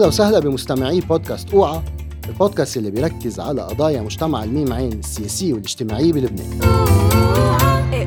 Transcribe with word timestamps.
أهلا 0.00 0.08
وسهلا 0.08 0.38
بمستمعي 0.38 1.00
بودكاست 1.00 1.54
أوعى 1.54 1.82
البودكاست 2.28 2.76
اللي 2.76 2.90
بيركز 2.90 3.40
على 3.40 3.62
قضايا 3.62 4.00
مجتمع 4.00 4.44
الميم 4.44 4.72
عين 4.72 4.92
السياسية 4.92 5.52
والاجتماعية 5.52 6.12
بلبنان. 6.12 6.62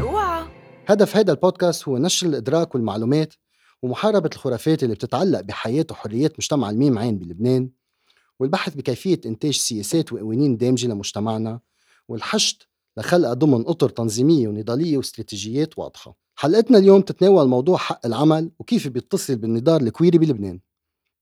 اوعى 0.02 0.46
هدف 0.88 1.18
هذا 1.18 1.32
البودكاست 1.32 1.88
هو 1.88 1.98
نشر 1.98 2.28
الإدراك 2.28 2.76
والمعلومات 2.76 3.34
ومحاربة 3.82 4.30
الخرافات 4.34 4.84
اللي 4.84 4.96
بتتعلق 4.96 5.42
بحياة 5.42 5.86
وحريات 5.92 6.34
مجتمع 6.40 6.70
الميم 6.70 7.00
عين 7.00 7.18
بلبنان 7.18 7.70
والبحث 8.40 8.76
بكيفية 8.76 9.22
إنتاج 9.26 9.54
سياسات 9.54 10.14
وقوانين 10.14 10.58
دامجة 10.58 10.88
لمجتمعنا 10.88 11.60
والحشد 12.08 12.58
لخلقها 12.98 13.34
ضمن 13.34 13.68
أطر 13.68 13.90
تنظيمية 13.90 14.48
ونضالية 14.48 14.98
واستراتيجيات 14.98 15.80
واضحة. 15.80 16.16
حلقتنا 16.36 16.78
اليوم 16.78 17.02
تتناول 17.02 17.48
موضوع 17.48 17.78
حق 17.78 18.06
العمل 18.06 18.52
وكيف 18.60 18.88
بيتصل 18.88 19.36
بالنضال 19.36 19.88
الكويري 19.88 20.18
بلبنان. 20.18 20.60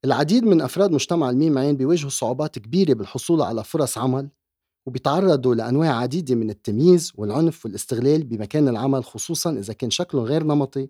العديد 0.06 0.44
من 0.44 0.62
أفراد 0.62 0.92
مجتمع 0.92 1.30
الميم 1.30 1.58
عين 1.58 1.78
بيواجهوا 1.78 2.10
صعوبات 2.10 2.60
كبيرة 2.60 2.94
بالحصول 2.94 3.42
على 3.42 3.64
فرص 3.64 3.98
عمل 3.98 4.30
وبيتعرضوا 4.86 5.56
لأنواع 5.56 5.96
عديدة 5.98 6.36
من 6.36 6.50
التمييز 6.50 7.12
والعنف 7.16 7.66
والاستغلال 7.66 8.24
بمكان 8.24 8.68
العمل 8.68 9.04
خصوصا 9.04 9.52
إذا 9.52 9.74
كان 9.74 9.90
شكلهم 9.90 10.24
غير 10.24 10.44
نمطي 10.44 10.90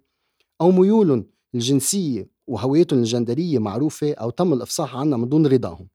أو 0.61 0.71
ميولهم 0.71 1.25
الجنسية 1.55 2.29
وهويتهم 2.47 2.99
الجندرية 2.99 3.59
معروفة 3.59 4.13
أو 4.13 4.29
تم 4.29 4.53
الإفصاح 4.53 4.95
عنها 4.95 5.17
من 5.17 5.29
دون 5.29 5.47
رضاهم. 5.47 5.87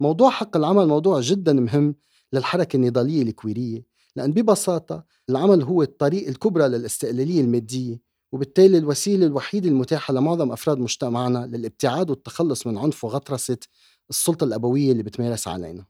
موضوع 0.00 0.30
حق 0.30 0.56
العمل 0.56 0.86
موضوع 0.86 1.20
جدا 1.20 1.52
مهم 1.52 1.94
للحركة 2.32 2.76
النضالية 2.76 3.22
الكويرية 3.22 3.84
لأن 4.16 4.32
ببساطة 4.32 5.04
العمل 5.28 5.62
هو 5.62 5.82
الطريق 5.82 6.28
الكبرى 6.28 6.68
للاستقلالية 6.68 7.40
المادية 7.40 8.00
وبالتالي 8.32 8.78
الوسيلة 8.78 9.26
الوحيدة 9.26 9.68
المتاحة 9.68 10.14
لمعظم 10.14 10.52
أفراد 10.52 10.78
مجتمعنا 10.78 11.46
للابتعاد 11.46 12.10
والتخلص 12.10 12.66
من 12.66 12.78
عنف 12.78 13.04
وغطرسة 13.04 13.58
السلطة 14.10 14.44
الأبوية 14.44 14.92
اللي 14.92 15.02
بتمارس 15.02 15.48
علينا. 15.48 15.84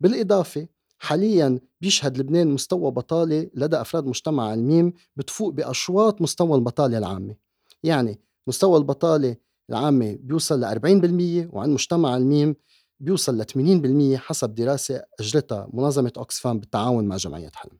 بالإضافة 0.00 0.68
حاليا 0.98 1.60
بيشهد 1.80 2.18
لبنان 2.18 2.48
مستوى 2.48 2.90
بطالة 2.90 3.50
لدى 3.54 3.80
أفراد 3.80 4.06
مجتمع 4.06 4.54
الميم 4.54 4.92
بتفوق 5.16 5.52
بأشواط 5.52 6.22
مستوى 6.22 6.54
البطالة 6.58 6.98
العامة. 6.98 7.34
يعني 7.82 8.20
مستوى 8.46 8.78
البطالة 8.78 9.36
العامة 9.70 10.18
بيوصل 10.20 10.60
ل 10.60 10.64
40% 10.64 11.54
وعند 11.54 11.72
مجتمع 11.72 12.16
الميم 12.16 12.56
بيوصل 13.00 13.38
ل 13.38 13.44
80% 13.44 14.18
حسب 14.18 14.54
دراسة 14.54 15.02
أجرتها 15.20 15.68
منظمة 15.72 16.12
أوكسفام 16.16 16.60
بالتعاون 16.60 17.04
مع 17.08 17.16
جمعية 17.16 17.50
حلم. 17.54 17.78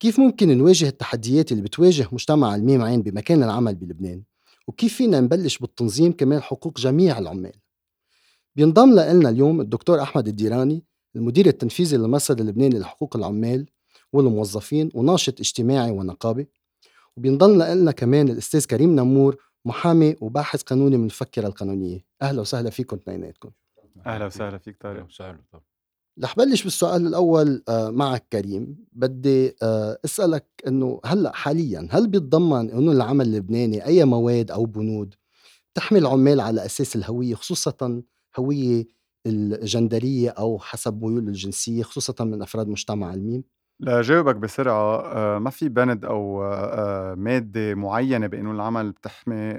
كيف 0.00 0.20
ممكن 0.20 0.58
نواجه 0.58 0.88
التحديات 0.88 1.52
اللي 1.52 1.62
بتواجه 1.62 2.08
مجتمع 2.12 2.54
الميم 2.54 2.82
عين 2.82 3.02
بمكان 3.02 3.42
العمل 3.42 3.74
بلبنان؟ 3.74 4.22
وكيف 4.66 4.94
فينا 4.94 5.20
نبلش 5.20 5.58
بالتنظيم 5.58 6.12
كمان 6.12 6.42
حقوق 6.42 6.80
جميع 6.80 7.18
العمال؟ 7.18 7.52
بينضم 8.56 8.90
لنا 8.90 9.28
اليوم 9.28 9.60
الدكتور 9.60 10.02
أحمد 10.02 10.28
الديراني 10.28 10.84
المدير 11.16 11.46
التنفيذي 11.46 11.96
للمرصد 11.96 12.40
اللبناني 12.40 12.78
لحقوق 12.78 13.16
العمال 13.16 13.66
والموظفين 14.12 14.90
وناشط 14.94 15.40
اجتماعي 15.40 15.90
ونقابي. 15.90 16.48
وبينضم 17.16 17.62
لنا 17.62 17.92
كمان 17.92 18.28
الأستاذ 18.28 18.66
كريم 18.66 18.96
نمور 18.96 19.36
محامي 19.64 20.16
وباحث 20.20 20.62
قانوني 20.62 20.96
من 20.96 21.04
الفكرة 21.04 21.46
القانونية. 21.46 22.04
أهلا 22.22 22.40
وسهلا 22.40 22.70
فيكم 22.70 22.96
اثنيناتكم 22.96 23.50
أهلا 24.06 24.26
وسهلا 24.26 24.58
فيك 24.58 24.76
طارق. 24.80 24.96
أهلا 24.96 25.04
وسهلا 25.04 25.71
رح 26.20 26.36
بلش 26.36 26.62
بالسؤال 26.64 27.06
الأول 27.06 27.62
آه، 27.68 27.90
معك 27.90 28.26
كريم. 28.32 28.76
بدي 28.92 29.56
آه، 29.62 29.98
أسألك 30.04 30.46
إنه 30.66 31.00
هلأ 31.04 31.32
حاليا 31.32 31.88
هل 31.90 32.08
بيتضمن 32.08 32.70
قانون 32.70 32.96
العمل 32.96 33.26
اللبناني 33.26 33.86
أي 33.86 34.04
مواد 34.04 34.50
أو 34.50 34.64
بنود 34.66 35.14
تحمي 35.74 35.98
العمال 35.98 36.40
على 36.40 36.64
أساس 36.66 36.96
الهوية 36.96 37.34
خصوصا 37.34 38.02
هوية 38.38 38.84
الجندرية 39.26 40.30
أو 40.30 40.58
حسب 40.58 41.04
ميول 41.04 41.28
الجنسية 41.28 41.82
خصوصا 41.82 42.24
من 42.24 42.42
أفراد 42.42 42.68
مجتمع 42.68 43.14
الميم 43.14 43.44
لجاوبك 43.80 44.36
بسرعة. 44.36 45.00
آه، 45.00 45.38
ما 45.38 45.50
في 45.50 45.68
بند 45.68 46.04
أو 46.04 46.42
مادة 47.16 47.74
معينة 47.74 48.26
بقانون 48.26 48.54
العمل 48.54 48.92
بتحمي 48.92 49.58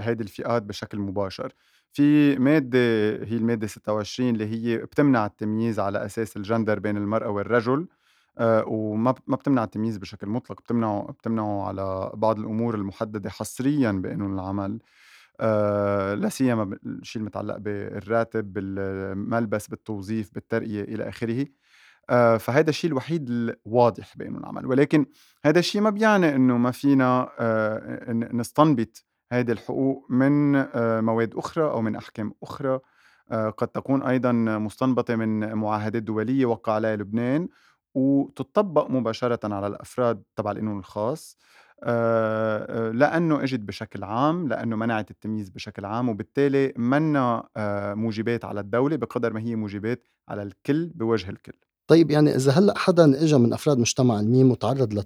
هيدي 0.00 0.22
الفئات 0.22 0.62
بشكل 0.62 0.98
مباشر. 0.98 1.52
في 1.92 2.36
مادة 2.38 2.78
هي 3.24 3.36
المادة 3.36 3.66
26 3.66 4.30
اللي 4.30 4.46
هي 4.46 4.78
بتمنع 4.78 5.26
التمييز 5.26 5.80
على 5.80 6.04
أساس 6.04 6.36
الجندر 6.36 6.78
بين 6.78 6.96
المرأة 6.96 7.28
والرجل 7.30 7.86
آه، 8.38 8.64
وما 8.68 9.14
ما 9.26 9.36
بتمنع 9.36 9.64
التمييز 9.64 9.96
بشكل 9.98 10.26
مطلق 10.26 10.60
بتمنعه 10.60 11.12
بتمنعه 11.12 11.66
على 11.68 12.10
بعض 12.14 12.38
الأمور 12.38 12.74
المحددة 12.74 13.30
حصريا 13.30 13.92
بقانون 13.92 14.34
العمل 14.34 14.78
آه، 15.40 16.14
لا 16.14 16.28
سيما 16.28 16.78
الشيء 16.86 17.22
المتعلق 17.22 17.56
بالراتب 17.56 18.52
بالملبس 18.52 19.68
بالتوظيف 19.68 20.34
بالترقية 20.34 20.82
إلى 20.82 21.08
آخره 21.08 21.46
آه، 22.10 22.36
فهذا 22.36 22.70
الشيء 22.70 22.90
الوحيد 22.90 23.30
الواضح 23.30 24.16
بقانون 24.16 24.40
العمل. 24.40 24.66
ولكن 24.66 25.06
هذا 25.44 25.58
الشيء 25.58 25.80
ما 25.80 25.90
بيعني 25.90 26.34
إنه 26.34 26.56
ما 26.58 26.70
فينا 26.70 27.30
آه، 27.38 28.12
نستنبط 28.12 29.04
هذه 29.32 29.52
الحقوق 29.52 30.06
من 30.10 30.56
آه، 30.56 31.00
مواد 31.00 31.34
أخرى 31.34 31.64
أو 31.64 31.82
من 31.82 31.96
أحكام 31.96 32.34
أخرى. 32.42 32.80
آه، 33.30 33.50
قد 33.50 33.68
تكون 33.68 34.02
أيضا 34.02 34.32
مستنبطة 34.32 35.16
من 35.16 35.54
معاهدات 35.54 36.02
دولية 36.02 36.46
وقع 36.46 36.72
عليها 36.72 36.96
لبنان 36.96 37.48
وتطبق 37.94 38.90
مباشرة 38.90 39.54
على 39.54 39.66
الأفراد 39.66 40.22
تبع 40.36 40.50
القانون 40.50 40.78
الخاص. 40.78 41.38
آه، 41.82 42.90
لأنه 42.90 43.42
إجت 43.42 43.60
بشكل 43.60 44.04
عام 44.04 44.48
لأنه 44.48 44.76
منعت 44.76 45.10
التمييز 45.10 45.48
بشكل 45.48 45.84
عام 45.84 46.08
وبالتالي 46.08 46.72
منا 46.76 47.48
موجبات 47.94 48.44
على 48.44 48.60
الدولة 48.60 48.96
بقدر 48.96 49.32
ما 49.32 49.40
هي 49.40 49.56
موجبات 49.56 50.08
على 50.28 50.42
الكل 50.42 50.86
بوجه 50.94 51.30
الكل. 51.30 51.58
طيب 51.86 52.10
يعني 52.10 52.34
إذا 52.34 52.52
هلأ 52.52 52.78
حدا 52.78 53.22
اجى 53.22 53.36
من 53.36 53.52
أفراد 53.52 53.78
مجتمع 53.78 54.20
الميم 54.20 54.50
وتعرض 54.50 55.04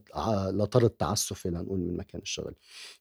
لطرد 0.53 0.91
تعسفي 0.91 1.49
لنقول 1.51 1.81
من 1.81 1.97
مكان 1.97 2.21
الشغل. 2.21 2.55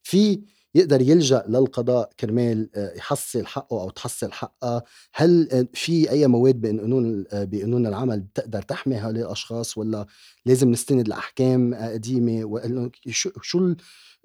في 0.03 0.41
يقدر 0.75 1.01
يلجأ 1.01 1.43
للقضاء 1.47 2.09
كرمال 2.19 2.69
آه، 2.75 2.93
يحصل 2.97 3.45
حقه 3.45 3.81
أو 3.81 3.89
تحصل 3.89 4.31
حقها 4.31 4.83
هل 5.13 5.49
آه، 5.51 5.67
في 5.73 6.11
أي 6.11 6.27
مواد 6.27 6.61
بقانون 6.61 7.25
آه، 7.31 7.43
بقانون 7.43 7.87
العمل 7.87 8.19
بتقدر 8.19 8.61
تحمي 8.61 8.95
هؤلاء 8.95 9.25
الأشخاص 9.25 9.77
ولا 9.77 10.05
لازم 10.45 10.71
نستند 10.71 11.07
لاحكام 11.07 11.73
قديمة؟ 11.75 12.91
شو 13.09 13.29
شو 13.41 13.59
ال- 13.59 13.77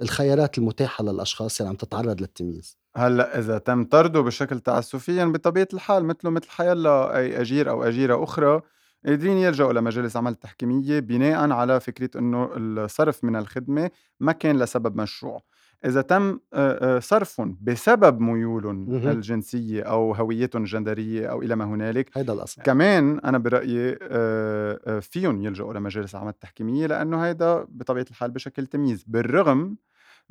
الخيارات 0.02 0.58
المتاحة 0.58 1.04
للأشخاص 1.04 1.60
اللي 1.60 1.70
عم 1.70 1.76
تتعرض 1.76 2.20
للتمييز؟ 2.20 2.78
هلأ 2.96 3.38
إذا 3.38 3.58
تم 3.58 3.84
طرده 3.84 4.20
بشكل 4.20 4.60
تعسفيا 4.60 5.24
بطبيعة 5.24 5.68
الحال 5.74 6.04
مثله 6.04 6.30
مثل 6.30 6.50
حيلا 6.50 7.16
أي 7.18 7.40
أجير 7.40 7.70
أو 7.70 7.82
أجيرة 7.84 8.24
أخرى 8.24 8.60
قادرين 9.06 9.36
يلجأوا 9.38 9.72
لمجالس 9.72 10.16
عمل 10.16 10.34
تحكيمية 10.34 11.00
بناء 11.00 11.50
على 11.50 11.80
فكرة 11.80 12.18
إنه 12.18 12.50
الصرف 12.56 13.24
من 13.24 13.36
الخدمة 13.36 13.90
ما 14.20 14.32
كان 14.32 14.58
لسبب 14.58 14.96
مشروع. 14.96 15.42
إذا 15.86 16.00
تم 16.02 16.38
آه، 16.52 16.96
آه، 16.96 16.98
صرفهم 16.98 17.58
بسبب 17.62 18.20
ميولهم 18.20 18.90
مهم. 18.90 19.08
الجنسية 19.08 19.82
أو 19.82 20.14
هويتهم 20.14 20.62
الجندريه 20.62 21.26
أو 21.26 21.42
إلى 21.42 21.56
ما 21.56 21.64
هنالك 21.64 22.10
هيدا 22.18 22.32
الأصل 22.32 22.62
كمان 22.62 23.18
أنا 23.18 23.38
برأيي 23.38 23.98
آه، 24.02 25.00
فيهم 25.00 25.42
يلجأوا 25.42 25.74
لمجالس 25.74 26.14
العمل 26.14 26.28
التحكيمية 26.28 26.86
لأنه 26.86 27.24
هيدا 27.24 27.66
بطبيعة 27.68 28.06
الحال 28.10 28.30
بشكل 28.30 28.66
تمييز 28.66 29.04
بالرغم 29.06 29.76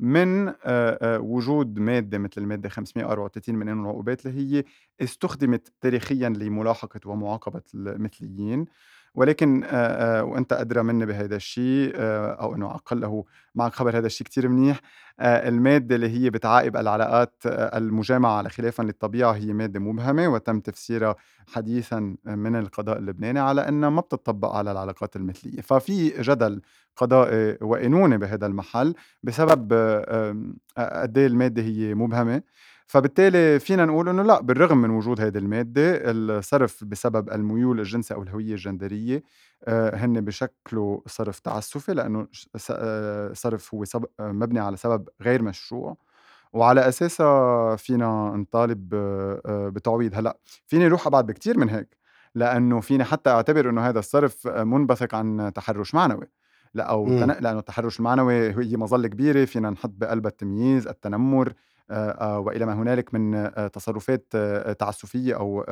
من 0.00 0.52
وجود 1.20 1.78
مادة 1.78 2.18
مثل 2.18 2.40
المادة 2.40 2.68
534 2.68 3.54
من 3.54 3.68
قانون 3.68 3.84
العقوبات 3.84 4.26
اللي 4.26 4.58
هي 4.58 4.64
استخدمت 5.00 5.72
تاريخيا 5.80 6.28
لملاحقة 6.28 7.00
ومعاقبة 7.06 7.62
المثليين 7.74 8.66
ولكن 9.16 9.64
وأنت 10.22 10.52
أدرى 10.52 10.82
مني 10.82 11.06
بهذا 11.06 11.36
الشيء 11.36 11.92
أو 11.96 12.54
إنه 12.54 12.66
على 12.66 12.74
الاقل 12.74 13.22
معك 13.54 13.72
خبر 13.72 13.98
هذا 13.98 14.06
الشيء 14.06 14.26
كتير 14.26 14.48
منيح 14.48 14.80
المادة 15.20 15.94
اللي 15.96 16.08
هي 16.08 16.30
بتعاقب 16.30 16.76
العلاقات 16.76 17.34
المجامعة 17.46 18.38
على 18.38 18.48
خلافا 18.50 18.82
للطبيعة 18.82 19.32
هي 19.32 19.52
مادة 19.52 19.80
مبهمة 19.80 20.28
وتم 20.28 20.60
تفسيرها 20.60 21.16
حديثا 21.46 22.16
من 22.24 22.56
القضاء 22.56 22.98
اللبناني 22.98 23.38
على 23.38 23.68
انها 23.68 23.90
ما 23.90 24.00
بتطبق 24.00 24.48
على 24.54 24.72
العلاقات 24.72 25.16
المثلية. 25.16 25.60
ففي 25.60 26.08
جدل 26.22 26.62
قضائي 26.96 27.58
وقانوني 27.60 28.18
بهذا 28.18 28.46
المحل 28.46 28.94
بسبب 29.22 29.72
آم، 29.72 30.56
آه، 30.78 31.02
قد 31.02 31.18
إيه 31.18 31.26
المادة 31.26 31.62
هي 31.62 31.94
مبهمة 31.94 32.42
فبالتالي 32.86 33.60
فينا 33.60 33.84
نقول 33.84 34.08
إنه 34.08 34.22
لا 34.22 34.40
بالرغم 34.40 34.78
من 34.78 34.90
وجود 34.90 35.20
هذه 35.20 35.38
المادة 35.38 36.00
الصرف 36.04 36.84
بسبب 36.84 37.30
الميول 37.30 37.80
الجنسي 37.80 38.14
أو 38.14 38.22
الهوية 38.22 38.52
الجندرية 38.52 39.22
آه، 39.64 39.96
هن 39.96 40.20
بشكله 40.20 41.02
صرف 41.06 41.38
تعسفي 41.38 41.94
لأنه 41.94 42.28
آه، 42.70 43.32
صرف 43.32 43.74
هو 43.74 43.84
مبني 44.20 44.60
على 44.60 44.76
سبب 44.76 45.08
غير 45.22 45.42
مشروع. 45.42 45.96
وعلى 46.52 46.88
أساسها 46.88 47.76
فينا 47.76 48.32
نطالب 48.36 48.94
آه، 48.94 49.68
بتعويض. 49.68 50.14
هلأ 50.14 50.38
فيني 50.66 50.86
أروح 50.86 51.06
أبعد 51.06 51.26
بكتير 51.26 51.58
من 51.58 51.68
هيك 51.68 51.96
لأنه 52.34 52.80
فيني 52.80 53.04
حتى 53.04 53.30
أعتبر 53.30 53.70
إنه 53.70 53.88
هذا 53.88 53.98
الصرف 53.98 54.46
منبثق 54.46 55.14
عن 55.14 55.52
تحرش 55.54 55.94
معنوي. 55.94 56.26
لا 56.74 56.84
أو 56.84 57.04
مم. 57.04 57.20
تن... 57.20 57.42
لأنه 57.42 57.58
التحرش 57.58 57.98
المعنوي 57.98 58.50
هي 58.50 58.76
مظلة 58.76 59.08
كبيرة 59.08 59.44
فينا 59.44 59.70
نحط 59.70 59.90
بقلبها 59.94 60.30
التمييز 60.30 60.88
التنمر 60.88 61.52
وإلى 62.20 62.66
ما 62.66 62.74
هنالك 62.74 63.14
من 63.14 63.50
تصرفات 63.72 64.36
تعسفية 64.78 65.34
أو 65.36 65.64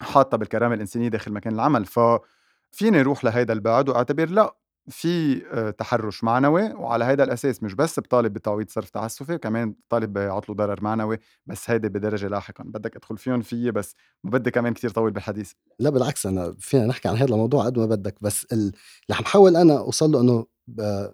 حاطة 0.00 0.36
بالكرامة 0.36 0.74
الإنسانية 0.74 1.08
داخل 1.08 1.32
مكان 1.32 1.54
العمل 1.54 1.84
ففيني 1.84 3.00
أروح 3.00 3.24
لهيدا 3.24 3.52
البعد 3.52 3.88
وأعتبر 3.88 4.28
لا 4.30 4.56
في 4.90 5.42
آه، 5.52 5.70
تحرُّش 5.70 6.24
معنوي 6.24 6.62
وعلى 6.74 7.04
هيدا 7.04 7.24
الأساس 7.24 7.62
مش 7.62 7.74
بس 7.74 8.00
بطالب 8.00 8.32
بتعويض 8.32 8.68
صرف 8.70 8.90
تعسُّفي، 8.90 9.38
كمان 9.38 9.74
طالب 9.88 10.12
بعطله 10.12 10.56
ضرر 10.56 10.82
معنوي، 10.82 11.18
بس 11.46 11.70
هيدي 11.70 11.88
بدرجة 11.88 12.28
لاحقًا، 12.28 12.64
بدّك 12.64 12.96
أدخل 12.96 13.18
فيهم 13.18 13.40
فيّي 13.42 13.70
بس 13.70 13.94
ما 14.24 14.30
بدّي 14.30 14.50
كمان 14.50 14.74
كتير 14.74 14.90
طوّل 14.90 15.10
بالحديث. 15.10 15.52
لا 15.78 15.90
بالعكس 15.90 16.26
أنا 16.26 16.54
فينا 16.58 16.86
نحكي 16.86 17.08
عن 17.08 17.16
هذا 17.16 17.24
الموضوع 17.34 17.64
قد 17.64 17.78
ما 17.78 17.86
بدّك، 17.86 18.14
بس 18.20 18.44
ال 18.52 18.58
اللي 18.58 18.72
عم 19.18 19.24
حاول 19.24 19.56
أنا 19.56 19.78
أوصل 19.78 20.10
له 20.12 20.20
إنه 20.20 20.46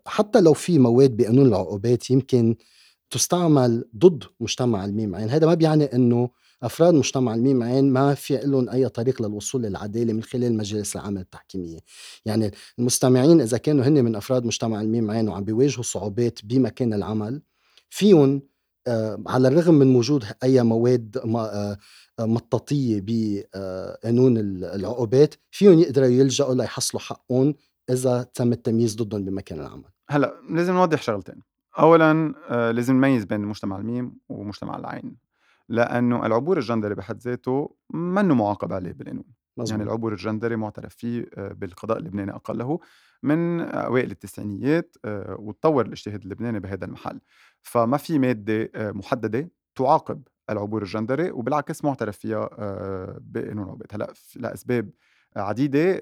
حتى 0.07 0.41
لو 0.41 0.53
في 0.53 0.79
مواد 0.79 1.17
بقانون 1.17 1.47
العقوبات 1.47 2.11
يمكن 2.11 2.57
تُستعمل 3.11 3.85
ضد 3.97 4.25
مجتمع 4.41 4.85
الميم 4.85 5.15
عين، 5.15 5.31
هذا 5.31 5.47
ما 5.47 5.55
بيعني 5.55 5.85
إنه 5.85 6.31
أفراد 6.63 6.95
مجتمع 6.95 7.35
الميم 7.35 7.63
عين 7.63 7.93
ما 7.93 8.15
في 8.15 8.37
لهم 8.37 8.69
أي 8.69 8.89
طريق 8.89 9.23
للوصول 9.23 9.63
للعدالة 9.63 10.13
من 10.13 10.23
خلال 10.23 10.57
مجالس 10.57 10.97
العمل 10.97 11.21
التحكيمية. 11.21 11.79
يعني 12.25 12.51
المستمعين 12.79 13.41
إذا 13.41 13.59
كانوا 13.59 13.85
هن 13.85 14.05
من 14.05 14.17
أفراد 14.17 14.45
مجتمع 14.45 14.81
الميم 14.81 15.11
عين 15.11 15.29
وعم 15.29 15.45
بيواجهوا 15.45 15.83
صعوبات 15.83 16.39
بمكان 16.45 16.93
العمل 16.95 17.43
فيهم 17.91 18.43
آه 18.87 19.23
على 19.27 19.49
الرغم 19.49 19.75
من 19.75 19.97
وجود 19.97 20.25
أي 20.43 20.63
مواد 20.63 21.17
آه 21.37 21.79
مطاطية 22.21 23.01
بقانون 23.05 24.39
العقوبات 24.39 25.35
فيهم 25.51 25.79
يقدروا 25.79 26.07
يلجأوا 26.09 26.55
ليحصلوا 26.55 27.03
حقهم 27.03 27.55
إذا 27.91 28.23
تم 28.35 28.53
التمييز 28.53 28.97
ضدهم 28.97 29.25
بمكان 29.25 29.61
العمل. 29.61 29.91
هلأ 30.11 30.35
لازم 30.51 30.73
نوضح 30.75 31.03
شغلتين. 31.03 31.54
اولا 31.79 32.35
آه 32.49 32.71
لازم 32.71 32.97
نميز 32.97 33.25
بين 33.25 33.41
مجتمع 33.41 33.77
الميم 33.77 34.17
ومجتمع 34.29 34.77
العين 34.77 35.17
لأنه 35.69 36.27
العبور 36.27 36.59
الجندري 36.59 36.95
بحد 36.95 37.19
ذاته 37.19 37.77
منه 37.91 38.35
معاقب 38.35 38.73
عليه 38.73 38.93
بالقانون. 38.93 39.25
يعني 39.71 39.83
العبور 39.83 40.13
الجندري 40.13 40.57
معترف 40.57 40.95
فيه 40.95 41.27
آه، 41.35 41.53
بالقضاء 41.53 41.99
اللبناني 41.99 42.33
أقله 42.33 42.81
من 43.23 43.61
أوائل 43.61 44.11
التسعينيات 44.11 44.97
آه، 45.05 45.37
وتطور 45.39 45.87
الاجتهاد 45.87 46.23
اللبناني 46.23 46.61
بهذا 46.61 46.85
المحل. 46.85 47.21
فما 47.63 47.97
في 47.97 48.19
مادة 48.19 48.71
آه، 48.75 48.91
محددة 48.91 49.51
تعاقب 49.75 50.23
العبور 50.51 50.83
الجندري 50.83 51.31
وبالعكس 51.31 51.85
معترف 51.85 52.19
فيها 52.19 52.49
بقانون 53.21 53.65
العقوبات 53.65 53.95
هلا 53.95 54.13
لأسباب 54.37 54.91
عديدة 55.37 56.01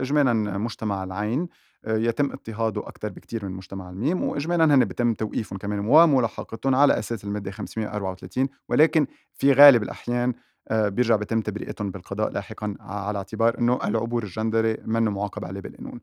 إجمالا 0.00 0.32
مجتمع 0.58 1.04
العين 1.04 1.48
يتم 1.86 2.32
اضطهاده 2.32 2.88
أكثر 2.88 3.08
بكثير 3.08 3.44
من 3.44 3.52
مجتمع 3.52 3.90
الميم 3.90 4.22
وإجمالا 4.22 4.74
هن 4.74 4.84
بيتم 4.84 5.14
توقيفهم 5.14 5.58
كمان 5.58 5.78
وملاحقتهم 5.78 6.74
على 6.74 6.98
أساس 6.98 7.24
المادة 7.24 7.50
534 7.50 8.48
ولكن 8.68 9.06
في 9.32 9.52
غالب 9.52 9.82
الأحيان 9.82 10.34
آه، 10.68 10.88
بيرجع 10.88 11.16
بيتم 11.16 11.40
تبرئتهم 11.40 11.90
بالقضاء 11.90 12.30
لاحقا 12.30 12.76
على 12.80 13.18
اعتبار 13.18 13.58
إنه 13.58 13.78
العبور 13.84 14.22
الجندري 14.22 14.76
منه 14.84 15.10
معاقب 15.10 15.44
عليه 15.44 15.60
بالقانون 15.60 16.00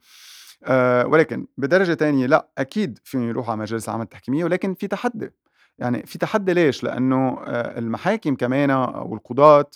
أه 0.63 1.07
ولكن 1.07 1.47
بدرجة 1.57 1.93
ثانية 1.93 2.25
لا 2.25 2.47
أكيد 2.57 2.99
فيهم 3.03 3.29
يروحوا 3.29 3.51
على 3.51 3.61
مجالس 3.61 3.89
العمل 3.89 4.03
التحكيمية 4.03 4.43
ولكن 4.43 4.73
في 4.73 4.87
تحدي 4.87 5.31
يعني 5.77 6.05
في 6.05 6.17
تحدي 6.17 6.53
ليش؟ 6.53 6.83
لأنه 6.83 7.39
آه، 7.45 7.79
المحاكم 7.79 8.35
كمان 8.35 8.69
أو 8.69 9.15
القضاة 9.15 9.69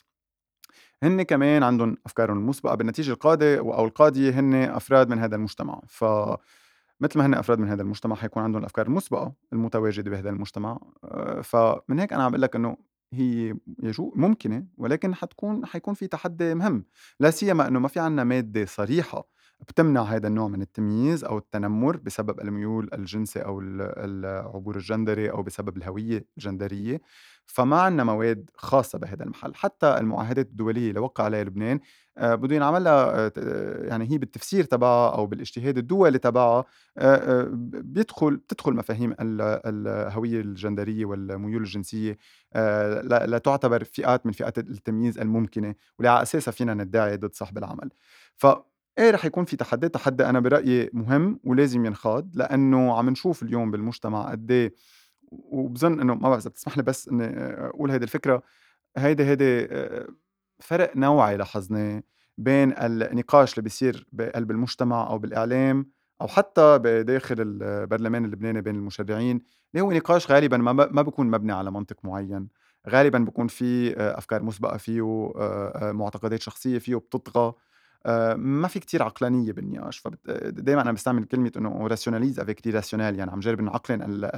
هن 1.05 1.21
كمان 1.21 1.63
عندهم 1.63 1.97
افكارهم 2.05 2.37
المسبقه 2.37 2.75
بالنتيجة 2.75 3.11
القاضي 3.11 3.59
أو 3.59 3.85
القاضيه 3.85 4.39
هن 4.39 4.55
أفراد 4.55 5.09
من 5.09 5.19
هذا 5.19 5.35
المجتمع. 5.35 5.81
ف 5.87 6.03
مثل 7.01 7.19
ما 7.19 7.25
هن 7.25 7.33
أفراد 7.33 7.59
من 7.59 7.67
هذا 7.67 7.81
المجتمع 7.81 8.15
حيكون 8.15 8.43
عندهم 8.43 8.59
الافكار 8.61 8.87
المسبقه 8.87 9.33
المتواجدة 9.53 10.11
بهذا 10.11 10.29
المجتمع. 10.29 10.79
آه، 11.03 11.41
فمن 11.41 11.99
هيك 11.99 12.13
أنا 12.13 12.23
عم 12.23 12.31
بقول 12.31 12.41
لك 12.41 12.55
انه 12.55 12.77
هي 13.13 13.55
يجو 13.83 14.13
ممكنة 14.15 14.65
ولكن 14.77 15.15
حتكون 15.15 15.65
حيكون 15.65 15.93
في 15.93 16.07
تحدي 16.07 16.55
مهم. 16.55 16.85
لا 17.19 17.31
سيما 17.31 17.67
انه 17.67 17.79
ما 17.79 17.87
في 17.87 17.99
عنا 17.99 18.23
مادة 18.23 18.65
صريحة 18.65 19.27
بتمنع 19.67 20.01
هذا 20.01 20.27
النوع 20.27 20.47
من 20.47 20.61
التمييز 20.61 21.23
أو 21.23 21.37
التنمر 21.37 21.97
بسبب 21.97 22.41
الميول 22.41 22.89
الجنسي 22.93 23.39
أو 23.39 23.61
العبور 23.61 24.75
الجندري 24.75 25.31
أو 25.31 25.43
بسبب 25.43 25.77
الهوية 25.77 26.25
الجندرية. 26.37 27.01
فما 27.45 27.81
عندنا 27.81 28.03
مواد 28.03 28.49
خاصة 28.55 28.99
بهذا 28.99 29.23
المحل. 29.23 29.55
حتى 29.55 29.97
المعاهدات 29.97 30.45
الدولية 30.45 30.89
اللي 30.89 30.99
وقع 30.99 31.23
عليها 31.23 31.43
لبنان 31.43 31.79
آه، 32.17 32.35
بده 32.35 32.55
ينعمل 32.55 32.83
لها 32.83 33.31
آه، 33.37 33.85
يعني 33.87 34.11
هي 34.11 34.17
بالتفسير 34.17 34.63
تبعها 34.63 35.15
أو 35.15 35.25
بالاجتهاد 35.27 35.77
الدولي 35.77 36.17
تبعها 36.19 36.65
آه، 36.97 37.47
بيدخل 37.51 38.35
بتدخل 38.37 38.73
مفاهيم 38.73 39.15
الهوية 39.19 40.41
الجندرية 40.41 41.05
والميول 41.05 41.61
الجنسية 41.61 42.17
لا 43.03 43.37
تعتبر 43.37 43.83
فئات 43.83 44.25
من 44.25 44.31
فئات 44.31 44.57
التمييز 44.57 45.19
الممكنة 45.19 45.75
واللي 45.99 46.09
على 46.09 46.21
أساسها 46.21 46.51
فينا 46.51 46.73
ندعي 46.73 47.17
ضد 47.17 47.33
صاحب 47.33 47.57
العمل. 47.57 47.89
ف 48.35 48.47
إيه 48.99 49.11
رح 49.11 49.25
يكون 49.25 49.45
في 49.45 49.55
تحدي 49.55 49.89
تحدي 49.89 50.25
أنا 50.25 50.39
برأيي 50.39 50.89
مهم 50.93 51.39
ولازم 51.43 51.85
ينخاض 51.85 52.29
لأنه 52.37 52.97
عم 52.97 53.09
نشوف 53.09 53.43
اليوم 53.43 53.71
بالمجتمع 53.71 54.31
قد 54.31 54.51
إيه 54.51 54.73
وبظن 55.31 55.99
إنه 55.99 56.15
ما 56.15 56.29
بعرف 56.29 56.41
إذا 56.41 56.49
بتسمح 56.49 56.77
لي 56.77 56.83
بس 56.83 57.07
إني 57.09 57.23
أقول 57.67 57.91
هيدي 57.91 58.03
الفكرة. 58.05 58.43
هيدي 58.97 59.23
هيدي 59.23 59.67
فرق 60.59 60.97
نوعي 60.97 61.37
لاحظناه 61.37 62.03
بين 62.37 62.73
النقاش 62.77 63.53
اللي 63.53 63.61
بيصير 63.63 64.07
بقلب 64.11 64.51
المجتمع 64.51 65.07
أو 65.09 65.17
بالإعلام 65.19 65.89
أو 66.21 66.27
حتى 66.27 66.79
بداخل 66.83 67.35
البرلمان 67.39 68.25
اللبناني 68.25 68.61
بين 68.61 68.75
المشرعين 68.75 69.41
اللي 69.73 69.83
هو 69.85 69.91
نقاش 69.91 70.31
غالبا 70.31 70.57
ما 70.57 70.73
ما 70.73 71.01
بيكون 71.01 71.31
مبني 71.31 71.51
على 71.51 71.71
منطق 71.71 71.97
معين. 72.03 72.47
غالبا 72.89 73.19
بيكون 73.19 73.47
في 73.47 73.93
أفكار 73.97 74.43
مسبقة 74.43 74.77
فيه 74.77 75.31
معتقدات 75.93 76.41
شخصية 76.41 76.77
فيه 76.79 76.95
بتطغى. 76.95 77.41
آه، 77.41 77.55
ما 78.35 78.67
في 78.67 78.79
كتير 78.79 79.03
عقلانية 79.03 79.51
بالنقاش 79.51 79.97
فدائما 79.97 80.81
أنا 80.81 80.91
بستعمل 80.91 81.23
كلمة 81.23 81.51
إنه 81.57 81.87
rationalise 81.87 82.39
avec 82.39 82.67
rationnel 82.67 83.19
يعني 83.19 83.31
عم 83.31 83.39
جرب 83.39 83.59
إنه 83.59 83.71
عقلن 83.71 84.29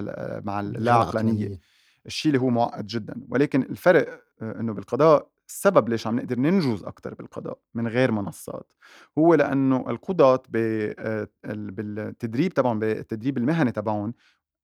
مع 0.45 0.59
اللا 0.59 0.93
عقلانية. 0.93 1.59
الشيء 2.05 2.33
اللي 2.33 2.41
هو 2.43 2.49
معقد 2.49 2.87
جدا. 2.87 3.21
ولكن 3.29 3.61
الفرق 3.61 4.23
آه، 4.41 4.59
إنه 4.59 4.73
بالقضاء 4.73 5.29
السبب 5.47 5.89
ليش 5.89 6.07
عم 6.07 6.15
نقدر 6.15 6.39
ننجز 6.39 6.83
أكثر 6.83 7.13
بالقضاء 7.13 7.59
من 7.73 7.87
غير 7.87 8.11
منصات. 8.11 8.73
هو 9.17 9.33
لأنه 9.33 9.89
القضاة 9.89 10.43
آه، 10.55 11.27
بالتدريب 11.43 12.53
تبعهم 12.53 12.79
بالتدريب 12.79 13.37
المهني 13.37 13.71
تبعهم 13.71 14.13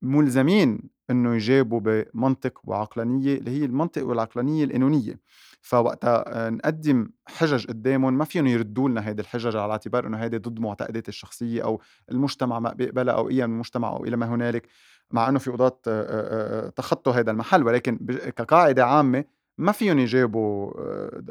ملزمين 0.03 0.79
إنه 1.09 1.35
يجاوبوا 1.35 1.79
بمنطق 1.79 2.61
وعقلانية 2.63 3.37
اللي 3.37 3.51
هي 3.51 3.65
المنطق 3.65 4.05
والعقلانية 4.05 4.63
القانونية. 4.63 5.19
فوقتها 5.61 6.49
نقدم 6.49 7.09
حجج 7.27 7.67
قدامهم 7.67 8.13
ما 8.13 8.25
فيهم 8.25 8.47
يردوا 8.47 8.89
لنا 8.89 9.07
هيدي 9.07 9.21
الحجج 9.21 9.55
على 9.55 9.71
اعتبار 9.71 10.07
إنه 10.07 10.17
هيدي 10.17 10.37
ضد 10.37 10.59
معتقداتي 10.59 11.09
الشخصية 11.09 11.63
أو 11.63 11.81
المجتمع 12.11 12.59
ما 12.59 12.73
بيقبلها 12.73 13.13
أو 13.13 13.29
أي 13.29 13.47
من 13.47 13.53
المجتمع 13.53 13.89
أو 13.89 14.05
إلى 14.05 14.17
ما 14.17 14.25
هنالك 14.25 14.67
مع 15.11 15.29
إنه 15.29 15.39
في 15.39 15.51
قضاة 15.51 16.69
تخطوا 16.69 17.13
هذا 17.13 17.31
المحل. 17.31 17.63
ولكن 17.63 17.97
كقاعدة 18.35 18.85
عامة 18.85 19.23
ما 19.57 19.71
فيهم 19.71 19.99
يجاوبوا 19.99 20.71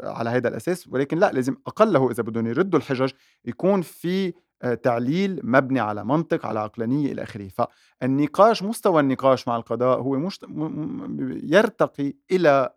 على 0.02 0.31
هذا 0.31 0.49
الأساس. 0.49 0.88
ولكن 0.88 1.19
لا 1.19 1.33
لازم 1.33 1.57
أقله 1.67 2.11
إذا 2.11 2.23
بدهم 2.23 2.47
يردوا 2.47 2.79
الحجج 2.79 3.11
يكون 3.45 3.83
في 3.83 4.33
تعليل 4.83 5.40
مبني 5.45 5.81
على 5.81 6.04
منطق 6.04 6.47
على 6.47 6.61
عقلانية 6.61 7.12
إلى 7.12 7.23
آخره. 7.23 7.49
فالنقاش 7.49 8.62
مستوى 8.62 9.00
النقاش 9.00 9.49
مع 9.49 9.57
القضاء 9.57 10.00
هو 10.00 10.16
مشت... 10.16 10.45
يرتقي 11.42 12.14
إلى 12.31 12.75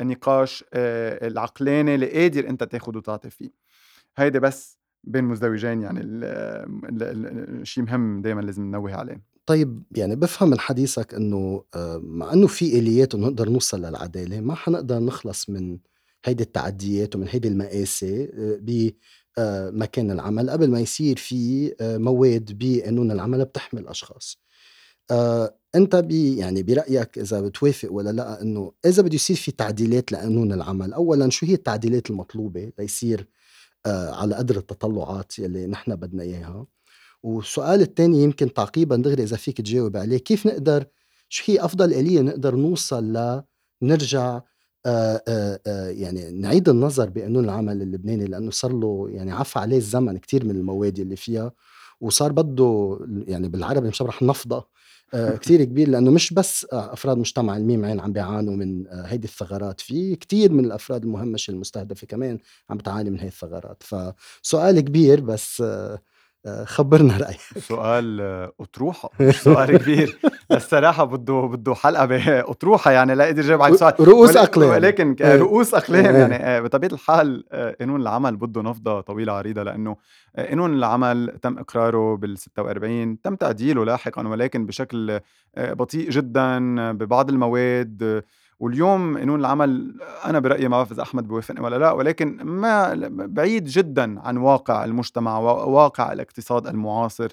النقاش 0.00 0.64
العقلاني 0.74 1.94
اللي 1.94 2.06
قادر 2.06 2.48
أنت 2.48 2.64
تاخذ 2.64 2.96
وتعطي 2.96 3.30
فيه. 3.30 3.50
هيدي 4.16 4.40
بس 4.40 4.78
بين 5.04 5.24
مزدوجين 5.24 5.82
يعني 5.82 6.00
شيء 7.64 7.84
مهم 7.84 8.22
دائما 8.22 8.40
لازم 8.40 8.62
ننوه 8.62 8.94
عليه. 8.94 9.22
طيب 9.46 9.82
يعني 9.96 10.16
بفهم 10.16 10.50
من 10.50 10.58
حديثك 10.58 11.14
إنه 11.14 11.64
مع 11.96 12.32
إنه 12.32 12.46
في 12.46 12.78
آليات 12.78 13.14
نقدر 13.14 13.48
نوصل 13.48 13.78
للعدالة 13.78 14.40
ما 14.40 14.54
حنقدر 14.54 14.98
نخلص 14.98 15.50
من 15.50 15.78
هيدي 16.24 16.42
التعديات 16.42 17.16
ومن 17.16 17.26
هيدي 17.28 17.48
المآسي 17.48 18.30
بمكان 19.40 20.10
العمل 20.10 20.50
قبل 20.50 20.70
ما 20.70 20.80
يصير 20.80 21.16
في 21.16 21.74
مواد 21.80 22.58
بقانون 22.58 23.10
العمل 23.10 23.44
بتحمي 23.44 23.80
الاشخاص 23.80 24.40
أنت 25.74 25.96
بي 25.96 26.36
يعني 26.36 26.62
برأيك 26.62 27.18
إذا 27.18 27.40
بتوافق 27.40 27.92
ولا 27.92 28.10
لأ 28.10 28.42
إنه 28.42 28.72
إذا 28.86 29.02
بده 29.02 29.14
يصير 29.14 29.36
في 29.36 29.52
تعديلات 29.52 30.12
لقانون 30.12 30.52
العمل 30.52 30.92
اولا 30.92 31.30
شو 31.30 31.46
هي 31.46 31.54
التعديلات 31.54 32.10
المطلوبة 32.10 32.72
ليصير 32.78 33.26
آه 33.86 34.14
على 34.14 34.34
قدر 34.34 34.56
التطلعات 34.56 35.38
يلي 35.38 35.66
نحن 35.66 35.96
بدنا 35.96 36.22
إياها؟ 36.22 36.66
والسؤال 37.22 37.80
الثاني 37.80 38.22
يمكن 38.22 38.52
تعقيبا 38.52 38.96
دغري 38.96 39.22
إذا 39.22 39.36
فيك 39.36 39.56
تجاوب 39.60 39.96
عليه 39.96 40.18
كيف 40.18 40.46
نقدر 40.46 40.86
شو 41.28 41.52
هي 41.52 41.64
أفضل 41.64 41.92
آلية 41.92 42.20
نقدر 42.20 42.56
نوصل 42.56 43.12
ل 43.12 43.42
نرجع 43.82 44.40
آآ 44.86 45.22
آآ 45.28 45.90
يعني 45.90 46.30
نعيد 46.30 46.68
النظر 46.68 47.10
بقانون 47.10 47.44
العمل 47.44 47.82
اللبناني 47.82 48.24
لأنه 48.24 48.50
صار 48.50 48.72
له 48.72 49.06
يعني 49.10 49.32
عفى 49.32 49.58
عليه 49.58 49.76
الزمن 49.76 50.18
كثير 50.18 50.44
من 50.44 50.50
المواد 50.56 50.98
اللي 50.98 51.16
فيها 51.16 51.52
وصار 52.00 52.32
بده 52.32 52.98
يعني 53.28 53.48
بالعربي 53.48 53.88
مش 53.88 54.02
رح 54.02 54.22
نفضة 54.22 54.68
آه، 55.14 55.36
كتير 55.42 55.64
كبير 55.64 55.88
لأنه 55.88 56.10
مش 56.10 56.32
بس 56.32 56.66
آه، 56.72 56.92
أفراد 56.92 57.18
مجتمع 57.18 57.56
الميم 57.56 57.84
عين 57.84 58.00
عم 58.00 58.12
بيعانوا 58.12 58.56
من 58.56 58.86
آه، 58.86 59.02
هيدي 59.06 59.26
الثغرات 59.26 59.80
في 59.80 60.16
كتير 60.16 60.52
من 60.52 60.64
الأفراد 60.64 61.04
المهمشة 61.04 61.50
المستهدفة 61.50 62.06
كمان 62.06 62.38
عم 62.70 62.76
بتعاني 62.76 63.10
من 63.10 63.20
هي 63.20 63.28
الثغرات. 63.28 63.82
فسؤال 63.82 64.80
كبير 64.80 65.20
بس 65.20 65.62
خبرنا 66.64 67.16
رأيك. 67.16 67.40
سؤال 67.58 68.20
أطروحة. 68.60 69.10
مش 69.20 69.42
سؤال 69.42 69.76
كبير. 69.78 70.18
الصراحه 70.52 71.04
بده 71.04 71.40
بده 71.40 71.74
حلقة 71.74 72.04
باطروحه 72.06 72.90
يعني 73.00 73.14
لا 73.14 73.24
أقدر 73.24 73.42
اجاوب 73.42 73.62
على 73.62 73.74
السؤال 73.74 73.94
رؤوس 74.00 74.36
أقلام. 74.36 74.70
ولكن. 74.70 75.16
رؤوس 75.20 75.74
أقلام. 75.74 76.30
يعني 76.30 76.60
بطبيعة 76.62 76.90
الحال 76.92 77.44
قانون 77.80 78.00
العمل 78.00 78.36
بده 78.36 78.62
نفضة 78.62 79.00
طويلة 79.00 79.32
عريضة 79.32 79.62
لأنه 79.62 79.96
قانون 80.38 80.74
العمل 80.74 81.38
تم 81.42 81.58
إقراره 81.58 82.16
بال 82.16 82.38
46 82.38 83.20
تم 83.20 83.34
تعديله 83.36 83.84
لاحقا 83.84 84.28
ولكن 84.28 84.66
بشكل 84.66 85.20
بطيء 85.58 86.10
جدا 86.10 86.58
ببعض 86.92 87.30
المواد 87.30 88.22
واليوم 88.60 89.18
قانون 89.18 89.40
العمل 89.40 89.94
أنا 90.24 90.38
برأيي 90.38 90.68
ما 90.68 90.76
بعرف 90.76 90.92
اذا 90.92 91.02
أحمد 91.02 91.28
بوافقني 91.28 91.60
ولا 91.60 91.78
لا 91.78 91.92
ولكن 91.92 92.36
ما 92.42 92.94
بعيد 93.10 93.64
جدا 93.64 94.20
عن 94.20 94.36
واقع 94.36 94.84
المجتمع 94.84 95.38
وواقع 95.38 96.12
الاقتصاد 96.12 96.66
المعاصر. 96.66 97.28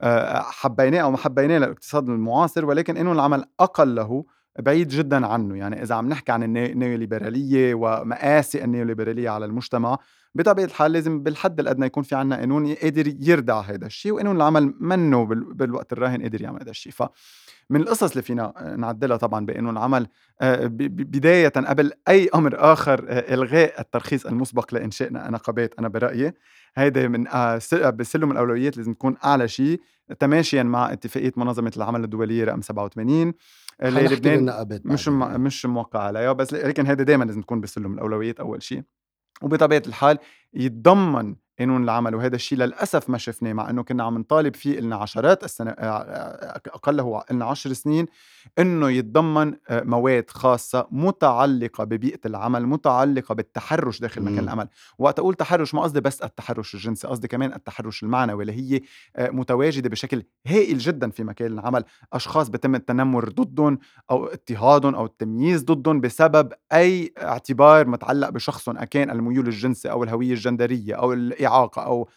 آه، 0.00 0.42
حبيناه 0.42 1.00
أو 1.00 1.10
ما 1.10 1.16
حبيناه 1.16 1.58
للاقتصاد 1.58 2.08
المعاصر 2.08 2.64
ولكن 2.64 2.96
قانون 2.96 3.14
العمل 3.14 3.44
أقله 3.60 4.24
بعيد 4.58 4.88
جدا 4.88 5.26
عنه. 5.26 5.56
يعني 5.56 5.82
إذا 5.82 5.94
عم 5.94 6.08
نحكي 6.08 6.32
عن 6.32 6.42
النيوليبرالية 6.42 7.74
ومآسي 7.74 8.64
النيوليبرالية 8.64 9.30
على 9.30 9.44
المجتمع 9.44 9.98
بطبيعة 10.34 10.66
الحال 10.66 10.92
لازم 10.92 11.22
بالحد 11.22 11.60
الأدنى 11.60 11.86
يكون 11.86 12.02
في 12.02 12.14
عنا 12.14 12.36
قانون 12.36 12.74
قادر 12.74 13.14
يردع 13.20 13.60
هذا 13.60 13.86
الشيء 13.86 14.12
وقانون 14.12 14.36
العمل 14.36 14.74
منه 14.80 15.24
بالوقت 15.54 15.92
الراهن 15.92 16.22
قادر 16.22 16.42
يعمل 16.42 16.60
هذا 16.60 16.70
الشيء. 16.70 16.92
ف 16.92 17.02
من 17.70 17.80
القصص 17.80 18.10
اللي 18.10 18.22
فينا 18.22 18.74
نعدلها 18.78 19.16
طبعا 19.16 19.46
بقانون 19.46 19.76
العمل 19.76 20.06
آه، 20.40 20.66
بداية 20.66 21.48
قبل 21.48 21.92
أي 22.08 22.28
أمر 22.34 22.72
آخر 22.72 23.06
آه، 23.08 23.34
إلغاء 23.34 23.80
الترخيص 23.80 24.26
المسبق 24.26 24.74
لإنشاء 24.74 25.12
نقابات 25.12 25.74
أنا 25.78 25.88
برأيي. 25.88 26.32
هيدا 26.76 27.08
من 27.08 27.28
آه، 27.28 27.60
بسلم 27.72 28.30
الأولويات 28.32 28.76
لازم 28.76 28.94
تكون 28.94 29.16
أعلى 29.24 29.48
شيء 29.48 29.80
تماشيا 30.18 30.62
مع 30.62 30.92
اتفاقية 30.92 31.32
منظمة 31.36 31.72
العمل 31.76 32.04
الدولية 32.04 32.44
رقم 32.44 32.60
87 32.60 33.32
اللي 33.82 34.06
لبنان 34.06 34.80
مش 34.84 35.08
مش 35.08 35.66
موقع 35.66 36.00
عليها 36.00 36.32
بس 36.32 36.52
لكن 36.52 36.86
هيدا 36.86 37.04
دائما 37.04 37.24
لازم 37.24 37.42
تكون 37.42 37.60
بسلم 37.60 37.94
الأولويات 37.94 38.40
أول 38.40 38.62
شيء. 38.62 38.82
وبطبيعة 39.42 39.82
الحال 39.86 40.18
يتضمن 40.54 41.36
قانون 41.58 41.84
العمل 41.84 42.14
وهذا 42.14 42.36
الشيء 42.36 42.58
للأسف 42.58 43.10
ما 43.10 43.18
شفناه 43.18 43.52
مع 43.52 43.70
إنه 43.70 43.82
كنا 43.82 44.04
عم 44.04 44.18
نطالب 44.18 44.56
فيه 44.56 44.80
لنا 44.80 44.96
عشرات 44.96 45.44
السنة 45.44 45.70
اقله 45.70 47.22
لنا 47.30 47.44
عشر 47.44 47.72
سنين 47.72 48.06
إنه 48.58 48.90
يتضمن 48.90 49.54
مواد 49.70 50.30
خاصة 50.30 50.86
متعلقة 50.90 51.84
ببيئة 51.84 52.20
العمل 52.26 52.66
متعلقة 52.66 53.34
بالتحرش 53.34 54.00
داخل 54.00 54.22
مكان 54.22 54.38
العمل. 54.38 54.68
وقت 54.98 55.18
أقول 55.18 55.34
تحرش 55.34 55.74
ما 55.74 55.82
قصدي 55.82 56.00
بس 56.00 56.22
التحرش 56.22 56.74
الجنسي 56.74 57.08
قصدي 57.08 57.28
كمان 57.28 57.52
التحرش 57.52 58.02
المعنوي 58.02 58.42
اللي 58.42 58.52
هي 58.52 58.80
متواجدة 59.18 59.88
بشكل 59.88 60.22
هائل 60.46 60.78
جدا 60.78 61.10
في 61.10 61.24
مكان 61.24 61.52
العمل. 61.52 61.84
أشخاص 62.12 62.48
بتم 62.48 62.74
التنمر 62.74 63.28
ضدهم 63.28 63.78
أو 64.10 64.26
اضطهادهم 64.26 64.94
أو 64.94 65.06
التمييز 65.06 65.64
ضدهم 65.64 66.00
بسبب 66.00 66.52
أي 66.72 67.14
اعتبار 67.22 67.88
متعلق 67.88 68.28
بشخصهم 68.28 68.78
أكان 68.78 69.10
الميول 69.10 69.46
الجنسي 69.46 69.90
أو 69.90 70.04
الهوية 70.04 70.32
الجندرية 70.32 70.94
أو 70.94 71.12
الاعاقه 71.46 71.82
أو 71.82 72.08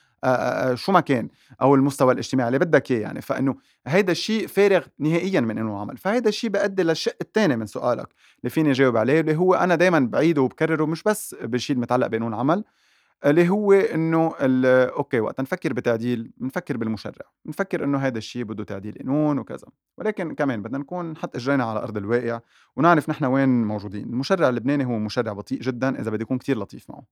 شو 0.75 0.91
ما 0.91 1.00
كان 1.00 1.29
أو 1.62 1.75
المستوى 1.75 2.13
الاجتماعي 2.13 2.48
اللي 2.48 2.59
بدك 2.59 2.91
إياه 2.91 3.00
يعني. 3.00 3.21
فإنه 3.21 3.55
هيدا 3.88 4.12
الشيء 4.12 4.48
فارغ 4.48 4.86
نهائيا 5.00 5.41
من 5.41 5.57
إنه 5.57 5.79
عمل. 5.79 5.98
فهيدا 5.98 6.29
الشيء 6.29 6.50
بيؤدي 6.50 6.83
للشق 6.83 7.15
الثاني 7.21 7.55
من 7.55 7.65
سؤالك 7.65 8.07
اللي 8.39 8.50
فيني 8.50 8.71
جاوب 8.71 8.98
عليه 8.98 9.19
اللي 9.19 9.36
هو 9.36 9.53
أنا 9.53 9.75
دائما 9.75 10.00
بعيده 10.00 10.41
وبكرره 10.41 10.86
مش 10.86 11.03
بس 11.03 11.36
بالشيء 11.41 11.75
المتعلق 11.75 12.07
بقانون 12.07 12.33
العمل 12.33 12.63
اللي 13.25 13.50
هو 13.50 13.74
إنه 13.74 14.33
أوكي 14.39 15.19
وقت 15.19 15.41
نفكر 15.41 15.74
بتعديل 15.74 16.31
بنفكر 16.38 16.77
بالمشرع 16.77 17.25
بنفكر 17.45 17.83
إنه 17.83 17.98
هذا 17.98 18.17
الشيء 18.17 18.43
بده 18.43 18.63
تعديل 18.63 18.93
قانون 18.93 19.39
وكذا. 19.39 19.67
ولكن 19.98 20.36
كمان 20.36 20.62
بدنا 20.62 20.77
نكون 20.77 21.12
نحط 21.12 21.36
إجرينا 21.36 21.63
على 21.63 21.79
أرض 21.79 21.98
الواقع 21.98 22.39
ونعرف 22.75 23.09
نحن 23.09 23.25
وين 23.25 23.63
موجودين. 23.63 24.03
المشرع 24.03 24.50
اللبناني 24.50 24.86
هو 24.86 25.00
مشرع 25.00 25.33
بطيء 25.33 25.59
جدا 25.59 26.01
إذا 26.01 26.12
بدي 26.12 26.24
يكون 26.24 26.38
كتير 26.38 26.59
لطيف 26.59 26.89
معه. 26.89 27.03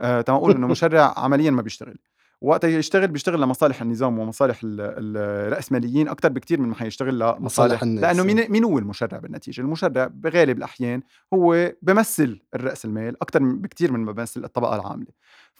آه 0.00 0.20
تمام. 0.20 0.50
إنه 0.50 0.66
مشرع 0.66 1.14
عمليا 1.16 1.50
ما 1.50 1.62
بيشتغل. 1.62 1.98
وقت 2.42 2.64
يشتغل 2.64 3.08
بيشتغل 3.08 3.40
لمصالح 3.40 3.82
النظام 3.82 4.18
ومصالح 4.18 4.60
الرأسماليين 4.64 6.08
أكثر 6.08 6.28
بكثير 6.28 6.60
من 6.60 6.68
ما 6.68 6.74
حيشتغل 6.74 7.18
لمصالح. 7.18 7.82
الناس. 7.82 8.02
لأنه 8.04 8.22
مين 8.22 8.50
مين 8.50 8.64
هو 8.64 8.78
المشرع 8.78 9.18
بالنتيجة؟ 9.18 9.60
المشرع 9.60 9.88
بغالب 10.06 10.58
الأحيان 10.58 11.02
هو 11.34 11.72
بمثل 11.82 12.40
الرأس 12.54 12.84
المال 12.84 13.22
أكثر 13.22 13.38
بكثير 13.42 13.92
من 13.92 14.00
ما 14.00 14.12
بمثل 14.12 14.44
الطبقة 14.44 14.76
العاملة. 14.76 15.12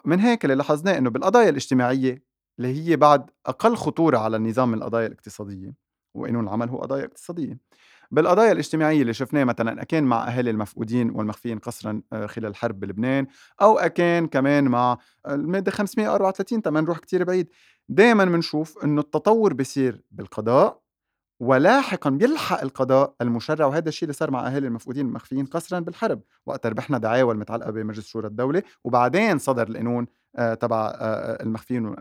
من 0.05 0.21
هيك 0.21 0.45
اللي 0.45 0.55
لاحظناه 0.57 0.99
إنه 0.99 1.11
بالقضايا 1.11 1.49
الاجتماعية 1.49 2.23
اللي 2.59 2.91
هي 2.91 2.97
بعد 2.97 3.31
أقل 3.47 3.77
خطورة 3.77 4.19
على 4.19 4.37
النظام 4.37 4.69
من 4.69 4.79
القضايا 4.79 5.07
الاقتصادية 5.07 5.75
وقانون 6.15 6.45
العمل 6.45 6.69
هو 6.69 6.79
قضايا 6.79 7.05
اقتصادية. 7.05 7.59
بالقضايا 8.11 8.53
الاجتماعية 8.53 9.03
اللي 9.03 9.13
شفناه 9.13 9.45
مثلا 9.45 9.83
أكان 9.83 10.05
مع 10.05 10.29
أهالي 10.29 10.51
المفقودين 10.51 11.11
والمخفيين 11.11 11.59
قسرا 11.59 12.03
آه، 12.13 12.27
خلال 12.27 12.47
الحرب 12.51 12.81
بلبنان 12.81 13.27
أو 13.63 13.79
أكان 13.79 14.27
كمان 14.27 14.65
مع 14.65 14.99
المادة 15.29 15.71
534 15.71 16.63
تما 16.63 16.81
نروح 16.81 16.99
كتير 16.99 17.25
بعيد. 17.25 17.49
دائما 17.89 18.25
بنشوف 18.25 18.85
إنه 18.85 19.01
التطور 19.01 19.53
بيصير 19.53 20.03
بالقضاء 20.11 20.81
ولاحقا 21.41 22.11
بيلحق 22.11 22.61
القضاء 22.61 23.15
المشرع 23.21 23.67
وهذا 23.67 23.89
الشيء 23.89 24.03
اللي 24.07 24.13
صار 24.13 24.31
مع 24.31 24.47
أهالي 24.47 24.67
المفقودين 24.67 25.07
المخفيين 25.07 25.47
قسرا 25.47 25.81
بالحرب. 25.81 26.23
وقت 26.47 26.67
ربحنا 26.67 26.99
دعاوى 26.99 27.35
المتعلقه 27.35 27.71
بمجلس 27.71 28.07
شورى 28.07 28.27
الدولة 28.27 28.63
وبعدين 28.85 29.39
صدر 29.39 29.69
القانون 29.69 30.07
آه، 30.37 30.55
تبع 30.55 30.93
آه، 30.95 31.43
المخفيين 31.43 31.95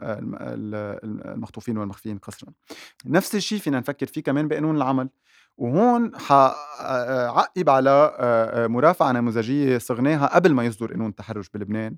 المخطوفين 1.26 1.78
والمخفيين 1.78 2.18
قسرا 2.18 2.50
نفس 3.06 3.36
الشيء 3.36 3.60
فينا 3.60 3.80
نفكر 3.80 4.06
فيه 4.06 4.24
كمان 4.24 4.48
بقانون 4.48 4.78
العمل. 4.78 5.10
وهون 5.60 6.12
حعقب 6.16 7.70
على 7.70 8.14
مرافعة 8.70 9.12
نموذجية 9.12 9.78
صغناها 9.78 10.36
قبل 10.36 10.54
ما 10.54 10.64
يصدر 10.66 10.92
قانون 10.92 11.10
التحرش 11.10 11.50
بلبنان. 11.50 11.96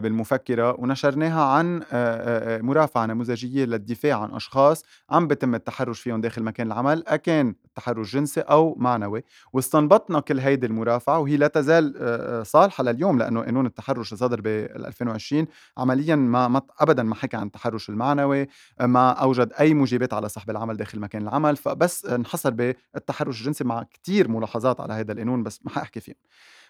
بالمفكرة 0.00 0.80
ونشرناها 0.80 1.42
عن 1.44 1.82
آه، 1.82 1.86
آه، 1.92 2.62
مرافعة 2.62 3.06
نموذجية 3.06 3.64
للدفاع 3.64 4.22
عن 4.22 4.34
أشخاص 4.34 4.84
عم 5.10 5.28
بتم 5.28 5.54
التحرش 5.54 6.00
فيهم 6.00 6.20
داخل 6.20 6.42
مكان 6.42 6.66
العمل 6.66 7.04
أكان 7.06 7.54
تحرش 7.74 8.12
جنسي 8.12 8.40
أو 8.40 8.74
معنوي. 8.78 9.24
واستنبطنا 9.52 10.20
كل 10.20 10.38
هيدي 10.40 10.66
المرافعة 10.66 11.18
وهي 11.18 11.36
لا 11.36 11.46
تزال 11.46 12.46
صالحة 12.46 12.84
لليوم 12.84 13.18
لأنه 13.18 13.42
قانون 13.42 13.66
التحرش 13.66 14.12
اللي 14.12 14.18
صدر 14.18 14.40
بال 14.40 14.86
2020 14.86 15.46
عمليا 15.78 16.16
ما, 16.16 16.48
ما 16.48 16.62
أبدا 16.80 17.02
ما 17.02 17.14
حكى 17.14 17.36
عن 17.36 17.46
التحرش 17.46 17.90
المعنوي 17.90 18.46
ما 18.80 19.10
أوجد 19.10 19.52
أي 19.60 19.74
موجبات 19.74 20.14
على 20.14 20.28
سحب 20.28 20.50
العمل 20.50 20.76
داخل 20.76 21.00
مكان 21.00 21.22
العمل 21.22 21.56
فبس 21.56 22.06
انحصر 22.06 22.50
بالتحرش 22.50 23.40
الجنسي 23.40 23.64
مع 23.64 23.82
كتير 23.82 24.28
ملاحظات 24.28 24.80
على 24.80 24.92
هذا 24.92 25.12
القانون 25.12 25.42
بس 25.42 25.60
ما 25.64 25.70
حأحكي 25.70 26.00
فيهم. 26.00 26.16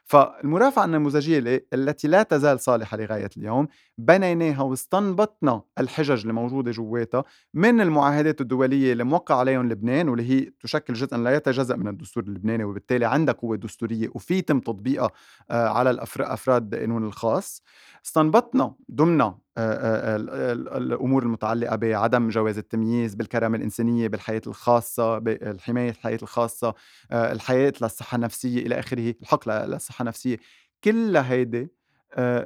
فالمرافعة 0.06 0.84
النموذجية 0.84 1.66
التي 1.72 2.08
لا 2.08 2.22
تزال 2.22 2.60
صالحة 2.60 2.96
لغاية 2.96 3.30
اليوم 3.36 3.68
بنيناها 3.98 4.62
واستنبطنا 4.62 5.62
الحجج 5.78 6.20
اللي 6.20 6.32
موجودة 6.32 6.70
جواتها 6.70 7.24
من 7.54 7.80
المعاهدات 7.80 8.40
الدولية 8.40 8.92
اللي 8.92 9.04
موقع 9.04 9.34
عليهم 9.34 9.68
لبنان 9.68 10.08
واللي 10.08 10.30
هي 10.30 10.52
تشكل 10.60 10.94
جزءا 10.94 11.18
لا 11.18 11.34
يتجزأ 11.34 11.76
من 11.76 11.88
الدستور 11.88 12.22
اللبناني 12.22 12.64
وبالتالي 12.64 13.04
عندها 13.04 13.34
قوة 13.34 13.56
دستورية 13.56 14.08
وفي 14.14 14.42
تم 14.42 14.60
تطبيقها 14.60 15.10
آه، 15.50 15.68
على 15.68 15.90
الأفراد 15.90 16.74
القانون 16.74 17.04
الخاص. 17.04 17.62
استنبطنا 18.06 18.74
ضمن 18.92 19.32
الأمور 19.58 21.22
المتعلقة 21.22 21.76
بعدم 21.76 22.28
جواز 22.28 22.58
التمييز 22.58 23.14
بالكرامة 23.14 23.56
الإنسانية 23.58 24.08
بالحياة 24.08 24.42
الخاصة 24.46 25.18
بالحمايه 25.18 25.90
الحياة 25.90 26.18
الخاصة 26.22 26.74
الحياة 27.12 27.72
للصحة 27.82 28.16
النفسية 28.16 28.66
إلى 28.66 28.78
آخره 28.78 29.14
الحق 29.22 29.48
للصحة 29.48 30.02
النفسية. 30.02 30.36
كل 30.84 31.16
هيدي 31.16 31.68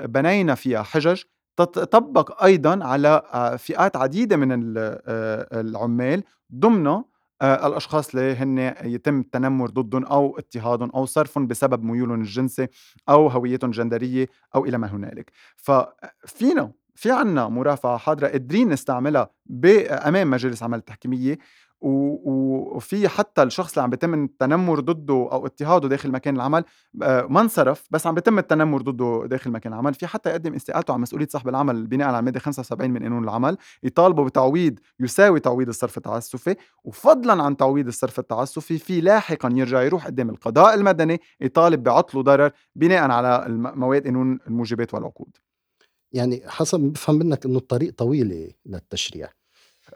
بنينا 0.04 0.54
فيها 0.54 0.82
حجج 0.82 1.22
تطبق 1.56 2.42
أيضا 2.44 2.84
على 2.84 3.22
فئات 3.58 3.96
عديدة 3.96 4.36
من 4.36 4.48
العمال 5.52 6.22
ضمن 6.54 7.02
الأشخاص 7.42 8.14
اللي 8.14 8.34
هن 8.34 8.74
يتم 8.84 9.20
التنمر 9.20 9.70
ضدهم 9.70 10.04
أو 10.04 10.38
اضطهادهم 10.38 10.90
أو 10.90 11.06
صرفهم 11.06 11.46
بسبب 11.46 11.82
ميولهم 11.84 12.20
الجنسي 12.20 12.68
أو 13.08 13.28
هويتهم 13.28 13.70
الجندرية 13.70 14.26
أو 14.54 14.64
إلى 14.64 14.78
ما 14.78 14.86
هنالك. 14.86 15.30
ففينا 15.56 16.72
في 17.00 17.10
عنا 17.10 17.48
مرافعة 17.48 17.96
حاضرة 17.96 18.28
قادرين 18.28 18.68
نستعملها 18.68 19.30
أمام 19.90 20.30
مجالس 20.30 20.62
عمل 20.62 20.78
التحكيمية 20.78 21.38
وفي 21.80 23.08
حتى 23.08 23.42
الشخص 23.42 23.72
اللي 23.72 23.82
عم 23.82 23.90
بيتم 23.90 24.24
التنمر 24.24 24.80
ضده 24.80 25.14
أو 25.14 25.46
اضطهاده 25.46 25.88
داخل 25.88 26.10
مكان 26.10 26.36
العمل 26.36 26.64
آه، 27.02 27.26
ما 27.30 27.40
انصرف 27.40 27.86
بس 27.90 28.06
عم 28.06 28.14
بيتم 28.14 28.38
التنمر 28.38 28.82
ضده 28.82 29.26
داخل 29.26 29.50
مكان 29.50 29.72
العمل. 29.72 29.94
في 29.94 30.06
حتى 30.06 30.30
يقدم 30.30 30.54
استقالته 30.54 30.94
عن 30.94 31.00
مسؤولية 31.00 31.26
صاحب 31.26 31.48
العمل 31.48 31.86
بناء 31.86 32.08
على 32.08 32.18
المادة 32.18 32.40
75 32.40 32.90
من 32.90 33.02
قانون 33.02 33.24
العمل 33.24 33.56
يطالبوا 33.82 34.24
بتعويض 34.24 34.78
يساوي 35.00 35.40
تعويض 35.40 35.68
الصرف 35.68 35.96
التعسفي 35.96 36.56
وفضلا 36.84 37.42
عن 37.42 37.56
تعويض 37.56 37.86
الصرف 37.86 38.18
التعسفي 38.18 38.78
في 38.78 39.00
لاحقا 39.00 39.50
يرجع 39.52 39.82
يروح 39.82 40.06
قدام 40.06 40.30
القضاء 40.30 40.74
المدني 40.74 41.20
يطالب 41.40 41.82
بعطل 41.82 42.18
وضرر 42.18 42.50
بناء 42.76 43.10
على 43.10 43.44
مواد 43.48 44.04
قانون 44.04 44.38
الموجبات 44.46 44.94
والعقود. 44.94 45.36
يعني 46.12 46.42
حسب 46.46 46.80
بفهم 46.80 47.14
منك 47.16 47.44
إنه 47.46 47.58
الطريق 47.58 47.94
طويلة 47.94 48.50
للتشريع. 48.66 49.28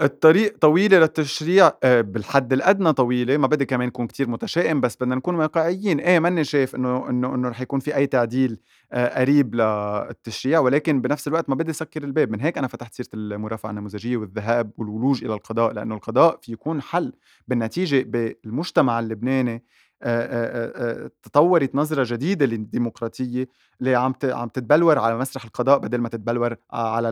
الطريق 0.00 0.58
طويلة 0.58 0.98
للتشريع 0.98 1.72
آه، 1.82 2.00
بالحد 2.00 2.52
الأدنى 2.52 2.92
طويلة 2.92 3.36
ما 3.36 3.46
بدي 3.46 3.64
كمان 3.64 3.88
نكون 3.88 4.06
كتير 4.06 4.28
متشائم 4.28 4.80
بس 4.80 4.96
بدنا 4.96 5.14
نكون 5.14 5.34
واقعيين. 5.34 6.00
إيه 6.00 6.18
ماني 6.18 6.44
شايف 6.44 6.74
إنه 6.74 7.10
إنه 7.10 7.34
إنه 7.34 7.48
رح 7.48 7.60
يكون 7.60 7.80
في 7.80 7.96
أي 7.96 8.06
تعديل 8.06 8.60
آه، 8.92 9.20
قريب 9.20 9.54
للتشريع 9.54 10.60
ولكن 10.60 11.00
بنفس 11.00 11.28
الوقت 11.28 11.48
ما 11.48 11.54
بدي 11.54 11.72
سكر 11.72 12.04
الباب. 12.04 12.30
من 12.30 12.40
هيك 12.40 12.58
أنا 12.58 12.66
فتحت 12.68 12.94
سيرة 12.94 13.08
المرافعة 13.14 13.70
النموذجية 13.70 14.16
والذهاب 14.16 14.70
والولوج 14.78 15.24
إلى 15.24 15.34
القضاء 15.34 15.72
لأنه 15.72 15.94
القضاء 15.94 16.38
في 16.42 16.52
يكون 16.52 16.82
حل 16.82 17.12
بالنتيجة 17.48 18.02
بالمجتمع 18.02 19.00
اللبناني 19.00 19.64
تطورت 21.22 21.74
نظرة 21.74 22.04
جديدة 22.08 22.46
للديمقراطية 22.46 23.48
اللي 23.80 23.94
عم 23.94 24.14
عم 24.24 24.48
تتبلور 24.48 24.98
على 24.98 25.18
مسرح 25.18 25.44
القضاء 25.44 25.78
بدل 25.78 25.98
ما 25.98 26.08
تتبلور 26.08 26.56
على 26.72 27.08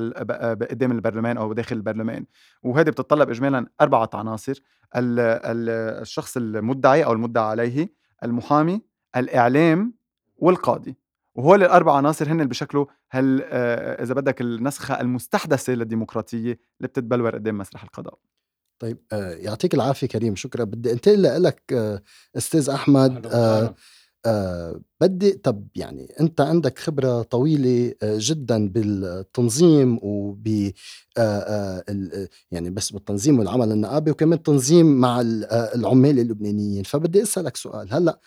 قدام 0.70 0.92
البرلمان 0.92 1.36
أو 1.36 1.52
داخل 1.52 1.76
البرلمان. 1.76 2.26
وهذه 2.62 2.90
بتتطلب 2.90 3.30
اجمالا 3.30 3.66
أربعة 3.80 4.10
عناصر 4.14 4.62
الشخص 4.94 6.36
المدعي 6.36 7.04
أو 7.04 7.12
المدعى 7.12 7.44
عليه 7.44 7.92
المحامي 8.24 8.82
الإعلام 9.16 9.94
والقاضي. 10.36 10.96
وهول 11.34 11.62
الأربع 11.62 11.96
عناصر 11.96 12.28
هن 12.28 12.32
اللي 12.32 12.44
هل 13.10 13.42
إذا 13.42 14.14
بدك 14.14 14.40
النسخة 14.40 15.00
المستحدثة 15.00 15.72
للديمقراطية 15.72 16.58
اللي 16.78 16.88
بتتبلور 16.88 17.34
قدام 17.34 17.58
مسرح 17.58 17.82
القضاء. 17.82 18.18
طيب 18.82 18.98
آه 19.12 19.32
يعطيك 19.34 19.74
العافية 19.74 20.06
كريم 20.06 20.36
شكرا. 20.36 20.64
بدي 20.64 20.92
أنتقل 20.92 21.42
لك 21.42 21.62
آه 21.72 22.02
أستاذ 22.36 22.70
أحمد 22.70 23.26
آه 23.26 23.74
آه 24.26 24.80
بدي 25.00 25.32
طب 25.32 25.68
يعني 25.74 26.12
أنت 26.20 26.40
عندك 26.40 26.78
خبرة 26.78 27.22
طويلة 27.22 27.94
آه 28.02 28.16
جدا 28.20 28.68
بالتنظيم 28.68 29.98
وب 30.02 30.48
يعني 32.50 32.70
بس 32.70 32.92
بالتنظيم 32.92 33.38
والعمل 33.38 33.72
النقابي 33.72 34.10
وكمان 34.10 34.42
تنظيم 34.42 34.86
مع 35.00 35.20
العمال 35.74 36.18
اللبنانيين. 36.18 36.82
فبدي 36.84 37.22
أسألك 37.22 37.56
سؤال. 37.56 37.94
هلأ 37.94 38.18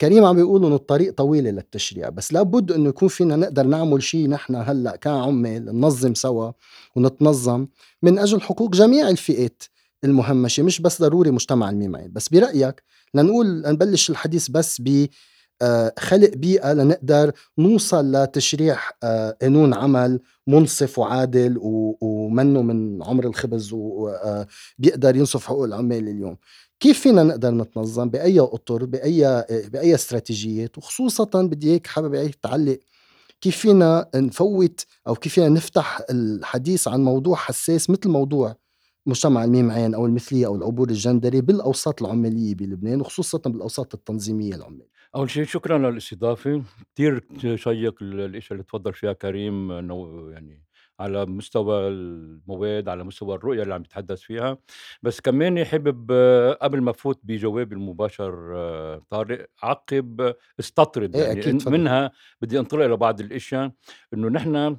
كريم 0.00 0.24
عم 0.24 0.36
بيقول 0.36 0.64
إنه 0.64 0.74
الطريق 0.74 1.14
طويله 1.14 1.50
للتشريع 1.50 2.08
بس 2.08 2.32
لابد 2.32 2.72
إنه 2.72 2.88
يكون 2.88 3.08
فينا 3.08 3.36
نقدر 3.36 3.66
نعمل 3.66 4.02
شيء 4.02 4.28
نحن 4.28 4.54
هلأ 4.54 4.96
كعمال 4.96 5.64
ننظم 5.64 6.14
سوا 6.14 6.52
ونتنظم 6.96 7.66
من 8.02 8.18
أجل 8.18 8.40
حقوق 8.40 8.70
جميع 8.74 9.08
الفئات. 9.08 9.62
المهمشة 10.04 10.62
مش 10.62 10.80
بس 10.80 11.02
ضروري 11.02 11.30
مجتمع 11.30 11.70
الميمعين 11.70 12.12
بس 12.12 12.28
برأيك 12.28 12.82
لنقول 13.14 13.62
نبلش 13.66 14.10
الحديث 14.10 14.48
بس 14.48 14.80
ب 14.80 15.06
آه، 15.62 15.92
خلق 15.98 16.30
بيئة 16.34 16.72
لنقدر 16.72 17.32
نوصل 17.58 18.12
لتشريع 18.12 18.78
آه، 19.02 19.36
قانون 19.42 19.74
عمل 19.74 20.20
منصف 20.46 20.98
وعادل 20.98 21.58
ومنه 22.00 22.62
من 22.62 23.02
عمر 23.02 23.26
الخبز 23.26 23.70
وبيقدر 23.72 25.14
آه، 25.14 25.18
ينصف 25.18 25.46
حقوق 25.46 25.64
العمال 25.64 26.08
اليوم. 26.08 26.36
كيف 26.80 27.00
فينا 27.00 27.22
نقدر 27.22 27.50
نتنظم 27.50 28.10
بأي 28.10 28.40
أطر 28.40 28.84
بأي 28.84 29.44
بأي 29.50 29.94
استراتيجيات؟ 29.94 30.78
وخصوصا 30.78 31.42
بدي 31.42 31.72
هيك 31.72 31.86
حابب 31.86 32.14
هيك 32.14 32.34
تعلق 32.34 32.78
كيف 33.40 33.56
فينا 33.56 34.10
نفوت 34.14 34.86
أو 35.08 35.14
كيف 35.14 35.34
فينا 35.34 35.48
نفتح 35.48 36.00
الحديث 36.10 36.88
عن 36.88 37.04
موضوع 37.04 37.36
حساس 37.36 37.90
مثل 37.90 38.08
موضوع 38.08 38.56
مجتمع 39.06 39.44
الميم 39.44 39.70
عين 39.70 39.94
أو 39.94 40.06
المثلية 40.06 40.46
أو 40.46 40.56
العبور 40.56 40.88
الجندري 40.88 41.40
بالأوساط 41.40 42.02
العماليه 42.02 42.54
بلبنان 42.54 43.00
وخصوصا 43.00 43.38
بالأوساط 43.38 43.94
التنظيمية 43.94 44.54
العماليه. 44.54 44.90
أول 45.14 45.30
شيء 45.30 45.44
شكرا 45.44 45.78
للاستضافة. 45.78 46.62
كثير 46.94 47.24
شيق 47.56 48.02
الاشياء 48.02 48.52
اللي 48.52 48.62
تفضل 48.62 48.92
فيها 48.92 49.12
كريم 49.12 49.72
إنه 49.72 50.28
يعني 50.32 50.64
على 51.00 51.26
مستوى 51.26 51.88
المواد 51.88 52.88
على 52.88 53.04
مستوى 53.04 53.34
الرؤية 53.34 53.62
اللي 53.62 53.74
عم 53.74 53.80
يتحدث 53.82 54.20
فيها. 54.20 54.58
بس 55.02 55.20
كمان 55.20 55.64
حابب 55.64 56.12
قبل 56.62 56.80
ما 56.80 56.92
فوت 56.92 57.20
بجوابي 57.22 57.74
المباشر 57.74 59.00
طارق 59.10 59.46
عقب 59.62 60.34
استطرد 60.60 61.16
إيه 61.16 61.22
يعني 61.22 61.40
أكيد 61.40 61.68
منها 61.68 62.10
بدي 62.42 62.58
أنطلق 62.58 62.86
لبعض 62.86 63.20
الإشياء. 63.20 63.72
إنه 64.14 64.28
نحن 64.28 64.76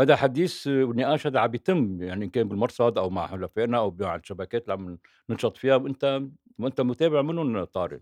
وهذا 0.00 0.16
حديث 0.16 0.66
ونقاش 0.66 1.26
هذا 1.26 1.40
عم 1.40 1.54
يتم 1.54 2.02
يعني 2.02 2.24
إن 2.24 2.30
كان 2.30 2.48
بالمرصد 2.48 2.98
أو 2.98 3.10
مع 3.10 3.26
حلفائنا 3.26 3.78
أو 3.78 3.96
مع 4.00 4.14
الشبكات 4.16 4.62
اللي 4.62 4.72
عم 4.72 4.98
ننشط 5.30 5.56
فيها 5.56 5.76
وأنت 5.76 6.22
وأنت 6.58 6.80
متابع 6.80 7.22
منهم 7.22 7.64
طارق. 7.64 8.00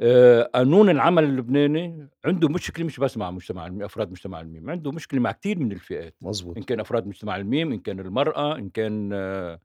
آه، 0.00 0.42
قانون 0.54 0.90
العمل 0.90 1.24
اللبناني 1.24 2.08
عنده 2.24 2.48
مشكلة 2.48 2.86
مش 2.86 3.00
بس 3.00 3.16
مع 3.16 3.30
مجتمع 3.30 3.66
الميم 3.66 3.82
أفراد 3.82 4.10
مجتمع 4.10 4.40
الميم، 4.40 4.70
عنده 4.70 4.92
مشكلة 4.92 5.20
مع 5.20 5.32
كثير 5.32 5.58
من 5.58 5.72
الفئات، 5.72 6.14
مزبوط. 6.20 6.56
إن 6.56 6.62
كان 6.62 6.80
أفراد 6.80 7.06
مجتمع 7.06 7.36
الميم، 7.36 7.72
إن 7.72 7.78
كان 7.78 8.00
المرأة، 8.00 8.58
إن 8.58 8.68
كان 8.70 9.10
آه، 9.12 9.60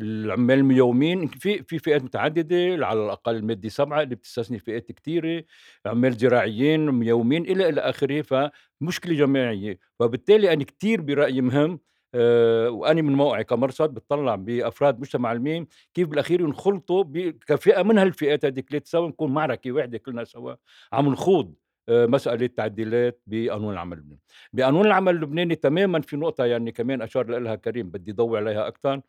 العمال 0.00 0.58
الميومين 0.58 1.26
في 1.26 1.62
في 1.62 1.78
فئات 1.78 2.02
متعددة 2.04 2.86
على 2.86 3.04
الأقل 3.04 3.36
الماده 3.36 3.68
سبعة 3.68 4.02
اللي 4.02 4.14
بتستثني 4.14 4.58
فئات 4.58 4.92
كثيره 4.92 5.44
عمال 5.86 6.12
زراعيين 6.12 6.90
ميومين 6.90 7.42
إلى 7.44 7.68
إلى 7.68 7.80
آخره 7.80 8.22
فمشكلة 8.22 9.14
جماعية. 9.14 9.78
فبالتالي 9.98 10.52
أنا 10.52 10.64
كثير 10.64 11.00
برأيي 11.00 11.40
مهم 11.40 11.80
أه 12.14 12.92
من 12.92 13.12
موقعي 13.12 13.44
كمرصد 13.44 13.94
بتطلع 13.94 14.34
بأفراد 14.34 15.00
مجتمع 15.00 15.32
الميم 15.32 15.66
كيف 15.94 16.08
بالأخير 16.08 16.40
ينخلطوا 16.40 17.04
كفئة 17.46 17.82
من 17.82 17.98
هالفئات 17.98 18.44
هذيك 18.44 18.86
سوا 18.86 19.08
نكون 19.08 19.34
معركة 19.34 19.72
واحدة 19.72 19.98
كلنا 19.98 20.24
سوا 20.24 20.54
عم 20.92 21.08
نخوض 21.08 21.54
أه 21.88 22.06
مسألة 22.06 22.46
تعديلات 22.46 23.22
بقانون 23.26 23.72
العمل 23.72 23.96
اللبناني. 23.98 24.20
بقانون 24.52 24.86
العمل 24.86 25.16
اللبناني 25.16 25.54
تماما 25.54 26.00
في 26.00 26.16
نقطة 26.16 26.44
يعني 26.44 26.72
كمان 26.72 27.02
أشار 27.02 27.38
لها 27.38 27.54
كريم 27.54 27.90
بدي 27.90 28.12
ضوي 28.12 28.38
عليها 28.38 28.66
أكثر 28.68 29.00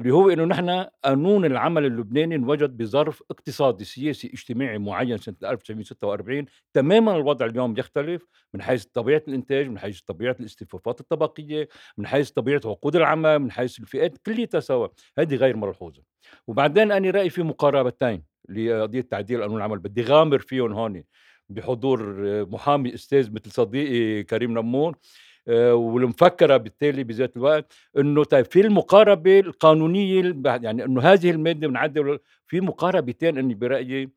اللي 0.00 0.14
هو 0.14 0.30
إنه 0.30 0.44
نحن 0.44 0.86
قانون 1.04 1.44
العمل 1.44 1.84
اللبناني 1.86 2.34
انوجد 2.34 2.76
بظرف 2.76 3.22
اقتصادي 3.30 3.84
سياسي 3.84 4.30
اجتماعي 4.34 4.78
معين 4.78 5.18
سنة 5.18 5.36
1946 5.44 6.44
تماما 6.74 7.16
الوضع 7.16 7.46
اليوم 7.46 7.74
يختلف 7.78 8.26
من 8.54 8.62
حيث 8.62 8.84
طبيعة 8.84 9.22
الإنتاج 9.28 9.68
من 9.68 9.78
حيث 9.78 10.00
طبيعة 10.00 10.36
الاستفافات 10.40 11.00
الطبقية 11.00 11.68
من 11.98 12.06
حيث 12.06 12.30
طبيعة 12.30 12.60
عقود 12.64 12.96
العمل 12.96 13.38
من 13.38 13.50
حيث 13.52 13.80
الفئات 13.80 14.18
كليتها 14.18 14.60
سوا 14.60 14.88
هذه 15.18 15.34
غير 15.34 15.56
ملحوظة. 15.56 16.02
وبعدين 16.46 16.92
أنا 16.92 17.10
رأيي 17.10 17.30
في 17.30 17.42
مقاربتين 17.42 18.24
لقضية 18.48 19.00
تعديل 19.00 19.42
قانون 19.42 19.56
العمل. 19.56 19.78
بدي 19.78 20.02
غامر 20.02 20.38
فيهم 20.38 20.72
هون 20.72 21.04
بحضور 21.48 22.14
محامي 22.46 22.94
أستاذ 22.94 23.32
مثل 23.32 23.50
صديقي 23.50 24.22
كريم 24.22 24.58
نمور. 24.58 24.90
آه، 24.90 24.96
والمفكرة 25.72 26.56
بالتالي 26.56 27.04
بذات 27.04 27.36
الوقت 27.36 27.72
إنه 27.98 28.24
طيب 28.24 28.44
في 28.44 28.60
المقاربة 28.60 29.40
القانونية 29.40 30.34
يعني 30.44 30.84
إنه 30.84 31.00
هذه 31.00 31.30
المادة 31.30 31.68
بنعدل 31.68 32.18
في 32.46 32.60
مقاربتين 32.60 33.38
إني 33.38 33.54
برأيي 33.54 34.10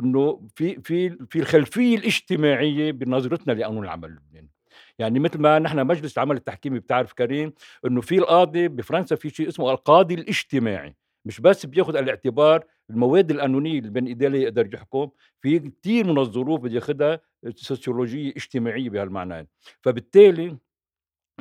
إنه 0.00 0.48
في 0.56 0.80
في 0.82 1.10
في 1.30 1.38
الخلفية 1.38 1.96
الاجتماعية 1.96 2.92
بنظرتنا 2.92 3.52
لقانون 3.52 3.84
العمل 3.84 4.08
اللبناني. 4.08 4.50
يعني 4.98 5.18
مثل 5.18 5.40
ما 5.40 5.58
نحن 5.58 5.86
مجلس 5.86 6.18
العمل 6.18 6.36
التحكيمي 6.36 6.78
بتعرف 6.78 7.12
كريم 7.12 7.52
إنه 7.86 8.00
في 8.00 8.18
القاضي 8.18 8.68
بفرنسا 8.68 9.16
في 9.16 9.30
شيء 9.30 9.48
اسمه 9.48 9.70
القاضي 9.70 10.14
الاجتماعي. 10.14 10.96
مش 11.28 11.40
بس 11.40 11.66
بياخذ 11.66 11.96
الاعتبار 11.96 12.64
المواد 12.90 13.30
القانونية 13.30 13.78
اللي 13.78 13.90
بين 13.90 14.06
إيديه 14.06 14.28
يقدر 14.28 14.74
يحكم 14.74 15.08
في 15.40 15.58
كثير 15.58 16.06
من 16.06 16.18
الظروف 16.18 16.60
بده 16.60 16.74
ياخذها 16.74 17.20
سوسيولوجية 17.54 18.30
اجتماعية 18.30 18.90
بهالمعنى 18.90 19.48
فبالتالي 19.82 20.56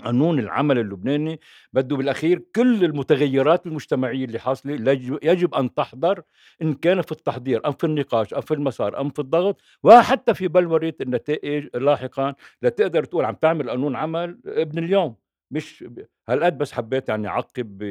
قانون 0.06 0.40
العمل 0.40 0.80
اللبناني 0.80 1.40
بده 1.74 1.96
بالأخير 1.96 2.40
كل 2.56 2.84
المتغيرات 2.86 3.68
المجتمعية 3.68 4.26
اللي 4.26 4.40
حاصلة 4.40 4.92
يجب 5.24 5.56
أن 5.56 5.74
تحضر 5.74 6.22
إن 6.62 6.74
كان 6.74 7.02
في 7.02 7.12
التحضير 7.12 7.68
أم 7.68 7.72
في 7.72 7.84
النقاش 7.84 8.34
أم 8.34 8.42
في 8.42 8.54
المسار 8.54 9.02
أم 9.02 9.10
في 9.10 9.20
الضغط 9.20 9.62
وحتى 9.84 10.34
في 10.34 10.48
بلوره 10.48 10.94
النتائج 11.02 11.68
لاحقا 11.78 12.36
لتقدر 12.62 13.04
تقول 13.04 13.26
عم 13.26 13.36
تعمل 13.36 13.70
قانون 13.70 13.96
عمل 13.96 14.40
ابن 14.46 14.84
اليوم 14.84 15.16
مش 15.52 15.84
هالقد 16.30 16.58
بس 16.58 16.72
حبيت 16.74 17.10
يعني 17.10 17.28
أعقب 17.28 17.82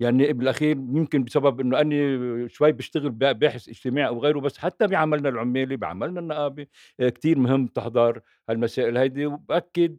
يعني 0.00 0.32
بالأخير 0.32 0.76
يمكن 0.76 1.24
بسبب 1.24 1.60
إنه 1.60 1.80
أني 1.80 2.48
شوي 2.48 2.72
بشتغل 2.72 3.10
باحث 3.10 3.68
اجتماعي 3.68 4.08
أو 4.08 4.18
غيره 4.20 4.40
بس 4.40 4.58
حتى 4.58 4.86
بعملنا 4.86 5.28
العمالي 5.28 5.76
بعملنا 5.76 6.20
النقابي 6.20 6.68
آه، 7.00 7.08
كتير 7.08 7.38
مهم 7.38 7.66
تحضر 7.66 8.20
هالمسائل 8.48 8.96
هيدي 8.96 9.26
وبأكد 9.26 9.96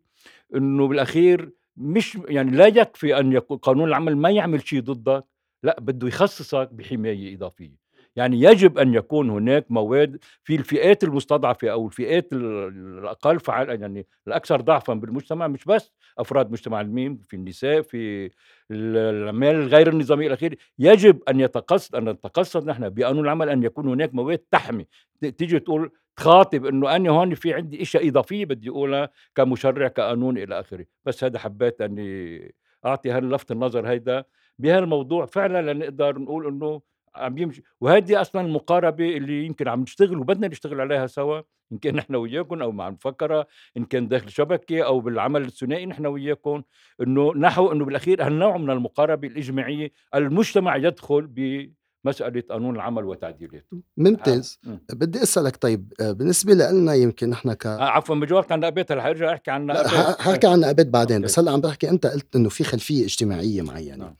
إنه 0.55 0.87
بالأخير 0.87 1.51
مش 1.77 2.17
يعني 2.29 2.51
لا 2.51 2.67
يكفي 2.67 3.19
أن 3.19 3.33
يكون 3.33 3.57
قانون 3.57 3.87
العمل 3.89 4.17
ما 4.17 4.29
يعمل 4.31 4.67
شيء 4.67 4.81
ضدك 4.81 5.25
لا 5.63 5.79
بده 5.81 6.07
يخصصك 6.07 6.69
بحماية 6.73 7.35
إضافية. 7.35 7.90
يعني 8.15 8.41
يجب 8.41 8.77
أن 8.77 8.93
يكون 8.93 9.29
هناك 9.29 9.65
مواد 9.69 10.17
في 10.43 10.55
الفئات 10.55 11.03
المستضعفة 11.03 11.69
أو 11.69 11.87
الفئات 11.87 12.33
ال- 12.33 12.67
الأقل 12.99 13.39
فعال 13.39 13.81
يعني 13.81 14.07
الأكثر 14.27 14.61
ضعفا 14.61 14.93
بالمجتمع 14.93 15.47
مش 15.47 15.65
بس 15.65 15.91
أفراد 16.17 16.51
مجتمع 16.51 16.81
الميم 16.81 17.17
في 17.27 17.35
النساء 17.35 17.81
في 17.81 18.25
ال- 18.71 18.97
العمال 18.97 19.55
الغير 19.55 19.89
النظامية 19.89 20.27
إلى 20.27 20.33
آخره. 20.33 20.57
يجب 20.79 21.19
أن 21.29 21.39
يتقصد 21.39 21.95
أن 21.95 22.09
نتقصد 22.09 22.65
نحن 22.69 22.89
بقانون 22.89 23.23
العمل 23.25 23.49
أن 23.49 23.63
يكون 23.63 23.87
هناك 23.87 24.13
مواد 24.15 24.37
تحمي. 24.51 24.87
تيجي 25.37 25.59
تقول 25.59 25.91
تخاطب 26.17 26.65
إنه 26.65 26.95
أنا 26.95 27.09
هون 27.09 27.35
في 27.35 27.53
عندي 27.53 27.81
إشياء 27.81 28.07
إضافية 28.07 28.45
بدي 28.45 28.69
أقولها 28.69 29.09
كمشرع 29.35 29.87
كقانون 29.87 30.37
إلى 30.37 30.59
آخره. 30.59 30.85
بس 31.05 31.23
هذا 31.23 31.39
حبيت 31.39 31.81
أني 31.81 32.55
أعطي 32.85 33.11
هاللفت 33.11 33.51
النظر 33.51 33.87
هيدا 33.87 34.23
بهالموضوع. 34.59 35.25
فعلا 35.25 35.73
لنقدر 35.73 36.19
نقول 36.19 36.47
إنه 36.47 36.81
عم 37.15 37.37
يمشي 37.37 37.63
وهذه 37.81 38.21
أصلا 38.21 38.41
المقاربة 38.41 39.17
اللي 39.17 39.45
يمكن 39.45 39.67
عم 39.67 39.81
نشتغل 39.81 40.17
وبدنا 40.17 40.47
نشتغل 40.47 40.81
عليها 40.81 41.07
سوا 41.07 41.41
إن 41.71 41.77
كان 41.77 41.95
نحن 41.95 42.15
وياكم 42.15 42.61
أو 42.61 42.71
مع 42.71 42.87
المفكرة 42.87 43.47
إن 43.77 43.85
كان 43.85 44.07
داخل 44.07 44.29
شبكة 44.29 44.81
أو 44.81 44.99
بالعمل 44.99 45.45
الثنائي 45.45 45.85
نحن 45.85 46.05
وياكم 46.05 46.61
إنه 47.01 47.33
نحو 47.35 47.71
إنه 47.71 47.85
بالأخير 47.85 48.25
هالنوع 48.25 48.57
من 48.57 48.69
المقاربة 48.69 49.27
الإجماعية 49.27 49.91
المجتمع 50.15 50.75
يدخل 50.75 51.27
بمسألة 51.27 52.43
قانون 52.49 52.75
العمل 52.75 53.05
وتعديلاته 53.05 53.81
ممتاز 53.97 54.59
مم. 54.63 54.79
بدي 54.93 55.23
أسألك 55.23 55.57
طيب 55.57 55.93
آه، 56.01 56.11
بالنسبة 56.11 56.53
لنا 56.53 56.93
يمكن 56.93 57.29
نحن 57.29 57.53
ك 57.53 57.65
آه، 57.65 57.83
عفوا 57.83 58.15
بجاوبك 58.15 58.51
عن 58.51 58.59
نقابات 58.59 58.91
هلا 58.91 59.01
حرجع 59.01 59.33
أحكي 59.33 59.51
عن 59.51 59.65
نقابات 59.65 60.21
ححكي 60.21 60.47
عن 60.47 60.59
نقابات 60.59 60.87
بعدين 60.87 61.15
أوكي. 61.17 61.25
بس 61.25 61.39
هلأ 61.39 61.51
عم 61.51 61.61
بحكي 61.61 61.89
أنت 61.89 62.07
قلت 62.07 62.35
إنه 62.35 62.49
في 62.49 62.63
خلفية 62.63 63.05
إجتماعية 63.05 63.61
معينة 63.61 63.97
نعم. 63.97 64.15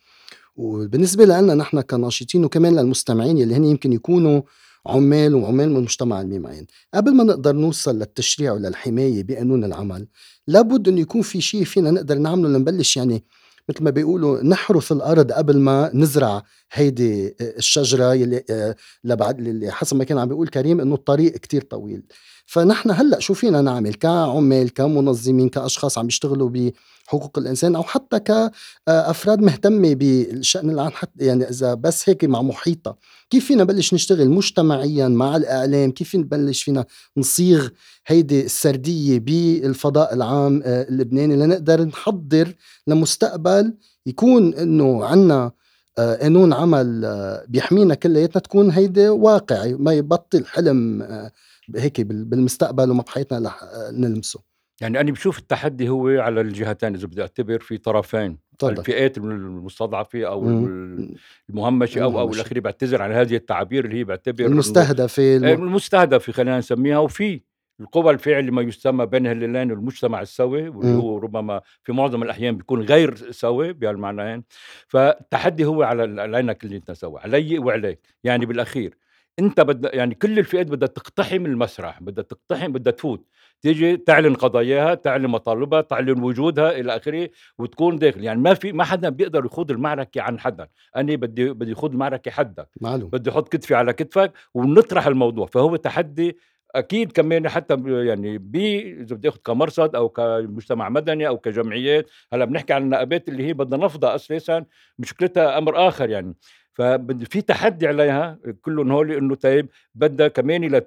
وبالنسبة 0.55 1.25
لنا 1.25 1.55
نحن 1.55 1.81
كناشطين 1.81 2.45
وكمان 2.45 2.75
للمستمعين 2.75 3.37
اللي 3.37 3.55
هن 3.55 3.65
يمكن 3.65 3.93
يكونوا 3.93 4.41
عمال 4.85 5.35
وعمال 5.35 5.69
من 5.69 5.77
المجتمع 5.77 6.21
المعين 6.21 6.67
قبل 6.93 7.15
ما 7.15 7.23
نقدر 7.23 7.55
نوصل 7.55 7.99
للتشريع 7.99 8.51
وللحماية 8.51 9.23
بقانون 9.23 9.63
العمل 9.63 10.07
لابد 10.47 10.87
إنه 10.87 11.01
يكون 11.01 11.21
في 11.21 11.41
شيء 11.41 11.63
فينا 11.63 11.91
نقدر 11.91 12.17
نعمله 12.17 12.49
لنبلش 12.49 12.97
يعني 12.97 13.23
مثل 13.69 13.83
ما 13.83 13.89
بيقولوا 13.89 14.43
نحرث 14.43 14.91
الأرض 14.91 15.31
قبل 15.31 15.59
ما 15.59 15.91
نزرع 15.93 16.43
هيدي 16.71 17.35
الشجرة 17.41 18.13
يلي 18.13 18.43
آه، 18.49 18.75
لبعد 19.03 19.65
حسب 19.69 19.97
ما 19.97 20.03
كان 20.03 20.17
عم 20.17 20.27
بيقول 20.27 20.47
كريم 20.47 20.81
إنه 20.81 20.95
الطريق 20.95 21.31
كتير 21.31 21.61
طويل. 21.61 22.03
فنحن 22.51 22.91
هلأ 22.91 23.19
شو 23.19 23.33
فينا 23.33 23.61
نعمل؟ 23.61 23.93
كعمال 23.93 24.73
كمنظمين 24.73 25.49
كأشخاص 25.49 25.97
عم 25.97 26.07
يشتغلوا 26.07 26.49
بحقوق 26.49 27.37
الإنسان 27.37 27.75
أو 27.75 27.83
حتى 27.83 28.19
كافراد 28.19 29.39
مهتمة 29.39 29.93
بالشأن 29.93 30.69
العام 30.69 30.91
حتى 30.91 31.25
يعني 31.25 31.49
إذا 31.49 31.73
بس 31.73 32.09
هيك 32.09 32.25
مع 32.25 32.41
محيطها 32.41 32.95
كيف 33.29 33.45
فينا 33.45 33.63
نبلش 33.63 33.93
نشتغل 33.93 34.29
مجتمعيا 34.29 35.07
مع 35.07 35.35
الإعلام؟ 35.35 35.91
كيف 35.91 36.15
نبلش 36.15 36.63
فينا 36.63 36.85
نصيغ 37.17 37.69
هيدي 38.07 38.45
السردية 38.45 39.19
بالفضاء 39.19 40.13
العام 40.13 40.61
آه، 40.65 40.87
اللبناني 40.89 41.35
لنقدر 41.35 41.81
نحضر 41.83 42.55
لمستقبل 42.87 43.73
يكون 44.05 44.53
إنه 44.53 45.05
عنا 45.05 45.51
آه، 45.97 46.15
قانون 46.15 46.53
عمل 46.53 47.05
آه، 47.05 47.45
بيحمينا 47.47 47.95
كلياتنا 47.95 48.41
تكون 48.41 48.71
هيدي 48.71 49.09
واقعي 49.09 49.73
ما 49.73 49.93
يبطل 49.93 50.45
حلم 50.45 51.01
آه، 51.01 51.31
هيك 51.75 52.01
بال- 52.01 52.25
بالمستقبل 52.25 52.91
وما 52.91 53.01
بحياتنا 53.03 53.47
رح 53.49 53.59
نلمسه 53.93 54.39
يعني 54.81 54.99
أنا 55.01 55.11
بشوف 55.11 55.39
التحدي 55.39 55.89
هو 55.89 56.07
على 56.07 56.41
الجهتين 56.41 56.95
إذا 56.95 57.07
بدي 57.07 57.21
أعتبر 57.21 57.59
في 57.59 57.77
طرفين 57.77 58.37
تفضل 58.59 58.79
الفئات 58.79 59.17
المستضعفة 59.17 60.23
أو 60.23 60.41
مم. 60.41 61.15
المهمشة 61.49 62.03
أو 62.03 62.19
أو. 62.19 62.33
الاخير 62.33 62.59
بعتذر 62.59 63.01
عن 63.01 63.11
هذه 63.11 63.35
التعابير 63.35 63.85
اللي 63.85 63.97
هي 63.97 64.03
بعتبر 64.03 64.45
المستهدفة 64.45 65.37
الم... 65.37 65.45
المستهدفة 65.63 66.33
خلينا 66.33 66.57
نسميها 66.57 66.97
وفي 66.99 67.41
القوى 67.79 68.13
الفعل 68.13 68.51
ما 68.51 68.61
يسمى 68.61 69.05
بين 69.05 69.27
هلالين 69.27 69.71
المجتمع 69.71 70.21
السوي 70.21 70.69
واللي. 70.69 70.93
هو 70.95 71.17
ربما 71.17 71.61
في 71.83 71.91
معظم 71.93 72.23
الأحيان 72.23 72.57
بيكون 72.57 72.81
غير 72.81 73.31
سوي 73.31 73.73
بهالمعنيين 73.73 74.43
فالتحدي 74.87 75.65
هو 75.65 75.83
على 75.83 76.21
علينا 76.21 76.53
كلنا 76.53 76.93
سوا 76.93 77.19
علي 77.19 77.59
وعليك 77.59 77.99
يعني 78.23 78.45
بالأخير 78.45 78.97
أنت 79.39 79.61
بد 79.61 79.89
يعني 79.93 80.15
كل 80.15 80.39
الفئات 80.39 80.67
بدها 80.67 80.87
تقتحم 80.87 81.45
المسرح 81.45 82.03
بدها 82.03 82.23
تقتحم 82.23 82.71
بدها 82.71 82.93
تفوت. 82.93 83.27
تيجي 83.61 83.97
تعلن 83.97 84.33
قضاياها 84.33 84.95
تعلن 84.95 85.27
مطالبها 85.27 85.81
تعلن 85.81 86.23
وجودها 86.23 86.71
إلى 86.71 86.95
آخره 86.95 87.29
وتكون 87.57 87.95
داخل. 87.97 88.23
يعني 88.23 88.39
ما 88.39 88.53
في 88.53 88.71
ما 88.71 88.83
حدا 88.83 89.09
بيقدر 89.09 89.45
يخوض 89.45 89.71
المعركة 89.71 90.21
عن 90.21 90.39
حدا. 90.39 90.67
أنا 90.95 91.15
بدي 91.15 91.53
بدي 91.53 91.75
خوض 91.75 91.91
المعركه 91.91 92.31
حدك. 92.31 92.69
معلوم. 92.81 93.09
بدي 93.09 93.29
أحط 93.29 93.47
كتفي 93.47 93.75
على 93.75 93.93
كتفك 93.93 94.33
ونطرح 94.53 95.07
الموضوع. 95.07 95.45
فهو 95.45 95.75
تحدي 95.75 96.37
أكيد 96.75 97.11
كمان 97.11 97.49
حتى 97.49 97.75
يعني 97.85 98.37
ب 98.37 98.55
إذا 98.55 99.15
بدي 99.15 99.29
أخذ 99.29 99.37
كمرصد 99.45 99.95
أو 99.95 100.09
كمجتمع 100.09 100.89
مدني 100.89 101.27
أو 101.27 101.37
كجمعيات. 101.37 102.09
هلأ 102.33 102.45
بنحكي 102.45 102.73
عن 102.73 102.83
النقابات 102.83 103.29
اللي 103.29 103.47
هي 103.47 103.53
بدنا 103.53 103.85
نفضها 103.85 104.15
أساسا. 104.15 104.65
مشكلتها 104.99 105.57
أمر 105.57 105.87
آخر 105.87 106.09
يعني. 106.09 106.35
فبد 106.73 107.23
في 107.23 107.41
تحدي 107.41 107.87
عليها 107.87 108.39
كلهم 108.61 108.91
هول 108.91 109.11
إنه 109.11 109.35
طيب 109.35 109.69
بدها 109.95 110.27
كمان 110.27 110.63
لا 110.63 110.85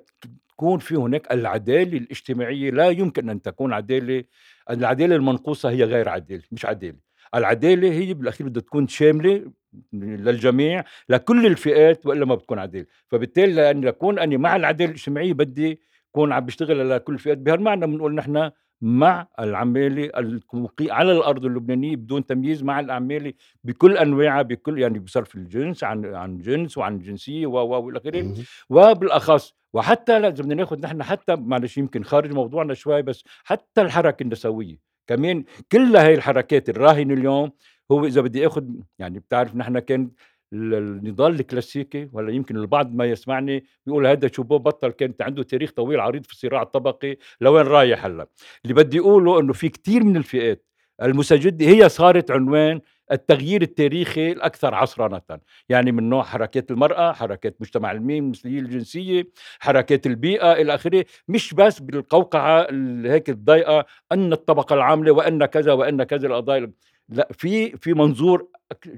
تكون 0.48 0.78
في 0.78 0.94
هناك 0.96 1.32
العدالة 1.32 1.98
الاجتماعية. 1.98 2.70
لا 2.70 2.88
يمكن 2.90 3.30
أن 3.30 3.42
تكون 3.42 3.72
عدالة 3.72 4.24
العدالة 4.70 5.16
المنقوصة 5.16 5.70
هي 5.70 5.84
غير 5.84 6.08
عدالة 6.08 6.42
مش 6.52 6.66
عدالة. 6.66 6.96
العدالة 7.34 7.92
هي 7.92 8.14
بالأخير 8.14 8.48
بدها 8.48 8.62
تكون 8.62 8.88
شاملة 8.88 9.52
للجميع 9.92 10.84
لكل 11.08 11.46
الفئات 11.46 12.06
وإلا 12.06 12.24
ما 12.24 12.34
بتكون 12.34 12.58
عدالة. 12.58 12.86
فبالتالي 13.08 13.52
لأن 13.52 13.84
لكون 13.84 14.18
أني 14.18 14.36
مع 14.36 14.56
العدالة 14.56 14.90
الاجتماعية 14.90 15.32
بدي 15.32 15.80
كون 16.12 16.32
عم 16.32 16.46
بشتغل 16.46 16.80
على 16.80 16.98
كل 16.98 17.14
الفئات. 17.14 17.38
بهالمعنى 17.38 17.86
بنقول 17.86 18.14
نحن 18.14 18.50
مع 18.82 19.26
العماله 19.40 20.10
المقي 20.18 20.90
على 20.90 21.12
الأرض 21.12 21.44
اللبنانية 21.44 21.96
بدون 21.96 22.26
تمييز 22.26 22.62
مع 22.62 22.80
العماله 22.80 23.32
بكل 23.64 23.96
أنواعها 23.96 24.42
بكل 24.42 24.78
يعني 24.78 24.98
بصرف 24.98 25.34
الجنس 25.34 25.84
عن 25.84 26.14
عن 26.14 26.38
جنس 26.38 26.78
وعن 26.78 26.98
جنسية 26.98 27.46
و 27.46 27.52
و 27.58 27.82
والى 27.86 27.98
آخره. 27.98 28.34
وبالأخص 28.70 29.54
وحتى 29.72 30.16
إذا 30.16 30.28
بدنا 30.28 30.54
ناخذ 30.54 30.80
نحن 30.80 31.02
حتى 31.02 31.36
معلش 31.36 31.78
يمكن 31.78 32.02
خارج 32.04 32.32
موضوعنا 32.32 32.74
شوي 32.74 33.02
بس 33.02 33.24
حتى 33.44 33.80
الحركة 33.82 34.22
النسوية 34.22 34.78
كمان 35.06 35.44
كل 35.72 35.96
هاي 35.96 36.14
الحركات 36.14 36.68
الراهنة 36.68 37.14
اليوم 37.14 37.52
هو 37.92 38.06
إذا 38.06 38.20
بدي 38.20 38.46
آخذ 38.46 38.64
يعني 38.98 39.18
بتعرف 39.18 39.56
نحن 39.56 39.78
كان 39.78 40.10
النضال 40.54 41.40
الكلاسيكي 41.40 42.08
ولا 42.12 42.32
يمكن 42.32 42.56
البعض 42.56 42.94
ما 42.94 43.04
يسمعني 43.04 43.64
بيقول 43.86 44.06
هذا 44.06 44.28
شوبو 44.32 44.58
بطل 44.58 44.90
كانت 44.90 45.22
عنده 45.22 45.42
تاريخ 45.42 45.70
طويل 45.72 46.00
عريض 46.00 46.24
في 46.24 46.32
الصراع 46.32 46.62
الطبقي 46.62 47.16
لوين 47.40 47.66
رايح 47.66 48.04
هلا؟ 48.04 48.26
اللي 48.64 48.74
بدي 48.74 49.00
أقوله 49.00 49.40
إنه 49.40 49.52
في 49.52 49.68
كتير 49.68 50.04
من 50.04 50.16
الفئات 50.16 50.64
المستجده 51.02 51.66
هي 51.66 51.88
صارت 51.88 52.30
عنوان 52.30 52.80
التغيير 53.12 53.62
التاريخي 53.62 54.32
الأكثر 54.32 54.74
عصرنه 54.74 55.20
يعني 55.68 55.92
من 55.92 56.08
نوع 56.08 56.22
حركات 56.22 56.70
المرأة 56.70 57.12
حركات 57.12 57.56
مجتمع 57.60 57.92
الميم 57.92 58.24
المثليه 58.24 58.58
الجنسية 58.60 59.28
حركات 59.58 60.06
البيئة 60.06 60.52
إلى 60.52 60.74
آخره 60.74 61.04
مش 61.28 61.54
بس 61.54 61.80
بالقوقعة 61.80 62.60
ال- 62.70 63.06
هيك 63.06 63.30
الضيقة 63.30 63.84
أن 64.12 64.32
الطبقة 64.32 64.74
العاملة 64.74 65.12
وأن 65.12 65.44
كذا 65.44 65.72
وأن 65.72 66.02
كذا 66.02 66.26
القضايا. 66.26 66.72
لا 67.08 67.28
في 67.32 67.76
في 67.76 67.94
منظور 67.94 68.48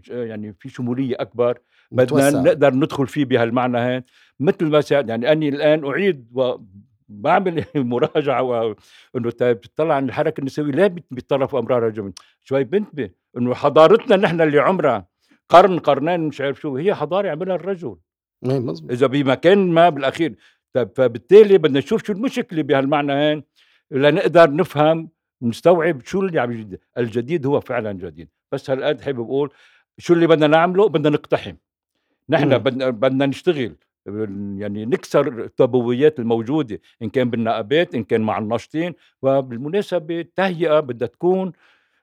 يعني 0.08 0.52
في 0.58 0.68
شمولية 0.68 1.16
أكبر 1.20 1.58
بدنا. 1.90 2.42
نقدر 2.42 2.74
ندخل 2.74 3.06
فيه 3.06 3.24
بهالمعنى 3.24 3.78
هين 3.78 4.02
مثل 4.40 4.64
ما 4.66 4.82
يعني 4.90 5.32
أني 5.32 5.48
الآن 5.48 5.84
أعيد 5.84 6.26
وبعمل 6.34 7.64
مراجعة 7.74 8.42
و- 8.42 8.74
إنه 9.16 9.30
طيب 9.30 9.56
بتطلع 9.56 9.94
عن 9.94 10.08
الحركة 10.08 10.40
النسوية 10.40 10.72
لا 10.72 10.86
بت- 10.86 11.04
بيتطرف 11.10 11.54
أمرار 11.54 11.86
الجمل 11.88 12.12
شوي 12.42 12.64
بنتبه 12.64 13.10
إنه 13.36 13.54
حضارتنا 13.54 14.16
نحن 14.16 14.40
اللي 14.40 14.58
عمرها 14.58 15.06
قرن 15.48 15.78
قرنين 15.78 16.20
مش 16.20 16.40
عارف 16.40 16.60
شو 16.60 16.76
هي 16.76 16.94
حضارة 16.94 17.30
عملها 17.30 17.56
الرجل. 17.56 17.96
مزبوط 18.42 18.90
إذا 18.90 19.06
بمكان 19.06 19.58
ما 19.70 19.88
بالأخير. 19.88 20.34
طيب 20.72 20.88
فبالتالي 20.96 21.58
بدنا 21.58 21.78
نشوف 21.78 22.04
شو 22.06 22.12
المشكلة 22.12 22.62
بهالمعنى 22.62 23.12
هين 23.12 23.42
لنقدر 23.90 24.50
نفهم 24.52 25.08
ونستوعب 25.40 26.00
شو 26.04 26.20
اللي 26.20 26.40
عم 26.40 26.52
يجد 26.52 26.78
الجديد 26.98 27.46
هو 27.46 27.60
فعلا 27.60 27.92
جديد. 27.92 28.28
بس 28.52 28.70
هالقد 28.70 29.00
حابب 29.00 29.20
أقول 29.20 29.50
شو 29.98 30.14
اللي 30.14 30.26
بدنا 30.26 30.46
نعمله؟ 30.46 30.88
بدنا 30.88 31.10
نقتحم. 31.10 31.54
نحن. 32.28 32.58
بدنا 32.58 32.90
بدنا 32.90 33.26
نشتغل. 33.26 33.76
يعني 34.56 34.86
نكسر 34.86 35.28
التابويات 35.44 36.18
الموجودة. 36.18 36.80
إن 37.02 37.10
كان 37.10 37.30
بالنقابات 37.30 37.94
إن 37.94 38.04
كان 38.04 38.20
مع 38.20 38.38
الناشطين. 38.38 38.94
وبالمناسبة 39.22 40.20
التهيئه 40.20 40.80
بدها 40.80 41.08
تكون 41.08 41.52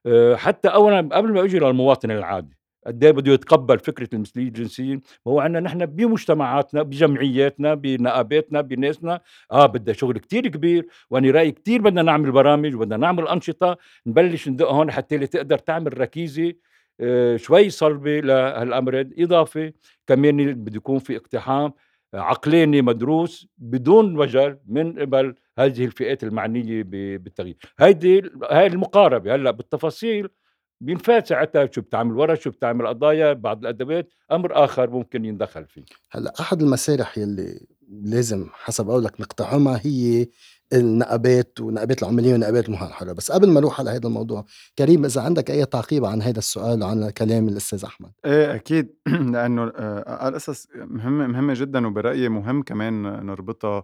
آه، 0.05 0.35
حتى 0.35 0.67
اولا 0.67 1.09
قبل 1.11 1.33
ما 1.33 1.43
أجي 1.43 1.59
للمواطن 1.59 2.11
العادي. 2.11 2.57
قد 2.87 3.03
إيه 3.03 3.11
بده 3.11 3.33
يتقبل 3.33 3.79
فكرة 3.79 4.09
المثليه 4.13 4.43
الجنسيه 4.47 4.99
هو 5.27 5.39
عندنا 5.39 5.59
نحن 5.59 5.85
بمجتمعاتنا 5.85 6.83
بجمعياتنا 6.83 7.73
بنقاباتنا 7.73 8.61
بناسنا. 8.61 9.21
آه 9.51 9.65
بدها 9.65 9.93
شغل 9.93 10.17
كتير 10.17 10.47
كبير 10.47 10.87
وأنا 11.09 11.31
رأيي 11.31 11.51
كتير 11.51 11.81
بدنا 11.81 12.01
نعمل 12.01 12.31
برامج 12.31 12.75
وبدنا 12.75 12.97
نعمل 12.97 13.27
أنشطة 13.27 13.77
نبلش 14.07 14.49
ندق 14.49 14.71
هون 14.71 14.91
حتى 14.91 15.15
اللي 15.15 15.27
تقدر 15.27 15.57
تعمل 15.57 15.99
ركيزة 16.01 16.53
آه، 16.99 17.37
شوي 17.37 17.69
صلبة 17.69 18.19
لهالأمر. 18.19 19.07
إضافة 19.19 19.73
كمان 20.07 20.53
بده 20.53 20.77
يكون 20.77 20.99
في 20.99 21.15
اقتحام 21.17 21.73
عقلاني 22.13 22.81
مدروس 22.81 23.47
بدون 23.57 24.17
وجل 24.17 24.57
من 24.67 24.99
قبل 24.99 25.35
هذه 25.59 25.85
الفئات 25.85 26.23
المعنية 26.23 26.83
بالتغيير 26.83 27.57
هيدي 27.79 28.21
هاي 28.51 28.67
المقاربة 28.67 29.35
هلأ 29.35 29.51
بالتفاصيل 29.51 30.29
بينفات 30.81 31.27
ساعتها 31.27 31.69
شو 31.71 31.81
بتعمل 31.81 32.17
ورا 32.17 32.35
شو 32.35 32.49
بتعمل 32.49 32.87
قضايا 32.87 33.33
بعض 33.33 33.59
الأدوات 33.59 34.09
أمر 34.31 34.63
آخر 34.63 34.89
ممكن 34.89 35.25
يندخل 35.25 35.65
فيه. 35.65 35.83
هلأ 36.11 36.33
أحد 36.39 36.61
المسارح 36.61 37.17
يلي 37.17 37.59
لازم 37.89 38.47
حسب 38.53 38.89
قولك 38.89 39.21
نقتحمها 39.21 39.81
هي 39.83 40.27
النقابات 40.73 41.59
ونقابات 41.61 42.03
العماليه 42.03 42.33
ونقابات 42.33 42.65
المهن 42.65 42.87
الحره 42.87 43.13
بس 43.13 43.31
قبل 43.31 43.49
ما 43.49 43.59
نروح 43.59 43.79
على 43.79 43.89
هذا 43.89 44.07
الموضوع 44.07 44.45
كريم 44.77 45.05
إذا 45.05 45.21
عندك 45.21 45.51
أي 45.51 45.65
تعقيب 45.65 46.05
عن 46.05 46.21
هذا 46.21 46.39
السؤال 46.39 46.83
وعن 46.83 47.09
كلام 47.09 47.47
الأستاذ 47.47 47.85
أحمد؟ 47.85 48.11
إيه 48.25 48.55
أكيد. 48.55 48.95
لأنه 49.33 49.63
آه، 49.75 50.27
القصص 50.27 50.67
مهمة 50.75 51.27
مهمة 51.27 51.53
جدا 51.53 51.87
وبرأيي 51.87 52.29
مهم 52.29 52.63
كمان 52.63 53.25
نربطها 53.25 53.83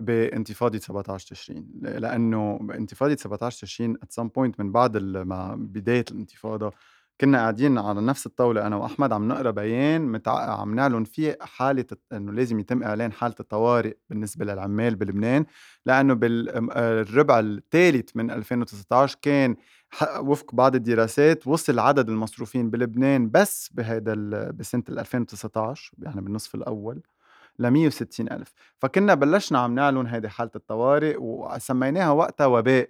بانتفاضة 0.00 0.78
17 0.78 1.28
تشرين 1.28 1.66
لأنه 1.82 2.58
انتفاضه 2.74 3.16
17 3.16 3.60
تشرين 3.66 3.96
at 4.02 4.12
some 4.12 4.28
point 4.28 4.60
من 4.60 4.72
بعد 4.72 4.96
مع 5.16 5.54
بداية 5.58 6.04
الانتفاضة 6.10 6.72
كنا 7.20 7.38
قاعدين 7.38 7.78
على 7.78 8.00
نفس 8.00 8.26
الطاولة 8.26 8.66
أنا 8.66 8.76
وأحمد 8.76 9.12
عم 9.12 9.28
نقرأ 9.28 9.50
بيان 9.50 10.02
متع... 10.02 10.60
عم 10.60 10.74
نعلن 10.74 11.04
فيه 11.04 11.38
حالة 11.40 11.84
إنه 12.12 12.32
لازم 12.32 12.60
يتم 12.60 12.82
إعلان 12.82 13.12
حالة 13.12 13.34
الطوارئ 13.40 13.94
بالنسبة 14.10 14.44
للعمال 14.44 14.96
بلبنان 14.96 15.44
لأنه 15.86 16.14
بالربع 16.14 17.38
الثالث 17.40 18.16
من 18.16 18.30
2019 18.30 19.18
كان 19.22 19.56
وفق 20.20 20.54
بعض 20.54 20.74
الدراسات 20.74 21.46
وصل 21.46 21.78
عدد 21.78 22.08
المصروفين 22.08 22.70
بلبنان 22.70 23.30
بس 23.30 23.70
بهيدا 23.74 24.14
بسنة 24.50 24.82
2019 24.88 25.92
يعني 25.98 26.20
بالنصف 26.20 26.54
الأول. 26.54 27.02
ل 27.58 27.68
160 27.70 28.32
ألف. 28.32 28.54
فكنا 28.78 29.14
بلشنا 29.14 29.58
عم 29.58 29.74
نعلن 29.74 30.06
هيدي 30.06 30.28
حالة 30.28 30.50
الطوارئ 30.56 31.16
وسميناها 31.18 32.10
وقتها 32.10 32.46
وباء 32.46 32.88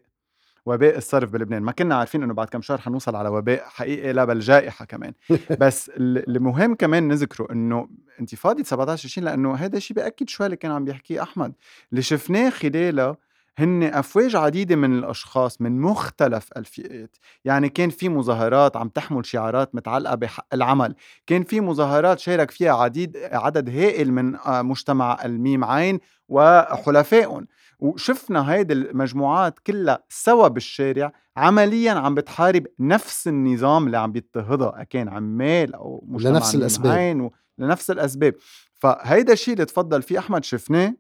وباء 0.66 0.96
الصرف 0.96 1.31
بلبنان. 1.31 1.62
ما 1.62 1.72
كنا 1.72 1.94
عارفين 1.94 2.22
إنه 2.22 2.35
بعد 2.35 2.48
كم 2.48 2.62
شهر 2.62 2.78
حنوصل 2.78 3.16
على 3.16 3.28
وباء 3.28 3.64
حقيقي 3.68 4.12
لا 4.12 4.24
بل 4.24 4.38
جائحة 4.38 4.85
كمان. 4.85 5.12
بس 5.61 5.90
المهم 5.98 6.74
كمان 6.74 7.09
نذكره 7.09 7.52
إنه 7.52 7.88
انتفاضه 8.20 8.62
17 8.62 9.09
تشرين 9.09 9.24
لأنه 9.24 9.54
هذا 9.54 9.76
الشيء 9.76 9.96
بأكد 9.96 10.28
شوي 10.28 10.46
اللي 10.46 10.57
كان 10.57 10.72
عم 10.72 10.85
بيحكيه 10.85 11.22
أحمد. 11.22 11.52
اللي 11.90 12.02
شفناه 12.02 12.50
خلالها 12.50 13.16
هن 13.59 13.83
أفواج 13.83 14.37
عديدة 14.37 14.77
من 14.77 14.99
الأشخاص 14.99 15.61
من 15.61 15.81
مختلف 15.81 16.49
الفئات 16.57 17.16
يعني 17.44 17.68
كان 17.68 17.90
في 17.90 18.09
مظاهرات 18.09 18.77
عم 18.77 18.88
تحمل 18.88 19.27
شعارات 19.27 19.75
متعلقة 19.75 20.14
بحق 20.14 20.47
العمل. 20.53 20.94
كان 21.27 21.44
في 21.44 21.61
مظاهرات 21.61 22.18
شارك 22.18 22.51
فيها 22.51 22.73
عديد 22.73 23.16
عدد 23.16 23.68
هائل 23.71 24.12
من 24.12 24.37
آه، 24.37 24.62
مجتمع 24.62 25.25
الميم 25.25 25.64
عين 25.64 26.01
وحلفائهم. 26.29 27.47
وشفنا 27.79 28.53
هيدي 28.53 28.73
المجموعات 28.73 29.59
كلها 29.59 30.05
سوا 30.09 30.49
بالشارع 30.49 31.12
عمليا 31.37 31.92
عم 31.92 32.14
بتحارب 32.14 32.66
نفس 32.81 33.29
النظام 33.29 33.87
اللي 33.87 33.99
عم 33.99 34.12
بيضطهدها 34.12 34.87
كان 34.90 35.09
عمال 35.09 35.75
أو 35.75 36.05
مجتمع 36.09 36.31
لنفس 36.31 36.55
الأسباب. 36.55 37.31
لنفس 37.59 37.90
الأسباب. 37.90 38.35
فهيدا 38.75 39.33
الشيء 39.33 39.55
اللي 39.55 39.64
تفضل 39.64 40.03
فيه 40.03 40.18
أحمد 40.18 40.44
شفناه؟ 40.44 40.94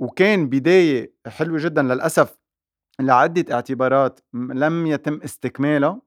وكان 0.00 0.48
بداية 0.48 1.12
حلوة 1.26 1.58
جدا 1.58 1.82
للأسف 1.82 2.40
لعدة 3.00 3.54
اعتبارات 3.54 4.20
لم 4.34 4.86
يتم 4.86 5.20
استكمالها 5.24 6.02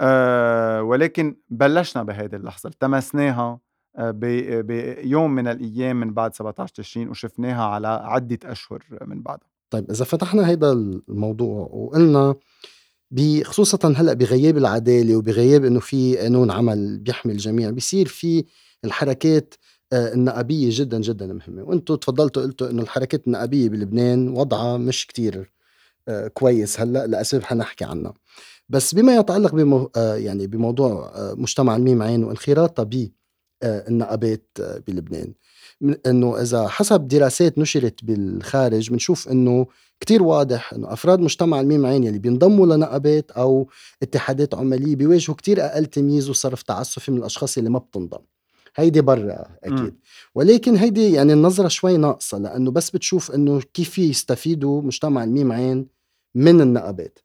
أه 0.00 0.82
ولكن 0.82 1.36
بلشنا 1.48 2.02
بهيدي 2.02 2.36
اللحظة 2.36 2.68
التمسناها 2.68 3.60
آه، 3.96 4.10
بيوم 4.60 5.30
من 5.34 5.48
الأيام 5.48 6.00
من 6.00 6.14
بعد 6.14 6.34
17 6.34 6.74
تشرين 6.74 7.08
وشفناها 7.08 7.64
على 7.64 7.88
عدة 7.88 8.38
أشهر 8.44 8.84
من 9.06 9.22
بعدها. 9.22 9.48
طيب 9.70 9.90
إذا 9.90 10.04
فتحنا 10.04 10.48
هيدا 10.48 10.72
الموضوع 10.72 11.68
وقلنا 11.72 12.34
خصوصا 13.44 13.94
هلأ 13.96 14.12
بغياب 14.12 14.56
العدالة 14.56 15.16
وبغياب 15.16 15.64
إنه 15.64 15.80
في 15.80 16.18
قانون 16.18 16.50
عمل 16.50 16.98
بيحمي 16.98 17.32
الجميع 17.32 17.70
بيصير 17.70 18.06
في 18.06 18.44
الحركات 18.84 19.54
النقابية 19.92 20.68
جدا 20.72 21.00
جدا 21.00 21.26
مهمة. 21.26 21.62
وأنتم 21.62 21.94
تفضلتوا 21.94 22.42
قلتوا 22.42 22.70
إنه 22.70 22.82
الحركات 22.82 23.26
النقابية 23.26 23.68
بلبنان 23.68 24.28
وضعها 24.28 24.76
مش 24.76 25.06
كتير 25.06 25.52
آه، 26.08 26.28
كويس 26.28 26.80
هلأ 26.80 27.06
لاسباب 27.06 27.42
حنحكي 27.42 27.84
عنها. 27.84 28.14
بس 28.68 28.94
بما 28.94 29.16
يتعلق 29.16 29.54
بمو 29.54 29.90
يعني 29.96 30.46
بموضوع 30.46 31.12
مجتمع 31.16 31.76
الميم 31.76 32.02
عين 32.02 32.24
وانخراطها 32.24 32.88
النقابات 33.64 34.46
بلبنان. 34.86 35.34
إنه 36.06 36.42
إذا 36.42 36.68
حسب 36.68 37.08
دراسات 37.08 37.58
نشرت 37.58 38.04
بالخارج 38.04 38.90
بنشوف 38.90 39.28
إنه 39.28 39.66
كتير 40.00 40.22
واضح 40.22 40.72
إنه 40.72 40.92
أفراد 40.92 41.20
مجتمع 41.20 41.60
الميم 41.60 41.86
عين 41.86 42.04
يلي 42.04 42.18
بينضموا 42.18 42.66
لنقابات 42.66 43.30
أو 43.30 43.68
اتحادات 44.02 44.54
عماليه 44.54 44.96
بيواجهوا 44.96 45.36
كتير 45.36 45.64
أقل 45.64 45.86
تمييز 45.86 46.30
وصرف 46.30 46.62
تعسفي 46.62 47.10
من 47.12 47.18
الأشخاص 47.18 47.58
اللي 47.58 47.70
ما 47.70 47.78
بتنضم. 47.78 48.18
هيدي 48.80 49.00
برا 49.00 49.46
أكيد. 49.64 49.78
م. 49.80 49.92
ولكن 50.34 50.76
هيدي 50.76 51.12
يعني 51.12 51.32
النظرة 51.32 51.68
شوي 51.68 51.96
ناقصة 51.96 52.38
لأنه 52.38 52.70
بس 52.70 52.90
بتشوف 52.90 53.30
إنه 53.30 53.60
كيف 53.74 53.98
يستفيدوا 53.98 54.82
مجتمع 54.82 55.24
الميم 55.24 55.52
عين 55.52 55.86
من 56.34 56.60
النقابات. 56.60 57.18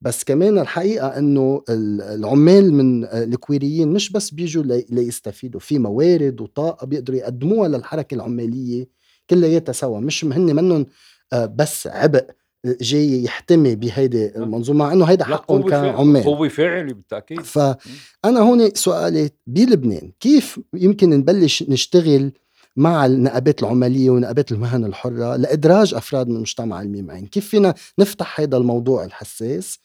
بس 0.00 0.24
كمان 0.24 0.58
الحقيقة 0.58 1.18
أنه 1.18 1.62
العمال 1.68 2.72
من 2.74 3.04
الكويريين 3.04 3.88
مش 3.88 4.12
بس 4.12 4.30
بيجوا 4.30 4.62
ليستفيدوا 4.90 5.60
في 5.60 5.78
موارد 5.78 6.40
وطاقة 6.40 6.86
بيقدروا 6.86 7.18
يقدموها 7.18 7.68
للحركة 7.68 8.14
العمالية 8.14 8.88
كلياتها 9.30 9.72
سوا. 9.72 10.00
مش 10.00 10.24
هن 10.24 10.56
منهم 10.56 10.86
آه، 11.32 11.46
بس 11.46 11.86
عبء. 11.86 12.26
جاي 12.64 13.24
يحتمي 13.24 13.74
بهيدي 13.74 14.36
المنظومة 14.36 14.84
مع 14.84 14.92
إنه 14.92 15.04
هيدا 15.04 15.24
حقهم 15.24 15.62
كعمال 15.68 16.24
قوه 16.24 16.48
فاعله 16.48 16.92
بالتأكيد. 16.92 17.40
فانا 17.40 18.40
هون 18.40 18.74
سؤالي 18.74 19.30
بلبنان 19.46 20.12
كيف 20.20 20.60
يمكن 20.74 21.10
نبلش 21.10 21.62
نشتغل 21.62 22.32
مع 22.76 23.06
النقابات 23.06 23.62
العمالية 23.62 24.10
ونقابات 24.10 24.52
المهن 24.52 24.84
الحرة 24.84 25.36
لإدراج 25.36 25.94
أفراد 25.94 26.28
من 26.28 26.36
المجتمع 26.36 26.82
الميمعين 26.82 27.26
كيف 27.26 27.48
فينا 27.48 27.74
نفتح 27.98 28.40
هذا 28.40 28.56
الموضوع 28.56 29.04
الحساس 29.04 29.78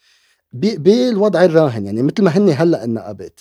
بالوضع 0.53 1.43
الراهن؟ 1.43 1.85
يعني 1.85 2.03
مثل 2.03 2.23
ما 2.23 2.37
هن 2.37 2.49
هلأ 2.49 2.83
النقابات. 2.83 3.39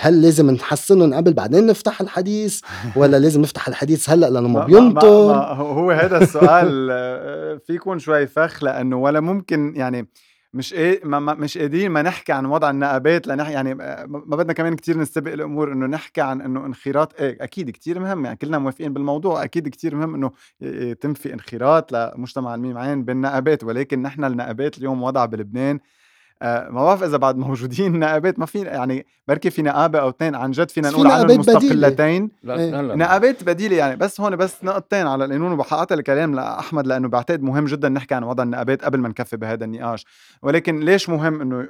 هل 0.00 0.22
لازم 0.22 0.50
نحسنهم 0.50 1.14
قبل 1.14 1.32
بعدين 1.32 1.66
نفتح 1.66 2.00
الحديث 2.00 2.60
ولا 2.96 3.16
لازم 3.24 3.40
نفتح 3.40 3.68
الحديث 3.68 4.10
هلأ 4.10 4.30
لأنه 4.30 4.48
ما 4.48 4.64
بينطر 4.64 5.32
هو 5.54 5.90
هذا 5.90 6.22
السؤال 6.22 6.88
آه، 6.90 7.60
في 7.66 7.74
يكون 7.74 7.98
شوي 7.98 8.26
فخ 8.26 8.64
لأنه 8.64 8.96
ولا 8.96 9.20
ممكن 9.20 9.72
يعني 9.76 10.08
مش 10.54 10.74
إيه 10.74 11.00
ما 11.04 11.18
مش 11.18 11.58
قادرين 11.58 11.90
ما 11.90 12.02
نحكي 12.02 12.32
عن 12.32 12.46
وضع 12.46 12.70
النقابات 12.70 13.26
لنح 13.26 13.48
يعني 13.48 13.74
ما 13.74 14.36
بدنا 14.36 14.52
كمان 14.52 14.76
كتير 14.76 14.98
نستبق 14.98 15.32
الأمور 15.32 15.72
إنه 15.72 15.86
نحكي 15.86 16.20
عن 16.20 16.40
إنه 16.40 16.66
انخراط. 16.66 17.20
إيه 17.20 17.44
أكيد 17.44 17.70
كتير 17.70 18.00
مهم 18.00 18.24
يعني 18.24 18.36
كلنا 18.36 18.58
موافقين 18.58 18.92
بالموضوع. 18.92 19.44
أكيد 19.44 19.68
كتير 19.68 19.94
مهم 19.94 20.14
إنه 20.14 20.30
يتم 20.60 21.14
في 21.14 21.34
انخراط 21.34 21.92
لمجتمع 21.92 22.54
الميم 22.54 22.78
عين 22.78 23.04
بالنقابات 23.04 23.64
ولكن 23.64 24.02
نحن 24.02 24.24
النقابات 24.24 24.78
اليوم 24.78 25.02
وضع 25.02 25.24
بلبنان 25.24 25.76
آه، 25.76 25.80
ما 26.42 26.84
بعرف 26.84 27.02
إذا 27.02 27.16
بعد 27.16 27.36
موجودين 27.36 27.98
نقابات 28.00 28.38
ما 28.38 28.46
في 28.46 28.60
يعني 28.60 29.06
بركي 29.28 29.50
في 29.50 29.62
نقابة 29.62 29.98
أو 29.98 30.08
اثنين 30.08 30.34
عن 30.34 30.50
جد 30.50 30.70
فينا 30.70 30.90
نقول 30.90 31.06
عنهم 31.06 31.38
مستقلتين. 31.38 32.30
لا 32.42 32.80
نقابات 32.96 33.44
بديلة 33.44 33.76
يعني 33.76 33.96
بس 33.96 34.20
هون 34.20 34.36
بس 34.36 34.64
نقطتين 34.64 35.06
على 35.06 35.24
القانون 35.24 35.52
وبحققت 35.52 35.92
الكلام 35.92 36.34
لأحمد 36.34 36.86
لأنه 36.86 37.08
بعتقد 37.08 37.42
مهم 37.42 37.64
جدا 37.64 37.88
نحكي 37.88 38.14
عن 38.14 38.24
وضع 38.24 38.42
النقابات 38.42 38.84
قبل 38.84 38.98
ما 38.98 39.08
نكفي 39.08 39.36
بهذا 39.36 39.64
النقاش. 39.64 40.06
ولكن 40.42 40.80
ليش 40.80 41.08
مهم 41.08 41.40
إنه 41.40 41.68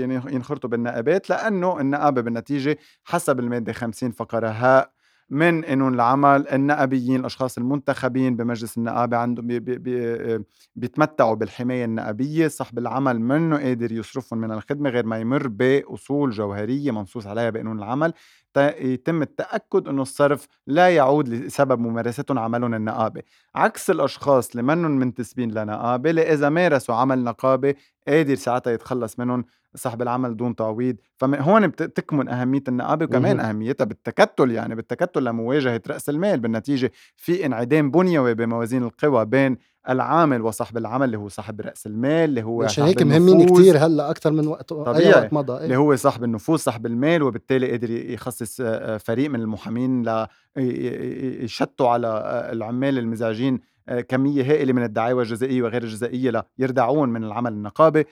يعني 0.00 0.14
ينخرطوا 0.14 0.70
بالنقابات؟ 0.70 1.30
لأنه 1.30 1.80
النقابة 1.80 2.20
بالنتيجة 2.20 2.78
حسب 3.04 3.40
المادة 3.40 3.72
50 3.72 4.10
فقره 4.10 4.48
هاء 4.48 4.99
من 5.30 5.64
قانون 5.64 5.94
العمل 5.94 6.48
النقابيين 6.48 7.20
الأشخاص 7.20 7.58
المنتخبين 7.58 8.36
بمجلس 8.36 8.78
النقابة 8.78 9.16
عندهم 9.16 9.46
بي 9.46 9.58
بي 9.60 9.78
بي 9.78 10.44
بيتمتعوا 10.76 11.34
بالحماية 11.34 11.84
النقابيه 11.84 12.48
صاحب 12.48 12.78
العمل 12.78 13.20
منه 13.20 13.58
قادر 13.58 13.92
يصرفهم 13.92 14.38
من 14.38 14.52
الخدمة 14.52 14.90
غير 14.90 15.06
ما 15.06 15.18
يمر 15.18 15.48
بأصول 15.48 16.30
جوهرية 16.30 16.90
منصوص 16.90 17.26
عليها 17.26 17.50
بقانون 17.50 17.78
العمل. 17.78 18.12
يتم 18.56 19.22
التأكد 19.22 19.88
أنه 19.88 20.02
الصرف 20.02 20.46
لا 20.66 20.88
يعود 20.88 21.28
لسبب 21.28 21.80
ممارستهم 21.80 22.38
عملهم 22.38 22.74
النقابة. 22.74 23.22
عكس 23.54 23.90
الأشخاص 23.90 24.50
اللي 24.50 24.62
منهم 24.62 24.90
منتسبين 24.90 25.50
لنقابة 25.50 26.10
اللي 26.10 26.32
إذا 26.32 26.48
مارسوا 26.48 26.94
عمل 26.94 27.24
نقابة 27.24 27.74
قادر 28.08 28.34
ساعتها 28.34 28.70
يتخلص 28.72 29.18
منهم 29.18 29.44
صاحب 29.74 30.02
العمل 30.02 30.36
دون 30.36 30.56
تعويض 30.56 30.96
فهون 31.16 31.66
بتكمن 31.66 32.28
أهمية 32.28 32.62
النقابة 32.68 33.04
وكمان. 33.04 33.40
أهميتها 33.40 33.84
بالتكتل 33.84 34.50
يعني 34.50 34.74
بالتكتل 34.74 35.24
لمواجهة 35.24 35.82
رأس 35.88 36.08
المال 36.08 36.40
بالنتيجة 36.40 36.92
في 37.16 37.46
انعدام 37.46 37.90
بنيوي 37.90 38.34
بموازين 38.34 38.82
القوى 38.82 39.24
بين 39.24 39.56
العامل 39.88 40.42
وصاحب 40.42 40.76
العمل 40.76 41.06
اللي 41.06 41.18
هو 41.18 41.28
صاحب 41.28 41.60
رأس 41.60 41.86
المال 41.86 42.28
اللي 42.28 42.42
هو 42.42 42.62
عشان 42.62 42.84
هيك 42.84 43.02
مهمين. 43.02 43.46
كتير 43.46 43.78
هلأ 43.78 44.10
أكثر 44.10 44.30
من 44.32 44.46
وقت 44.46 44.72
أي 44.72 44.84
طبيعي. 44.84 45.10
وقت 45.10 45.32
مضى 45.32 45.52
اللي 45.52 45.74
إيه. 45.74 45.76
هو 45.76 45.96
صاحب 45.96 46.24
النفوذ 46.24 46.56
صاحب 46.58 46.86
المال 46.86 47.22
وبالتالي 47.22 47.72
قدر 47.72 47.90
يخصص 47.90 48.62
فريق 48.98 49.30
من 49.30 49.40
المحامين 49.40 50.08
ل 50.08 50.26
يشتوا 50.56 51.88
على 51.88 52.08
العمال 52.52 52.98
المزعجين 52.98 53.60
كمية 54.08 54.42
هائلة 54.42 54.72
من 54.72 54.82
الدعاوى 54.82 55.22
الجزائية 55.22 55.62
وغير 55.62 55.82
الجزائية 55.82 56.46
ليردعون 56.58 57.08
من 57.08 57.24
العمل 57.24 57.52
النقابي 57.52 58.06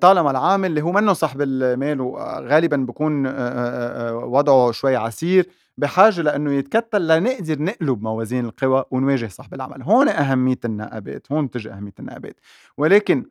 طالما 0.00 0.30
العامل 0.30 0.68
اللي 0.68 0.82
هو 0.82 0.92
منه 0.92 1.12
صاحب 1.12 1.42
المال 1.42 2.00
وغالبا 2.00 2.76
بكون 2.76 3.26
وضعه 4.12 4.70
شوي 4.72 4.96
عسير 4.96 5.46
بحاجة 5.78 6.20
لأنه 6.20 6.52
يتكتل 6.52 7.08
لنقدر 7.08 7.62
نقلب 7.62 8.02
موازين 8.02 8.44
القوى 8.44 8.84
ونواجه 8.90 9.26
صاحب 9.26 9.54
العمل. 9.54 9.82
هون 9.82 10.08
أهمية 10.08 10.58
النقابات 10.64 11.32
هون 11.32 11.46
بتجي 11.46 11.70
أهمية 11.72 11.92
النقابات. 12.00 12.40
ولكن 12.78 13.24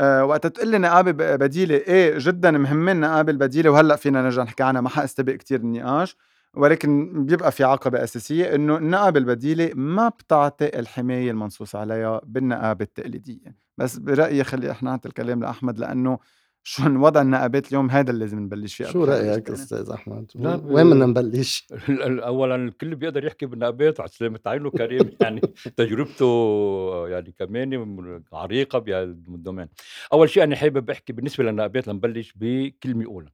وقت 0.00 0.46
تقول 0.46 0.68
لي 0.68 0.78
نقابة 0.78 1.36
بديلة 1.36 1.74
إيه 1.74 2.14
جدا 2.18 2.50
مهمين 2.50 2.96
النقابه 2.96 3.32
البديلة 3.32 3.70
وهلأ 3.70 3.96
فينا 3.96 4.22
نرجع 4.22 4.42
نحكي 4.42 4.62
عنها 4.62 4.80
ما 4.80 4.88
حاستبق 4.88 5.32
كثير 5.32 5.60
النقاش. 5.60 6.16
ولكن 6.54 7.12
بيبقى 7.26 7.52
في 7.52 7.64
عقبة 7.64 8.04
أساسية 8.04 8.54
إنه 8.54 8.76
النقابة 8.76 9.18
البديلة 9.18 9.70
ما 9.74 10.08
بتعطي 10.08 10.78
الحماية 10.78 11.30
المنصوص 11.30 11.76
عليها 11.76 12.20
بالنقابة 12.24 12.84
التقليدية. 12.84 13.61
بس 13.78 13.98
برأيي 13.98 14.44
خلي 14.44 14.70
إحنا 14.70 14.90
نعطي 14.90 15.08
الكلام 15.08 15.40
لأحمد 15.40 15.78
لأنه 15.78 16.18
شو 16.64 16.82
وضع 16.82 17.22
النقابات 17.22 17.68
اليوم 17.68 17.90
هذا 17.90 18.10
اللي 18.10 18.20
لازم 18.20 18.38
نبلش 18.38 18.74
فيه 18.74 18.84
شو 18.84 19.04
رأيك 19.04 19.50
أستاذ 19.50 19.90
أحمد؟ 19.90 20.30
وين 20.64 20.90
بدنا 20.90 21.06
نبلش؟ 21.06 21.68
اولا 22.00 22.54
الكل 22.54 22.94
بيقدر 22.94 23.24
يحكي 23.24 23.46
بالنقابات 23.46 24.00
على 24.00 24.08
سلامة 24.08 24.40
عينه 24.46 24.70
كريم. 24.70 25.10
يعني 25.22 25.40
تجربته 25.76 27.08
يعني 27.08 27.34
كمان 27.38 28.22
عريقة 28.32 28.78
بهالدومين 28.78 29.68
أول 30.12 30.30
شيء 30.30 30.42
أنا 30.42 30.56
حابب 30.56 30.90
أحكي 30.90 31.12
بالنسبة 31.12 31.44
للنقابات 31.44 31.88
لنبلش 31.88 32.32
بكلمة 32.36 33.04
أولى. 33.04 33.30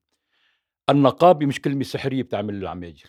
النقابة 0.90 1.46
مش 1.46 1.61
كلمة 1.61 1.83
سحرية 1.83 2.22
بتعمل 2.22 2.55
العمايل. 2.55 3.03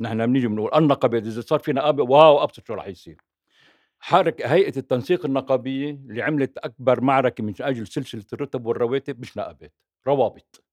نحن 0.00 0.26
بنيجي 0.26 0.48
بنقول 0.48 0.70
النقابات 0.74 1.22
إذا 1.26 1.40
صار 1.40 1.58
في 1.58 1.72
نقابه 1.72 2.02
واو 2.02 2.44
أبسط 2.44 2.66
شو 2.66 2.74
رح 2.74 2.86
يصير. 2.86 3.16
حركة 4.06 4.46
هيئة 4.46 4.76
التنسيق 4.76 5.24
النقابية 5.24 5.90
اللي 5.90 6.22
عملت 6.22 6.58
أكبر 6.58 7.00
معركة 7.00 7.44
من 7.44 7.54
أجل 7.60 7.86
سلسلة 7.86 8.24
الرتب 8.32 8.66
والرواتب 8.66 9.20
مش 9.20 9.36
نقابات 9.36 9.72
روابط. 10.06 10.64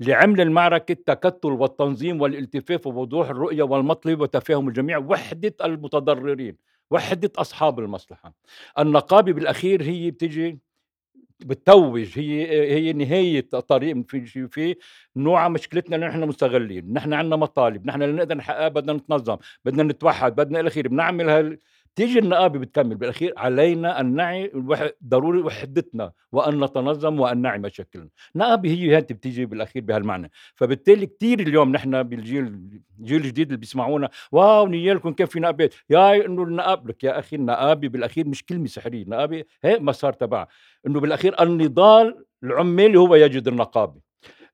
اللي 0.00 0.14
عمل 0.14 0.40
المعركة 0.40 0.92
التكتل 0.92 1.48
والتنظيم 1.52 2.20
والالتفاف 2.20 2.86
ووضوح 2.86 3.30
الرؤية 3.30 3.62
والمطلب 3.62 4.20
وتفاهم 4.20 4.68
الجميع 4.68 4.98
وحدة 4.98 5.54
المتضررين 5.64 6.56
وحدة 6.90 7.32
أصحاب 7.36 7.78
المصلحة. 7.78 8.34
النقابة 8.78 9.32
بالأخير 9.32 9.82
هي 9.82 10.10
بتجي 10.10 10.58
بتتوج 11.40 12.18
هي 12.18 12.72
هي 12.72 12.92
نهاية 12.92 13.40
طريق 13.40 13.96
في 14.08 14.48
في 14.48 14.76
نوع 15.16 15.48
مشكلتنا 15.48 15.96
اللي 15.96 16.06
نحن 16.08 16.24
مستغلين. 16.24 16.92
نحن 16.92 17.12
عندنا 17.12 17.36
مطالب 17.36 17.86
نحن 17.86 18.02
لنقدر 18.02 18.34
نحققها 18.36 18.68
بدنا 18.68 18.92
نتنظم 18.92 19.36
بدنا 19.64 19.82
نتوحد 19.82 20.34
بدنا 20.34 20.60
إلى 20.60 20.68
آخره. 20.68 20.88
بنعمل 20.88 21.28
هال 21.30 21.58
تيجي 21.96 22.18
النقابة 22.18 22.58
بتكمل 22.58 22.94
بالأخير 22.96 23.32
علينا 23.36 24.00
أن 24.00 24.14
نعي 24.14 24.52
ضروري 25.04 25.40
وحدتنا 25.42 26.12
وأن 26.32 26.64
نتنظم 26.64 27.20
وأن 27.20 27.42
نعي 27.42 27.58
مشاكلنا. 27.58 28.08
النقابه 28.34 28.70
هي 28.70 28.96
هاتي 28.96 29.14
بتيجي 29.14 29.46
بالأخير 29.46 29.82
بهالمعنى. 29.82 30.30
فبالتالي 30.54 31.06
كثير 31.06 31.40
اليوم 31.40 31.72
نحن 31.72 32.02
بالجيل 32.02 32.46
الجيل 33.00 33.20
الجديد 33.20 33.46
اللي 33.46 33.56
بيسمعونا 33.56 34.08
واو 34.32 34.66
نيالكم 34.66 35.12
كيف 35.12 35.30
في 35.30 35.40
نقابات 35.40 35.74
يا 35.90 36.26
إنه 36.26 36.42
النقاب 36.42 36.88
لك 36.88 37.04
يا 37.04 37.18
أخي 37.18 37.36
النقابة 37.36 37.88
بالأخير 37.88 38.28
مش 38.28 38.44
كلمة 38.44 38.66
سحرية 38.66 39.02
النقابة 39.02 39.44
هي 39.64 39.78
مسار 39.78 40.12
تبعها. 40.12 40.48
إنه 40.86 41.00
بالأخير 41.00 41.42
النضال 41.42 42.24
العمالي 42.44 42.98
هو 42.98 43.14
يجد 43.14 43.48
النقابة. 43.48 44.03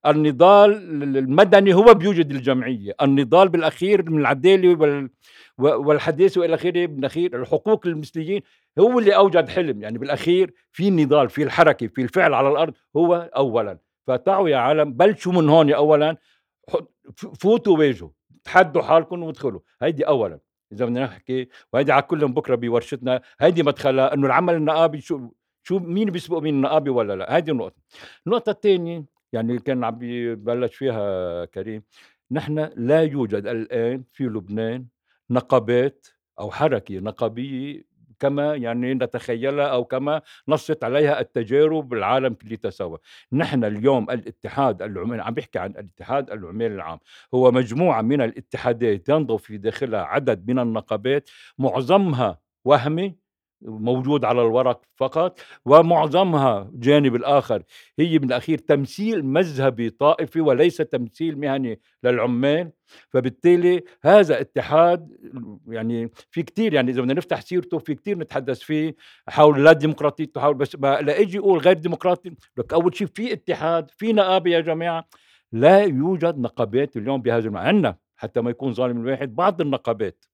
النضال 0.07 0.73
المدني 1.17 1.75
هو 1.75 1.95
بيوجد 1.95 2.31
الجمعيه 2.31 2.95
النضال 3.03 3.49
بالأخير 3.49 4.11
من 4.11 4.21
العداله 4.21 4.75
وال 4.81 5.11
والحديث 5.59 6.39
وإلى 6.39 6.55
آخره 6.55 6.87
بالاخير 6.87 7.41
الحقوق 7.41 7.87
المثليين 7.87 8.43
هو 8.79 8.99
اللي 8.99 9.17
أوجد 9.17 9.49
حلم. 9.49 9.83
يعني 9.83 9.99
بالأخير 9.99 10.55
في 10.73 10.91
نضال 10.91 11.29
في 11.29 11.43
الحركة 11.43 11.87
في 11.87 12.03
الفعل 12.03 12.35
على 12.35 12.49
الأرض 12.49 12.75
هو 12.97 13.31
اولا. 13.37 13.79
فتعوا 14.07 14.49
يا 14.49 14.57
عالم 14.57 14.93
بلشوا 14.93 15.33
من 15.33 15.49
هون 15.49 15.73
اولا. 15.73 16.17
فوتوا 17.41 17.79
واجهوا 17.79 18.11
تحدوا 18.45 18.83
حالكم 18.83 19.23
وادخلوا. 19.23 19.61
هيدي 19.83 20.07
اولا. 20.07 20.39
إذا 20.73 20.85
بدنا 20.85 21.05
نحكي 21.05 21.49
وهيدي 21.73 21.93
على 21.93 22.03
كلهم 22.03 22.35
بكرة 22.35 22.55
بورشتنا. 22.55 23.23
هيدي 23.41 23.63
مدخلها 23.63 24.15
إنه 24.15 24.27
العمل 24.27 24.55
النقابي 24.55 25.01
شو 25.01 25.21
شو 25.63 25.79
مين 25.79 26.11
بيسبق 26.11 26.39
مين 26.39 26.55
النقابي 26.55 26.91
ولا 26.91 27.17
لا. 27.17 27.37
هيدي 27.37 27.51
النقطه 27.51 27.77
النقطة 28.27 28.51
الثانية 28.51 29.05
يعني 29.33 29.51
اللي 29.51 29.63
كان 29.63 29.85
عم 29.85 29.99
ببلش 30.01 30.77
فيها 30.77 31.45
كريم. 31.45 31.83
نحن 32.31 32.71
لا 32.77 33.03
يوجد 33.03 33.47
الآن 33.47 34.05
في 34.13 34.25
لبنان 34.25 34.87
نقابات 35.31 36.07
أو 36.41 36.51
حركة 36.51 36.99
نقابية 36.99 37.91
كما 38.21 38.55
يعني 38.55 38.95
نتخيلها 38.95 39.67
أو 39.67 39.85
كما 39.85 40.23
نصت 40.49 40.85
عليها 40.85 41.21
التجارب 41.21 41.89
بالعالم 41.89 42.35
كله 42.35 42.71
سوا. 42.71 42.99
نحن 43.33 43.65
اليوم 43.65 44.11
الاتحاد 44.11 44.83
العمال 44.83 45.21
عم 45.21 45.35
بحكي 45.35 45.59
عن 45.59 45.71
الاتحاد 45.71 46.31
العمال 46.31 46.73
العام. 46.73 46.99
هو 47.35 47.51
مجموعة 47.53 48.03
من 48.03 48.21
الاتحادات 48.21 49.09
ينضم 49.09 49.37
في 49.37 49.59
داخلها 49.59 50.01
عدد 50.01 50.51
من 50.51 50.59
النقابات 50.59 51.31
معظمها 51.59 52.39
وهمي 52.65 53.17
موجود 53.63 54.25
على 54.25 54.43
الورق 54.43 54.83
فقط 54.97 55.41
ومعظمها 55.65 56.71
جانب 56.75 57.15
الآخر. 57.15 57.63
هي 57.99 58.19
بالأخير 58.19 58.59
تمثيل 58.59 59.25
مذهبي 59.25 59.91
طائفي 59.91 60.41
وليس 60.41 60.77
تمثيل 60.77 61.39
مهني 61.39 61.81
للعمال. 62.05 62.71
فبالتالي 63.09 63.83
هذا 64.03 64.41
اتحاد 64.41 65.09
يعني 65.69 66.11
في 66.31 66.43
كتير 66.43 66.75
يعني 66.75 66.91
إذا 66.91 67.01
بدنا 67.01 67.15
نفتح 67.15 67.41
سيرته 67.41 67.79
في 67.79 67.95
كتير 67.95 68.19
نتحدث 68.19 68.59
فيه 68.59 68.97
حول 69.29 69.65
لا 69.65 69.73
ديمقراطية 69.73 70.25
تحاول 70.25 70.55
بس 70.55 70.77
لا 70.77 71.21
أجي 71.21 71.39
أقول 71.39 71.59
غير 71.59 71.73
ديمقراطي. 71.73 72.35
لك 72.57 72.73
أول 72.73 72.97
شيء 72.97 73.07
في 73.15 73.33
اتحاد 73.33 73.91
في 73.91 74.13
نقابة 74.13 74.51
يا 74.51 74.61
جماعة. 74.61 75.09
لا 75.53 75.81
يوجد 75.81 76.39
نقابات 76.39 76.97
اليوم 76.97 77.23
بهذا 77.23 77.47
المعنى 77.49 77.99
حتى 78.17 78.41
ما 78.41 78.51
يكون 78.51 78.73
ظالم 78.73 79.01
الواحد 79.01 79.35
بعض 79.35 79.61
النقابات. 79.61 80.25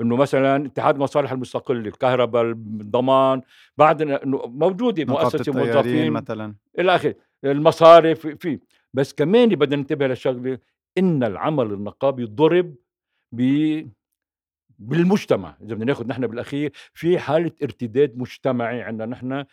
إنه 0.00 0.16
مثلا 0.16 0.66
اتحاد 0.66 0.94
المصالح 0.94 1.32
المستقله 1.32 1.78
الكهرباء 1.78 2.42
الضمان 2.42 3.40
بعد 3.78 4.02
إنه 4.02 4.40
موجودة 4.46 5.04
مؤسسة 5.04 5.52
موظفين 5.52 6.12
مثلا. 6.12 6.54
إلى 6.78 6.94
آخره. 6.94 7.14
المصارف 7.44 8.26
في 8.26 8.58
بس 8.94 9.12
كمان 9.12 9.48
بدنا 9.48 9.76
ننتبه 9.76 10.06
لشغلة 10.06 10.58
إن 10.98 11.24
العمل 11.24 11.72
النقابي 11.72 12.24
ضرب 12.24 12.74
ب 13.32 13.42
بالمجتمع. 14.78 15.56
إذا 15.62 15.74
بدنا 15.74 15.84
ناخذ 15.84 16.06
نحن 16.06 16.26
بالأخير 16.26 16.72
في 16.94 17.18
حالة 17.18 17.52
ارتداد 17.62 18.18
مجتمعي 18.18 18.82
عندنا 18.82 19.06
نحن 19.06 19.44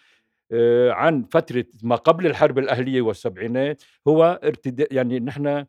آه، 0.52 0.92
عن 0.92 1.24
فترة 1.24 1.66
ما 1.84 1.96
قبل 1.96 2.26
الحرب 2.28 2.60
الأهلية 2.60 3.02
والسبعينات 3.02 3.84
هو 4.08 4.40
ارتداد 4.44 4.88
يعني 4.92 5.20
نحن 5.20 5.66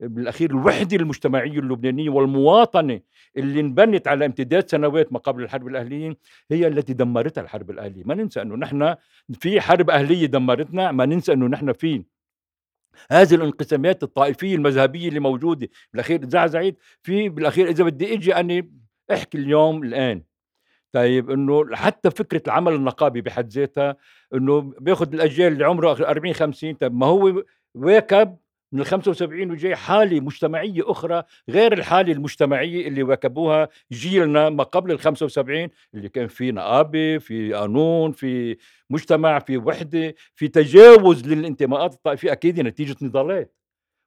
بالأخير 0.00 0.50
الوحده 0.50 0.96
المجتمعيه 0.96 1.58
اللبنانيه 1.58 2.10
والمواطنه 2.10 3.00
اللي 3.36 3.60
انبنت 3.60 4.08
على 4.08 4.26
امتداد 4.26 4.70
سنوات 4.70 5.12
ما 5.12 5.18
قبل 5.18 5.42
الحرب 5.42 5.68
الاهليه 5.68 6.16
هي 6.50 6.66
التي 6.66 6.92
دمرتها 6.92 7.42
الحرب 7.42 7.70
الأهلية، 7.70 8.02
ما 8.04 8.14
ننسى 8.14 8.42
أنه 8.42 8.56
نحن 8.56 8.94
في 9.40 9.60
حرب 9.60 9.90
أهلية 9.90 10.26
دمرتنا، 10.26 10.92
ما 10.92 11.06
ننسى 11.06 11.32
أنه 11.32 11.46
نحن 11.46 11.72
في 11.72 12.04
هذه 13.10 13.34
الانقسامات 13.34 14.02
الطائفية 14.02 14.54
المذهبية 14.54 15.08
اللي 15.08 15.20
موجودة، 15.20 15.68
بالأخير 15.92 16.28
زعزعت 16.28 16.76
في 17.02 17.28
بالأخير 17.28 17.68
إذا 17.68 17.84
بدي 17.84 18.14
إجي 18.14 18.34
أني 18.34 18.72
أحكي 19.12 19.38
اليوم 19.38 19.82
الآن. 19.82 20.22
طيب 20.92 21.30
إنه 21.30 21.76
حتى 21.76 22.10
فكرة 22.10 22.42
العمل 22.46 22.74
النقابي 22.74 23.20
بحد 23.20 23.48
ذاتها 23.48 23.96
إنه 24.34 24.60
بياخذ 24.60 25.14
الأجيال 25.14 25.52
اللي 25.52 25.64
عمره 25.64 25.92
40 25.92 26.34
50 26.34 26.74
طيب 26.74 26.94
ما 26.94 27.06
هو 27.06 27.44
واكب 27.74 28.36
من 28.72 28.80
ال 28.80 28.86
75 28.86 29.50
وجاي 29.50 29.76
حالة 29.76 30.20
مجتمعية 30.20 30.82
أخرى 30.90 31.22
غير 31.48 31.72
الحالة 31.72 32.12
المجتمعية 32.12 32.88
اللي 32.88 33.02
واكبوها 33.02 33.68
جيلنا 33.92 34.48
ما 34.48 34.64
قبل 34.64 34.92
ال 34.92 34.98
75 34.98 35.68
اللي 35.94 36.08
كان 36.08 36.28
في 36.28 36.52
نقابة، 36.52 37.18
في 37.18 37.52
قانون، 37.52 38.12
في 38.12 38.56
مجتمع، 38.90 39.38
في 39.38 39.56
وحدة، 39.56 40.14
في 40.34 40.48
تجاوز 40.48 41.28
للانتماءات 41.28 41.94
الطائفية. 41.94 42.32
أكيد 42.32 42.60
نتيجة 42.60 42.96
نضالات. 43.02 43.56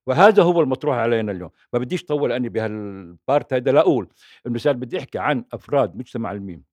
وهذا 0.08 0.44
هو 0.44 0.62
المطروح 0.62 0.98
علينا 0.98 1.32
اليوم، 1.32 1.50
ما 1.74 1.80
بديش 1.80 2.04
طول 2.04 2.32
أني 2.32 2.50
بهالبارت 2.50 3.54
هذا 3.54 3.72
لاقول 3.72 4.08
صار 4.56 4.74
بدي 4.74 5.00
أحكي 5.00 5.20
عن 5.20 5.46
أفراد 5.54 5.96
مجتمع 5.96 6.32
الميم. 6.32 6.64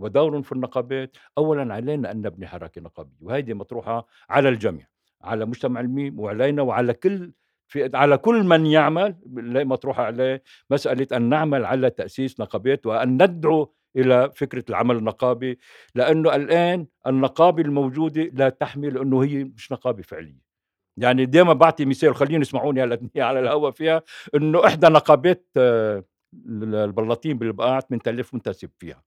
ودورهم 0.00 0.42
في 0.42 0.52
النقابات، 0.52 1.16
اولا 1.38 1.74
علينا 1.74 2.10
أن 2.10 2.22
نبني 2.22 2.46
حركه 2.46 2.80
نقابيه 2.80 3.16
وهذه 3.20 3.54
مطروحة 3.54 4.06
على 4.30 4.48
الجميع. 4.48 4.86
على 5.22 5.46
مجتمع 5.46 5.80
الميم 5.80 6.20
وعلينا 6.20 6.62
وعلى 6.62 6.94
كل 6.94 7.32
في 7.68 7.90
على 7.94 8.18
كل 8.18 8.42
من 8.44 8.66
يعمل 8.66 9.16
مطروحة 9.66 10.02
عليه 10.02 10.42
مسألة 10.70 11.06
أن 11.16 11.22
نعمل 11.28 11.64
على 11.64 11.90
تأسيس 11.90 12.40
نقابات 12.40 12.86
وأن 12.86 13.22
ندعو 13.22 13.74
إلى 13.96 14.30
فكرة 14.34 14.64
العمل 14.70 14.96
النقابي 14.96 15.58
لأنه 15.94 16.36
الآن 16.36 16.86
النقابة 17.06 17.62
الموجودة 17.62 18.22
لا 18.22 18.48
تحمل 18.48 18.98
أنه 18.98 19.24
هي 19.24 19.44
مش 19.44 19.72
نقابة 19.72 20.02
فعلية. 20.02 20.48
يعني 20.96 21.26
دائما 21.26 21.52
بعطي 21.52 21.84
مثال 21.84 22.14
خليني 22.16 22.40
يسمعوني 22.40 22.82
هلا 22.82 23.00
على 23.16 23.40
الهواء 23.44 23.70
فيها 23.70 24.02
أنه 24.34 24.66
إحدى 24.66 24.86
نقابات 24.86 25.46
آه، 25.56 26.04
البلاطين 26.62 27.38
بالبقاع 27.38 27.80
8000 27.80 28.34
منتسب 28.34 28.70
فيها. 28.78 29.02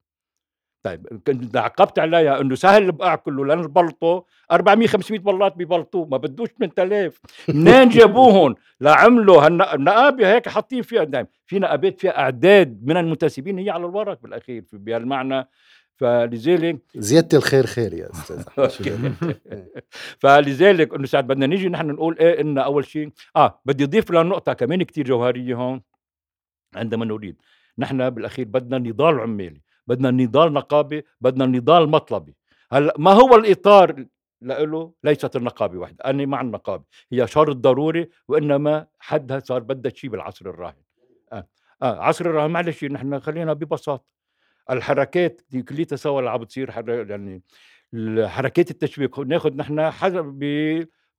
طيب 0.84 1.08
كنت 1.28 1.58
عقبت 1.58 2.00
عليها 2.00 2.42
إنه 2.42 2.56
سهل 2.56 2.84
البقاع 2.84 3.16
كله 3.16 3.46
لأن 3.46 3.60
البلطو 3.60 4.22
400 4.52 4.88
500 4.88 5.20
بلاط 5.20 5.58
ببلطو 5.58 6.06
ما 6.06 6.18
بدوش 6.18 6.50
8000 6.50 7.20
منين 7.50 7.90
جابوهم 7.96 8.56
لعملوا 8.82 9.46
هالنقابه 9.46 10.34
هيك 10.34 10.50
حاطين 10.50 10.82
فيها 10.82 11.04
دايم 11.04 11.26
في 11.46 11.60
نقابات 11.60 12.00
فيها 12.00 12.20
أعداد 12.20 12.80
من 12.84 12.98
المنتسبين 12.98 13.60
هي 13.60 13.70
على 13.70 13.86
الورق 13.86 14.22
بالأخير 14.22 14.64
بهالمعنى. 14.74 15.48
فلذلك 15.96 16.78
زيادة 16.96 17.38
الخير 17.38 17.66
خير 17.66 17.94
يا 17.94 18.10
أستاذ 18.12 18.44
فلذلك 20.22 20.94
إنه 20.94 21.06
ساعات 21.06 21.26
بدنا 21.26 21.46
نيجي 21.46 21.70
نحن 21.70 21.88
نقول 21.88 22.18
إيه 22.20 22.42
إن 22.42 22.58
أول 22.58 22.86
شيء 22.86 23.10
آه 23.36 23.62
بدي 23.66 23.84
أضيف 23.84 24.12
لنقطة 24.12 24.54
كمان 24.54 24.84
كتير 24.84 25.06
جوهرية 25.06 25.56
هون. 25.56 25.82
عندما 26.76 27.06
نريد 27.06 27.36
نحن 27.78 28.10
بالأخير 28.10 28.46
بدنا 28.46 28.78
نضال 28.78 29.20
عمالي. 29.20 29.62
بدنا 29.92 30.12
نضال 30.12 30.54
نقابي 30.54 31.06
بدنا 31.22 31.46
نضال 31.46 31.90
مطلبي 31.90 32.36
هلأ 32.72 32.94
ما 32.98 33.12
هو 33.12 33.36
الإطار 33.36 34.06
له 34.42 34.94
ليست 35.04 35.36
النقابة 35.36 35.78
وحده 35.78 36.06
أنا 36.06 36.26
مع 36.26 36.42
النقابة. 36.42 36.84
هي 37.12 37.28
شرط 37.28 37.56
ضروري 37.56 38.10
وإنما 38.28 38.88
حدها 39.00 39.40
صار 39.40 39.60
بدها 39.60 39.92
شيء 39.96 40.10
بالعصر 40.10 40.50
الراهن. 40.50 40.82
آه. 41.34 41.48
آه 41.82 42.00
عصر 42.04 42.26
الراهن 42.26 42.52
معلش 42.52 42.84
نحن 42.84 43.20
خلينا 43.20 43.54
ببساطة. 43.54 44.06
الحركات 44.70 45.42
كليتها 45.70 45.96
سوا 45.96 46.20
اللي 46.20 46.30
عم 46.30 46.38
بتصير 46.38 46.70
يعني 47.10 47.44
حركات 48.28 48.72
التشويق 48.72 49.20
ناخذ 49.20 49.56
نحن 49.56 49.92
حسب 49.92 50.26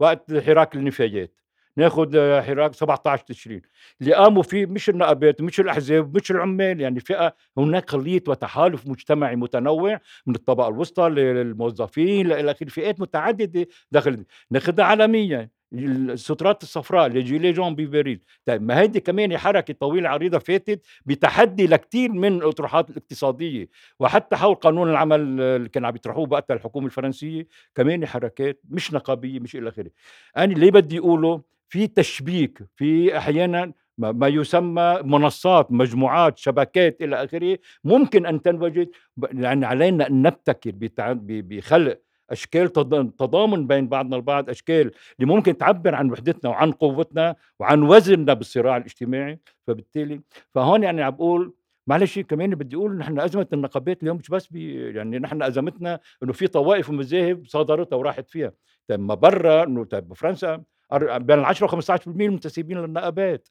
بوقت 0.00 0.38
حراك 0.38 0.74
النفايات. 0.76 1.34
ناخذ 1.76 2.40
حراك 2.42 2.74
17 2.74 3.22
تشرين. 3.24 3.62
اللي 4.00 4.14
قاموا 4.14 4.42
فيه 4.42 4.66
مش 4.66 4.88
النقابات 4.90 5.40
مش 5.40 5.60
الأحزاب 5.60 6.16
مش 6.16 6.30
العمال 6.30 6.80
يعني 6.80 7.00
فئة 7.00 7.34
هناك 7.58 7.90
خليط 7.90 8.28
وتحالف 8.28 8.86
مجتمعي 8.86 9.36
متنوع 9.36 10.00
من 10.26 10.34
الطبقة 10.34 10.68
الوسطى 10.68 11.08
للموظفين 11.08 12.32
إلى 12.32 12.50
آخره 12.50 12.68
فئات 12.68 13.00
متعددة 13.00 13.66
داخل 13.92 14.24
ناخذها 14.50 14.84
عالميا. 14.84 15.50
السترات 15.74 16.62
الصفراء 16.62 17.08
لجيلي 17.08 17.52
جون 17.52 17.74
بيفريل 17.74 18.20
طيب 18.46 18.62
ما 18.62 18.80
هيدي 18.80 19.00
كمان 19.00 19.38
حركة 19.38 19.74
طويلة 19.74 20.08
عريضة 20.08 20.38
فاتت 20.38 20.86
بتحدي 21.06 21.66
لكثير 21.66 22.12
من 22.12 22.36
الأطروحات 22.36 22.90
الاقتصادية. 22.90 23.68
وحتى 24.00 24.36
حول 24.36 24.54
قانون 24.54 24.90
العمل 24.90 25.20
اللي 25.40 25.68
كانوا 25.68 25.88
عم 25.88 25.94
يطرحوه 25.96 26.28
وقتها 26.30 26.54
الحكومة 26.54 26.86
الفرنسية 26.86 27.46
كمان 27.74 28.06
حركات 28.06 28.60
مش 28.70 28.92
نقابية 28.94 29.40
مش 29.40 29.56
إلى 29.56 29.68
آخره. 29.68 29.90
أنا 30.36 30.52
اللي 30.52 30.70
بدي 30.70 30.98
أقوله؟ 30.98 31.42
في 31.72 31.86
تشبيك 31.86 32.58
في 32.76 33.18
أحيانا 33.18 33.72
ما 33.98 34.28
يسمى 34.28 34.98
منصات 35.04 35.72
مجموعات 35.72 36.38
شبكات 36.38 37.02
إلى 37.02 37.24
آخره 37.24 37.58
ممكن 37.84 38.26
أن 38.26 38.42
تنوجد 38.42 38.88
يعني 39.32 39.66
علينا 39.66 40.06
أن 40.08 40.22
نبتكر 40.22 40.72
بخلق 41.20 41.98
أشكال 42.30 42.72
تضامن 43.18 43.66
بين 43.66 43.88
بعضنا 43.88 44.16
البعض 44.16 44.50
أشكال 44.50 44.90
اللي 45.20 45.34
ممكن 45.34 45.58
تعبر 45.58 45.94
عن 45.94 46.10
وحدتنا 46.10 46.50
وعن 46.50 46.72
قوتنا 46.72 47.36
وعن 47.60 47.82
وزننا 47.82 48.34
بالصراع 48.34 48.76
الاجتماعي. 48.76 49.38
فبالتالي 49.66 50.20
فهون 50.54 50.82
يعني 50.82 51.02
عم 51.02 51.10
بقول 51.10 51.54
معلش 51.86 52.18
كمان 52.18 52.50
بدي 52.50 52.76
أقول 52.76 52.96
نحن 52.96 53.20
أزمة 53.20 53.46
النقابات 53.52 54.02
اليوم 54.02 54.16
مش 54.16 54.28
بس 54.28 54.46
بي 54.46 54.92
يعني 54.94 55.18
نحن 55.18 55.42
أزمتنا 55.42 56.00
إنه 56.22 56.32
في 56.32 56.46
طوائف 56.46 56.90
ومذاهب 56.90 57.46
صادرتها 57.46 57.96
وراحت 57.96 58.30
فيها. 58.30 58.52
طيب 58.88 59.00
ما 59.00 59.14
برا 59.14 59.64
إنه 59.64 59.84
طيب 59.84 60.08
بفرنسا 60.08 60.62
بين 60.98 61.38
ال 61.38 61.44
10 61.44 61.66
و 61.66 61.80
15% 61.80 62.06
المنتسبين 62.06 62.78
للنقابات. 62.78 63.48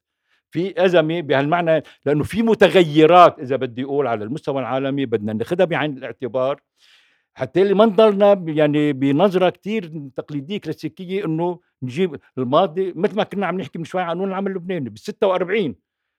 في 0.51 0.85
أزمة 0.85 1.21
بهالمعنى 1.21 1.83
لأنه 2.05 2.23
في 2.23 2.43
متغيرات 2.43 3.39
إذا 3.39 3.55
بدي 3.55 3.83
أقول 3.83 4.07
على 4.07 4.23
المستوى 4.23 4.59
العالمي 4.61 5.05
بدنا 5.05 5.33
ناخذها 5.33 5.65
بعين 5.65 5.97
الاعتبار. 5.97 6.61
حتى 7.33 7.61
اللي 7.61 7.73
ما 7.73 7.85
نضلنا 7.85 8.33
يعني 8.47 8.93
بنظرة 8.93 9.49
كتير 9.49 10.09
تقليدية 10.15 10.57
كلاسيكية 10.57 11.25
إنه 11.25 11.59
نجيب 11.83 12.19
الماضي 12.37 12.93
مثل 12.95 13.15
ما 13.15 13.23
كنا 13.23 13.45
عم 13.45 13.61
نحكي 13.61 13.79
من 13.79 13.85
شوي 13.85 14.01
عن 14.01 14.07
قانون 14.07 14.27
العمل 14.29 14.51
اللبناني 14.51 14.89
بال 14.89 14.99
46 14.99 15.75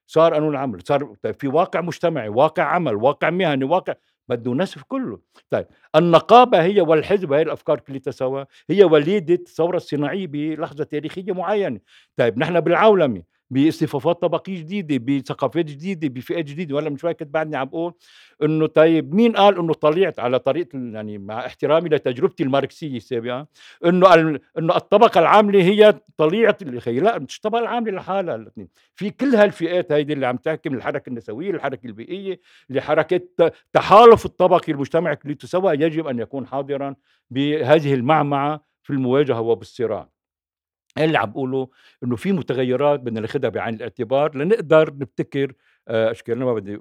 صار 0.06 0.34
قانون 0.34 0.50
العمل 0.50 0.80
صار 0.84 1.14
في 1.38 1.48
واقع 1.48 1.80
مجتمعي 1.80 2.28
واقع 2.28 2.62
عمل 2.62 2.94
واقع 2.94 3.30
مهني 3.30 3.64
واقع 3.64 3.94
بده 4.28 4.54
نسف 4.54 4.82
كله. 4.82 5.20
طيب 5.50 5.66
النقابة 5.96 6.62
هي 6.62 6.80
والحزب 6.80 7.32
هي 7.32 7.42
الأفكار 7.42 7.80
كلها 7.80 8.00
سوا 8.10 8.44
هي 8.70 8.84
وليدة 8.84 9.34
الثوره 9.34 9.76
الصناعيه 9.76 10.26
بلحظة 10.26 10.84
تاريخية 10.84 11.32
معينة. 11.32 11.80
طيب 12.16 12.38
نحن 12.38 12.60
بالعولمة 12.60 13.22
باصطفافات 13.53 14.22
طبقية 14.22 14.59
جديدة 14.59 14.98
بثقافات 14.98 15.64
جديدة 15.64 16.09
بفئات 16.09 16.44
جديدة 16.44 16.76
ولا 16.76 16.90
من 16.90 16.96
شوي 16.96 17.14
كنت 17.14 17.28
بعدني 17.28 17.57
عم 17.57 17.68
بقول 17.68 17.94
إنه 18.42 18.66
طيب 18.66 19.14
مين 19.14 19.32
قال 19.32 19.59
إنه 19.59 19.72
طلعت 19.74 20.18
على 20.20 20.38
طريقة 20.38 20.78
يعني 20.78 21.18
مع 21.18 21.46
احترامي 21.46 21.88
لتجربتي 21.88 22.42
الماركسية 22.42 22.96
السابقة 22.96 23.46
إنه 23.84 24.14
إنه 24.59 24.76
الطبقة 24.76 25.20
العاملة 25.20 25.62
هي 25.62 26.00
طليعه 26.16 26.57
الخي 26.62 27.00
لا 27.00 27.18
مش 27.18 27.36
الطبقة 27.36 27.61
العاملة 27.61 27.92
لحالها 27.92 28.46
في 28.94 29.11
كل 29.11 29.34
هالفئات 29.34 29.92
هيدي 29.92 30.12
اللي 30.12 30.26
عم 30.26 30.36
تحكي 30.36 30.68
من 30.68 30.76
الحركة 30.76 31.09
النسوية 31.09 31.50
الحركة 31.50 31.86
البيئية 31.86 32.40
لحركه 32.70 33.20
تحالف 33.72 34.24
الطبقي 34.24 34.72
المجتمعي 34.72 35.16
كليته 35.16 35.72
يجب 35.72 36.07
أن 36.07 36.18
يكون 36.18 36.46
حاضرا 36.46 36.94
بهذه 37.30 37.94
المعمعة 37.94 38.64
في 38.82 38.90
المواجهة 38.90 39.40
وبالصراع. 39.40 40.09
اللي 40.99 41.18
عم 41.18 41.30
بقوله 41.30 41.68
إنه 42.05 42.16
في 42.16 42.32
متغيرات 42.32 43.01
بدنا 43.01 43.20
ناخذها 43.20 43.51
بعين 43.51 43.74
الاعتبار 43.74 44.36
لنقدر 44.36 44.95
نبتكر 44.95 45.53
آه، 45.88 46.11
اشكالنا 46.11 46.45
ما 46.45 46.55
بدي 46.55 46.78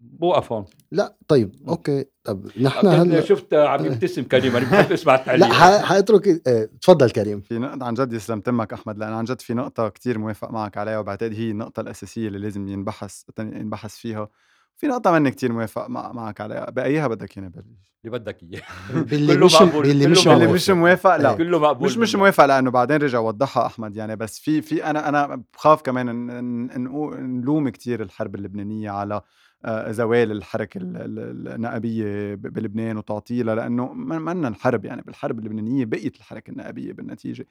بوقف 0.00 0.52
هون. 0.52 0.64
لا 0.92 1.16
طيب 1.28 1.54
أوكي. 1.68 2.04
طب 2.24 2.46
نحن 2.60 2.86
هلأ 2.86 3.20
شفت 3.20 3.54
عم 3.54 3.84
يبتسم 3.86 4.22
كريم 4.22 4.56
أنا 4.56 4.70
بحب 4.70 4.92
أسمع 4.92 5.14
التعليق. 5.20 5.46
لا 5.48 5.82
حاترك 5.82 6.48
آه 6.48 6.68
تفضل 6.80 7.10
كريم. 7.10 7.40
في 7.40 7.58
نقطة 7.58 7.86
عن 7.86 7.94
جد 7.94 8.12
يسلم 8.12 8.40
تمك 8.40 8.72
أحمد 8.72 8.98
لأن 8.98 9.12
عن 9.12 9.24
جد 9.24 9.40
في 9.40 9.54
نقطة 9.54 9.88
كتير 9.88 10.18
موافق 10.18 10.50
معك 10.50 10.76
عليها 10.78 10.98
وبعتقد 10.98 11.32
هي 11.32 11.50
النقطة 11.50 11.80
الأساسية 11.80 12.28
اللي 12.28 12.38
لازم 12.38 12.68
ينبحث 12.68 13.22
ينبحث 13.38 13.94
فيها. 13.96 14.28
في 14.82 14.88
نقطة 14.88 15.10
مني 15.12 15.30
كتير 15.30 15.52
موافق 15.52 15.86
معك 15.88 16.40
عليها. 16.40 16.70
بأيها 16.70 17.08
بدك 17.08 17.36
ياني 17.36 17.48
بلش؟ 17.48 17.64
اللي 18.04 18.18
بدك 18.18 18.42
إياه. 18.42 18.62
باللي 19.10 19.36
مش 19.36 19.62
باللي 19.62 20.06
مش 20.06 20.28
اللي 20.28 20.46
مش 20.46 20.70
موافق 20.70 21.16
لا. 21.16 21.32
كله 21.32 21.58
مقبول 21.58 21.88
مش 21.88 21.96
مش 21.96 22.14
موافق 22.14 22.44
لأنه 22.44 22.70
بعدين 22.70 22.96
رجع 22.96 23.18
وضحها 23.18 23.66
أحمد 23.66 23.96
يعني. 23.96 24.16
بس 24.16 24.38
في 24.40 24.62
في 24.62 24.84
أنا 24.84 25.08
أنا 25.08 25.42
بخاف 25.54 25.82
كمان 25.82 26.06
نلوم 27.40 27.68
كتير 27.68 28.02
الحرب 28.02 28.34
اللبنانية 28.34 28.90
على 28.90 29.20
آه، 29.64 29.90
زوال 29.90 30.32
الحركة 30.32 30.78
النقابيه 30.82 32.34
بلبنان 32.34 32.96
وتعطيلها 32.96 33.54
لأنه 33.54 33.92
منا 33.94 34.48
الحرب 34.48 34.84
يعني. 34.84 35.02
بالحرب 35.02 35.38
اللبنانية 35.38 35.84
بقيت 35.84 36.16
الحركة 36.16 36.50
النقابيه 36.50 36.92
بالنتيجة. 36.92 37.46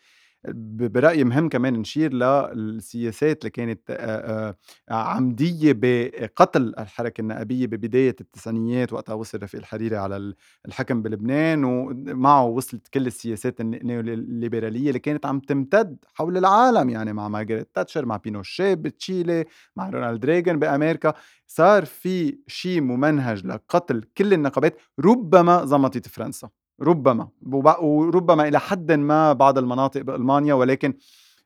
برأيي 0.49 1.23
مهم 1.23 1.49
كمان 1.49 1.73
نشير 1.73 2.13
للسياسات 2.13 3.39
اللي 3.41 3.49
كانت 3.49 3.81
عمدية 4.89 5.73
بقتل 5.75 6.73
الحركة 6.79 7.21
النقابية 7.21 7.67
ببداية 7.67 8.15
التسعينيات 8.21 8.93
وقتها 8.93 9.13
وصل 9.13 9.43
رفيق 9.43 9.59
الحريري 9.59 9.95
على 9.97 10.33
الحكم 10.67 11.01
بلبنان 11.01 11.63
ومعه 11.63 12.45
وصلت 12.45 12.87
كل 12.87 13.07
السياسات 13.07 13.61
النيوليبرالية 13.61 14.87
اللي 14.87 14.99
كانت 14.99 15.25
عم 15.25 15.39
تمتد 15.39 15.97
حول 16.13 16.37
العالم 16.37 16.89
يعني 16.89 17.13
مع 17.13 17.27
مارغريت 17.27 17.75
تاتشر 17.75 18.05
مع 18.05 18.17
بينوشي 18.17 18.75
بتشيلي 18.75 19.45
مع 19.75 19.89
رونالد 19.89 20.25
ريغن 20.25 20.59
بأمريكا. 20.59 21.13
صار 21.47 21.85
في 21.85 22.37
شيء 22.47 22.81
ممنهج 22.81 23.45
لقتل 23.47 24.03
كل 24.17 24.33
النقابات 24.33 24.77
ربما 24.99 25.65
زمطت 25.65 26.07
فرنسا. 26.07 26.49
ربما 26.81 27.29
وربما 27.81 28.47
إلى 28.47 28.59
حد 28.59 28.91
ما 28.91 29.33
بعض 29.33 29.57
المناطق 29.57 30.01
بألمانيا 30.01 30.53
ولكن 30.53 30.93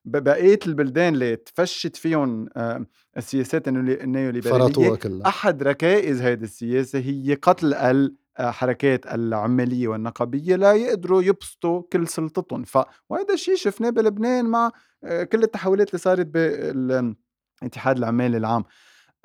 بقية 0.06 0.60
البلدان 0.68 1.14
اللي 1.14 1.36
تفشت 1.36 1.96
فيهم 1.96 2.50
آه، 2.58 2.86
السياسات 3.18 3.68
النيوليبرالية 3.68 4.98
أحد 5.26 5.64
ركائز 5.64 6.22
هذه 6.22 6.44
السياسة 6.44 7.00
هي 7.00 7.34
قتل 7.34 7.74
الحركات 8.40 9.08
العمالية 9.08 9.88
والنقابية 9.88 10.56
لا 10.56 10.74
يقدروا 10.74 11.22
يبسطوا 11.22 11.82
كل 11.94 12.08
سلطتهم. 12.08 12.64
ف 12.64 12.78
وهذا 13.10 13.34
الشيء 13.34 13.56
شفناه 13.56 13.90
بلبنان 13.90 14.46
مع 14.46 14.72
آه، 15.04 15.24
كل 15.24 15.44
التحولات 15.44 15.90
اللي 15.90 16.00
صارت 16.00 16.26
بالاتحاد 16.26 17.98
العمالي 17.98 18.38
العام. 18.38 18.64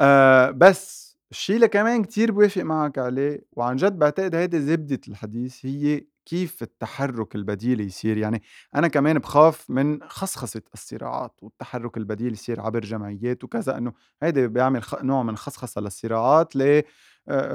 آه، 0.00 0.50
بس 0.50 1.09
الشيء 1.31 1.57
اللي 1.57 1.68
كمان 1.68 2.05
كتير 2.05 2.33
بوافق 2.33 2.62
معك 2.62 2.99
عليه 2.99 3.45
وعن 3.53 3.76
جد 3.76 3.99
بعتقد 3.99 4.35
هيدي 4.35 4.61
زبدة 4.61 5.01
الحديث 5.09 5.66
هي 5.66 6.05
كيف 6.26 6.62
التحرك 6.62 7.35
البديل 7.35 7.81
يصير 7.81 8.16
يعني 8.16 8.43
أنا 8.74 8.89
كمان 8.89 9.18
بخاف 9.18 9.70
من 9.70 10.03
خصخصة 10.03 10.62
الصراعات 10.74 11.35
والتحرك 11.43 11.97
البديل 11.97 12.33
يصير 12.33 12.61
عبر 12.61 12.81
جمعيات 12.81 13.45
وكذا 13.45 13.78
إنه 13.78 13.93
هيدا 14.22 14.47
بيعمل 14.47 14.83
نوع 15.03 15.22
من 15.22 15.37
خصخصة 15.37 15.81
للصراعات 15.81 16.57
ليه 16.57 16.85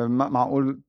معقول 0.08 0.82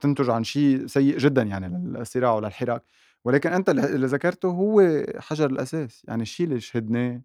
تنتج 0.00 0.30
عن 0.30 0.44
شيء 0.44 0.86
سيء 0.86 1.18
جدا 1.18 1.42
يعني 1.42 1.68
للصراع 1.98 2.32
وللحراك. 2.34 2.82
ولكن 3.24 3.52
أنت 3.52 3.70
اللي 3.70 4.06
ذكرته 4.06 4.48
هو 4.48 5.04
حجر 5.18 5.50
الأساس 5.50 6.02
يعني 6.08 6.22
الشيء 6.22 6.46
اللي 6.46 6.60
شهدناه 6.60 7.20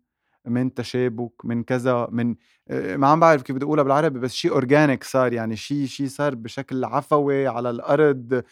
من 0.49 0.73
تشابك 0.73 1.31
من 1.43 1.63
كذا 1.63 2.07
من 2.11 2.35
ما 2.69 3.07
عم 3.07 3.19
بعرف 3.19 3.41
كيف 3.41 3.55
بدي 3.55 3.65
أقولها 3.65 3.83
بالعربي 3.83 4.19
بس 4.19 4.33
شيء 4.33 4.51
اورجانيك 4.51 5.03
صار 5.03 5.33
يعني 5.33 5.55
شيء 5.55 5.85
شيء 5.85 6.07
صار 6.07 6.35
بشكل 6.35 6.85
عفوي 6.85 7.47
على 7.47 7.69
الأرض 7.69 8.43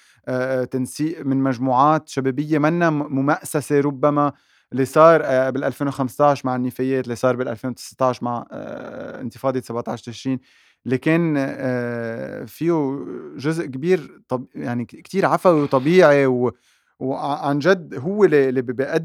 تنسيق 0.72 1.26
من 1.26 1.38
مجموعات 1.38 2.10
شبابية 2.10 2.58
منا 2.60 2.90
ممأسسة 2.90 3.80
ربما 3.80 4.34
اللي 4.72 4.86
صار 4.86 5.22
بال 5.52 5.64
2015 5.64 6.42
مع 6.46 6.56
النفايات 6.56 7.04
اللي 7.04 7.16
صار 7.16 7.36
بال 7.36 7.48
2019 7.48 8.26
مع 8.26 8.48
انتفاضة 9.22 9.60
17 9.62 10.04
تشرين. 10.12 10.40
اللي 10.86 10.98
كان 10.98 11.36
فيه 12.46 13.06
جزء 13.38 13.66
كبير 13.66 14.22
طب 14.28 14.46
يعني 14.56 14.86
كتير 14.86 15.26
عفوي 15.26 15.62
وطبيعي 15.62 16.26
و 16.26 16.52
وعن 17.00 17.60
جد 17.60 17.96
هو 17.96 18.24
اللي 18.26 18.62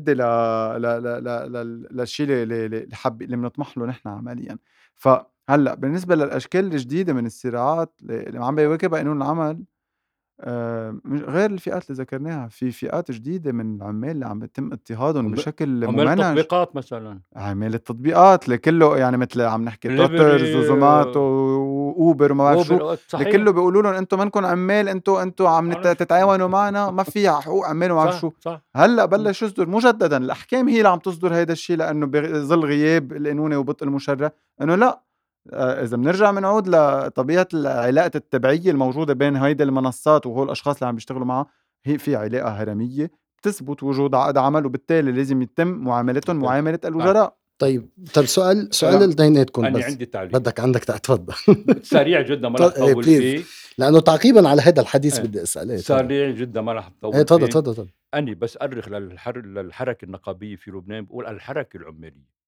ل 0.08 1.88
للشيء 1.90 2.26
اللي 2.30 2.88
حب 2.92 3.22
اللي 3.22 3.36
بنطمح 3.36 3.78
له 3.78 3.86
نحن 3.86 4.08
عمليا. 4.08 4.58
فهلأ 4.94 5.74
بالنسبة 5.74 6.14
للأشكال 6.14 6.64
الجديدة 6.64 7.12
من 7.12 7.26
الصراعات 7.26 7.94
اللي 8.02 8.44
عم 8.44 8.54
بيواكبها 8.54 8.98
قانون 8.98 9.16
العمل 9.22 9.64
غير 11.28 11.50
الفئات 11.50 11.90
اللي 11.90 12.02
ذكرناها 12.02 12.48
في 12.48 12.70
فئات 12.70 13.10
جديدة 13.10 13.52
من 13.52 13.76
العمال 13.76 14.10
اللي 14.10 14.26
عم 14.26 14.38
بيتم 14.38 14.72
اضطهادهم 14.72 15.30
بشكل 15.30 15.84
عمال 15.84 16.06
ممنهج 16.06 16.20
التطبيقات 16.20 16.76
مثلا. 16.76 17.20
عمال 17.36 17.74
التطبيقات 17.74 18.44
اللي 18.44 18.58
كله 18.58 18.96
يعني 18.96 19.16
مثل 19.16 19.40
عم 19.40 19.64
نحكي 19.64 19.96
Toters 19.96 20.56
و 20.56 20.65
Zomato 20.65 21.20
و 21.20 21.43
Uber 21.43 22.32
وما 22.32 22.44
بعرف 22.44 22.66
شو. 22.66 22.96
اللي 23.14 23.32
كله 23.32 23.50
بيقولوا 23.50 23.82
لهم 23.82 23.94
أنتم 23.94 24.18
منكم 24.18 24.46
عمال 24.46 24.88
أنتم 24.88 25.12
أنتم 25.12 25.46
عم 25.46 25.72
تتعاونوا 25.72 26.48
معنا 26.48 26.90
ما 26.90 27.02
في 27.02 27.30
حقوق 27.30 27.66
عمال 27.66 27.92
وما 27.92 28.04
بعرف 28.04 28.20
شو. 28.20 28.30
هلأ 28.76 29.04
بلش 29.04 29.42
يصدر 29.42 29.68
مجددا. 29.68 30.16
الأحكام 30.16 30.68
هي 30.68 30.78
اللي 30.78 30.88
عم 30.88 30.98
تصدر 30.98 31.34
هيدا 31.34 31.52
الشيء 31.52 31.76
لأنه 31.76 32.06
بظل 32.06 32.64
غياب 32.64 33.12
القانوني 33.12 33.56
وبطء 33.56 33.84
المشرع. 33.84 34.32
إنه 34.62 34.74
لا 34.74 35.02
آه، 35.52 35.82
إذا 35.84 35.96
بنرجع 35.96 36.30
بنعود 36.30 36.68
لطبيعة 36.68 37.48
علاقة 37.54 38.10
التبعية 38.14 38.70
الموجودة 38.70 39.14
بين 39.14 39.36
هيدي 39.36 39.62
المنصات 39.62 40.26
وهول 40.26 40.46
الأشخاص 40.46 40.76
اللي 40.76 40.86
عم 40.88 40.94
بيشتغلوا 40.94 41.24
معها 41.24 41.46
هي 41.84 41.98
في 41.98 42.16
علاقة 42.16 42.48
هرمية 42.48 43.10
بتثبت 43.38 43.82
وجود 43.82 44.14
عقد 44.14 44.38
عمل 44.38 44.66
وبالتالي 44.66 45.12
لازم 45.12 45.42
يتم 45.42 45.68
معاملتهم 45.68 46.36
معاملة 46.36 46.78
الوزراء 46.84 47.36
طيب. 47.58 47.88
طيب 48.14 48.24
سؤال 48.26 48.68
سؤال 48.74 49.10
لديناتكم 49.10 49.64
أنا 49.64 49.78
بس. 49.78 49.84
عندي 49.84 50.06
تعليق. 50.06 50.32
بدك 50.32 50.60
عندك 50.60 50.84
تفضل. 50.84 51.34
سريع 51.82 52.22
جدا 52.22 52.48
ما 52.48 52.58
رح 52.58 52.66
طيب، 52.66 52.88
اطول 52.88 53.04
please. 53.04 53.06
فيه. 53.06 53.42
لأنه 53.78 54.00
تعقيبا 54.00 54.48
على 54.48 54.62
هذا 54.62 54.82
الحديث 54.82 55.18
إيه. 55.18 55.26
بدي 55.26 55.42
أسأل. 55.42 55.70
إيه، 55.70 55.78
تفضل. 55.78 55.98
سريع 55.98 56.30
جدا 56.30 56.60
ما 56.60 56.72
رح 56.72 56.90
اطول 56.98 57.14
إيه 57.14 57.22
تفضل 57.22 57.40
فيه. 57.40 57.52
تفضل 57.52 57.74
تفضل. 57.74 57.88
أني 58.14 58.34
بس 58.34 58.58
أرخ 58.62 58.88
للحر... 58.88 59.38
للحركة 59.46 60.04
النقابية 60.04 60.56
في 60.56 60.70
لبنان 60.70 61.04
بقول 61.04 61.26
الحركة 61.26 61.76
العمالية. 61.76 62.41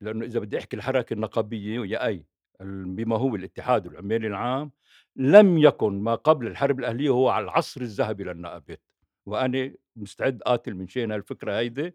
لأنه 0.00 0.24
إذا 0.24 0.40
بدي 0.40 0.58
أحكي 0.58 0.76
الحركة 0.76 1.14
النقابية 1.14 1.78
ويا 1.78 2.06
أي 2.06 2.24
ال- 2.60 2.84
بما 2.84 3.16
هو 3.16 3.36
الاتحاد 3.36 3.86
العمالي 3.86 4.26
العام 4.26 4.70
لم 5.16 5.58
يكن 5.58 6.02
ما 6.02 6.14
قبل 6.14 6.46
الحرب 6.46 6.78
الأهلية 6.80 7.08
هو 7.08 7.28
على 7.28 7.44
العصر 7.44 7.80
الذهبي 7.80 8.24
للنقابات. 8.24 8.82
وأنا 9.26 9.72
مستعد 9.96 10.42
قاتل 10.42 10.74
من 10.74 10.88
شأن 10.88 11.12
هالفكرة 11.12 11.52
هيدي 11.58 11.94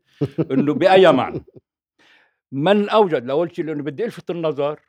إنه 0.52 0.74
بأي 0.74 1.12
معنى. 1.12 1.46
من 2.52 2.90
أوجد 2.90 3.26
لأول 3.26 3.56
شيء 3.56 3.66
لأنه 3.66 3.84
بدي 3.84 4.06
ألفت 4.06 4.30
النظر 4.30 4.80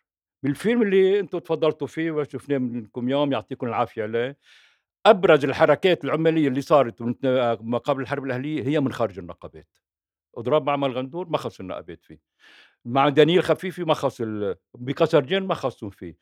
بالفيلم 0.43 0.83
اللي 0.83 1.21
أنتم 1.21 1.39
تفضلتوا 1.39 1.87
فيه 1.87 2.11
وشفناه 2.11 2.59
منكم 2.59 3.09
يوم 3.09 3.33
يعطيكم 3.33 3.67
العافية 3.67 4.03
عليه. 4.03 4.39
أبرز 5.07 5.45
الحركات 5.45 6.05
العمالية 6.05 6.49
اللي 6.49 6.61
صارت 6.61 7.03
ما 7.63 7.79
قبل 7.79 8.03
الحرب 8.03 8.25
الأهلية 8.25 8.63
هي 8.63 8.81
من 8.81 8.93
خارج 8.93 9.19
النقابات. 9.19 9.69
اضراب 10.37 10.67
معمل 10.67 10.93
غندور 10.93 11.29
ما 11.29 11.39
خص 11.39 11.61
النقابات 11.61 12.05
فيه. 12.05 12.21
مع 12.87 13.09
دانيال 13.09 13.43
خفيفي 13.43 13.85
ما 13.85 13.95
خص 13.95 14.23
بقصرجين 14.75 15.43
ما 15.43 15.55
خصهم 15.55 15.91
فيه. 15.91 16.17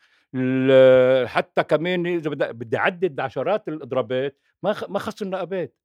حتى 1.26 1.62
كمان 1.62 2.06
إذا 2.06 2.30
بدي 2.30 2.76
أعدد 2.76 3.20
عشرات 3.20 3.68
الإضرابات 3.68 4.38
ما 4.62 4.74
ما 4.88 4.98
خص 4.98 5.22
النقابات. 5.22 5.76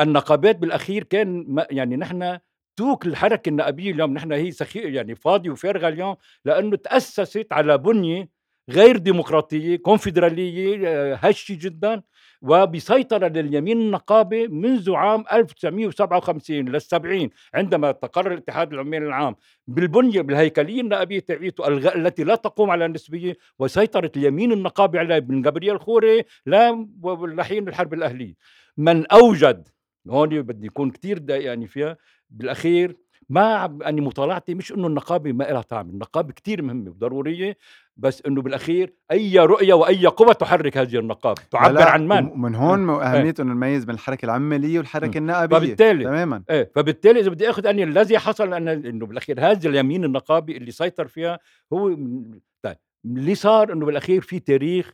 النقابات 0.00 0.56
بالأخير 0.56 1.04
كان 1.04 1.56
يعني 1.70 1.96
نحن 1.96 2.38
توك 2.76 3.06
الحركة 3.06 3.48
النقابية 3.48 3.92
اليوم 3.92 4.14
نحن 4.14 4.32
هي 4.32 4.50
سخي 4.50 4.80
يعني 4.94 5.14
فاضيه 5.14 5.50
وفارغة 5.50 5.88
اليوم 5.88 6.16
لأنه 6.44 6.76
تأسست 6.76 7.46
على 7.52 7.78
بنية 7.78 8.28
غير 8.70 8.96
ديمقراطية 8.96 9.76
كونفدرالية 9.76 10.88
آه، 10.88 11.14
هشه 11.14 11.54
جدا. 11.60 12.02
وبسيطرة 12.42 13.28
لليمين 13.28 13.80
النقابي 13.80 14.48
منذ 14.48 14.92
عام 14.94 15.24
1957 15.32 16.56
للسبعين 16.68 17.30
عندما 17.54 17.92
تقرر 17.92 18.32
الاتحاد 18.32 18.72
العمالي 18.72 19.06
العام 19.06 19.36
بالبنية 19.66 20.20
بالهيكلية 20.20 20.80
النقابيه 20.80 21.18
تبعيته 21.20 21.68
التي 21.68 22.24
لا 22.24 22.34
تقوم 22.34 22.70
على 22.70 22.86
النسبيه 22.86 23.36
وسيطرة 23.58 24.12
اليمين 24.16 24.52
النقابي 24.52 24.98
على 24.98 25.20
من 25.20 25.42
جبريل 25.42 25.80
خوري 25.80 26.24
لا 26.46 26.86
لحين 27.22 27.68
الحرب 27.68 27.94
الأهلية. 27.94 28.34
من 28.76 29.06
أوجد 29.06 29.68
هون 30.10 30.42
بدي 30.42 30.66
يكون 30.66 30.90
كتير 30.90 31.24
يعني 31.28 31.66
فيها 31.66 31.96
بالأخير 32.30 32.96
ما 33.28 33.54
عم- 33.54 33.82
أني 33.82 34.00
مطالعتي 34.00 34.54
مش 34.54 34.72
إنه 34.72 34.86
النقابه 34.86 35.32
ما 35.32 35.44
لها 35.44 35.62
طعم، 35.62 35.90
النقابه 35.90 36.32
كتير 36.32 36.62
مهمة 36.62 36.90
وضرورية. 36.90 37.56
بس 38.00 38.22
إنه 38.26 38.42
بالأخير 38.42 38.94
أي 39.12 39.38
رؤية 39.38 39.74
وأي 39.74 40.06
قوة 40.06 40.32
تحرك 40.32 40.76
هذه 40.76 40.98
النقابه، 40.98 41.42
تعبر 41.50 41.72
لا، 41.74 41.90
عن 41.90 42.08
من؟ 42.08 42.26
ومن 42.26 42.54
هون 42.54 42.90
اهميه 42.90 43.34
إنه 43.40 43.52
نميز 43.54 43.84
بين 43.84 43.94
الحركة 43.94 44.24
العماليه 44.26 44.78
والحركة 44.78 45.18
النقابية. 45.18 45.56
فبالتالي- 45.58 46.04
تماما. 46.04 46.42
إيه 46.50 46.70
فبالتالي 46.74 47.20
إذا 47.20 47.30
بدي 47.30 47.50
آخذ 47.50 47.66
أني 47.66 47.84
الذي 47.84 48.18
حصل 48.18 48.54
أن 48.54 48.68
إنه 48.68 49.06
بالأخير 49.06 49.40
هذا 49.40 49.68
اليمين 49.68 50.04
النقابي 50.04 50.56
اللي 50.56 50.70
سيطر 50.70 51.06
فيها 51.08 51.38
هو 51.72 51.88
من- 51.88 52.40
طيب 52.62 52.76
اللي 53.04 53.34
صار 53.34 53.72
إنه 53.72 53.86
بالأخير 53.86 54.20
في 54.20 54.38
تاريخ 54.38 54.92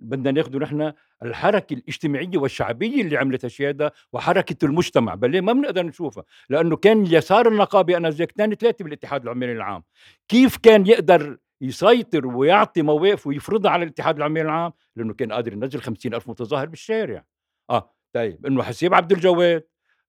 بدنا 0.00 0.30
ناخده 0.30 0.58
نحن 0.58 0.92
الحركة 1.22 1.74
الاجتماعية 1.74 2.38
والشعبية 2.38 3.02
اللي 3.02 3.16
عملت 3.16 3.44
هالشيء 3.44 3.68
هذا 3.68 3.90
وحركة 4.12 4.64
المجتمع. 4.64 5.14
بل 5.14 5.42
ما 5.42 5.52
بنقدر 5.52 5.82
نشوفها. 5.82 6.24
لأنه 6.50 6.76
كان 6.76 7.02
اليسار 7.02 7.48
النقابي 7.48 7.96
أنا 7.96 8.10
زي 8.10 8.24
اثنين 8.24 8.54
ثلاثة 8.54 8.84
بالاتحاد 8.84 9.22
العمالي 9.22 9.52
العام. 9.52 9.82
كيف 10.28 10.56
كان 10.56 10.86
يقدر 10.86 11.36
يسيطر 11.60 12.26
ويعطي 12.26 12.82
مواقف 12.82 13.26
ويفرضها 13.26 13.70
على 13.70 13.82
الاتحاد 13.84 14.16
العمالي 14.16 14.42
العام 14.44 14.72
لأنه 14.96 15.14
كان 15.14 15.32
قادر 15.32 15.52
ينزل 15.52 15.80
خمسين 15.80 16.14
ألف 16.14 16.28
متظاهر 16.30 16.66
بالشارع. 16.66 17.24
آه 17.70 17.92
طيب 18.12 18.46
إنه 18.46 18.62
حسيب 18.62 18.94
عبد 18.94 19.12
الجواد 19.12 19.64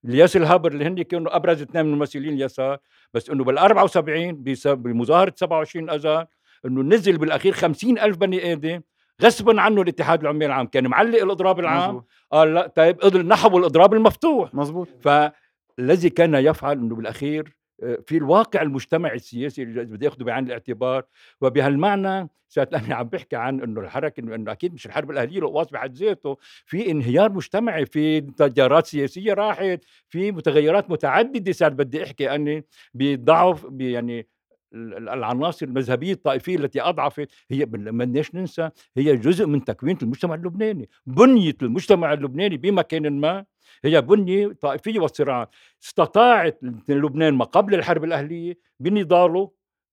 الياس 0.05 0.37
الهابر 0.37 0.71
اللي 0.71 0.85
هن 0.85 1.01
كانوا 1.01 1.35
أبرز 1.35 1.61
اثنين 1.61 1.85
من 1.85 1.91
ممثلين 1.97 2.33
اليسار 2.33 2.77
بس 3.13 3.29
إنه 3.29 3.43
بال 3.43 3.57
74 3.57 4.43
بس- 4.43 4.67
بمظاهرة 4.67 5.33
27 5.35 5.89
أذار 5.89 6.25
إنه 6.65 6.81
نزل 6.95 7.17
بالأخير 7.17 7.53
50 7.53 7.99
ألف 7.99 8.17
بني 8.17 8.53
آدم 8.53 8.81
غصبا 9.23 9.61
عنه 9.61 9.81
الاتحاد 9.81 10.21
العمالي 10.21 10.45
العام. 10.45 10.67
كان 10.67 10.87
معلق 10.87 11.21
الإضراب 11.21 11.59
العام. 11.59 11.89
مزبوط 11.89 12.07
قال 12.31 12.53
لا 12.53 12.67
طيب 12.67 13.05
نحو 13.17 13.57
الإضراب 13.57 13.93
المفتوح. 13.93 14.53
مزبوط 14.55 14.87
فالذي 15.01 16.09
كان 16.09 16.35
يفعل 16.35 16.77
إنه 16.77 16.95
بالأخير 16.95 17.43
آه، 17.43 17.51
في 17.79 18.17
الواقع 18.17 18.61
المجتمعي 18.61 19.15
السياسي 19.15 19.63
اللي 19.63 19.85
بدي 19.85 20.05
ياخذه 20.05 20.23
بعين 20.23 20.45
الاعتبار 20.45 21.03
وبهالمعنى 21.41 22.29
ساعة 22.49 22.69
أنا 22.73 22.95
عم 22.95 23.07
بحكي 23.07 23.35
عن 23.35 23.61
إنه 23.61 23.81
الحركة 23.81 24.19
إنه 24.19 24.51
أكيد 24.51 24.73
مش 24.73 24.85
الحرب 24.85 25.11
الأهلية 25.11 25.39
القواص 25.39 25.69
بحد 25.69 25.95
ذاته 25.97 26.37
في 26.65 26.91
انهيار 26.91 27.31
مجتمعي 27.31 27.85
في 27.85 28.21
تيارات 28.21 28.85
سياسية 28.85 29.33
راحت 29.33 29.83
في 30.09 30.31
متغيرات 30.31 30.91
متعددة 30.91 31.51
صار 31.51 31.73
بدي 31.73 32.03
أحكي 32.03 32.35
أني 32.35 32.65
بضعف 32.93 33.67
يعني 33.79 34.27
ال- 34.73 34.97
ال- 34.97 35.09
العناصر 35.09 35.65
المذهبية 35.65 36.13
الطائفية 36.13 36.55
التي 36.57 36.81
أضعفت 36.81 37.31
هي 37.51 37.65
بدناش 37.65 38.35
ننسى 38.35 38.69
هي 38.97 39.15
جزء 39.17 39.45
من 39.45 39.63
تكوين 39.63 39.97
المجتمع 40.01 40.35
اللبناني 40.35 40.89
بنيه 41.05 41.53
المجتمع 41.61 42.13
اللبناني 42.13 42.57
بمكان 42.57 43.19
ما 43.19 43.45
هي 43.85 44.01
بنيه 44.01 44.47
طائفية 44.47 44.99
والصراعات 44.99 45.49
استطاعت 45.83 46.59
لبنان 46.89 47.33
ما 47.33 47.45
قبل 47.45 47.75
الحرب 47.75 48.03
الأهلية 48.03 48.57
بنضاله 48.79 49.51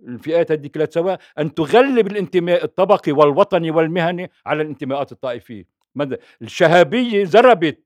الفئات 0.09 0.53
هذيك 0.53 0.91
سواء 0.95 1.19
أن 1.39 1.55
تغلب 1.55 2.07
الانتماء 2.07 2.65
الطبقي 2.65 3.13
والوطني 3.13 3.71
والمهني 3.71 4.31
على 4.47 4.63
الانتماءات 4.63 5.13
الطائفية. 5.13 5.65
ماذا- 5.95 6.19
الشهابية 6.43 7.25
زربت 7.25 7.85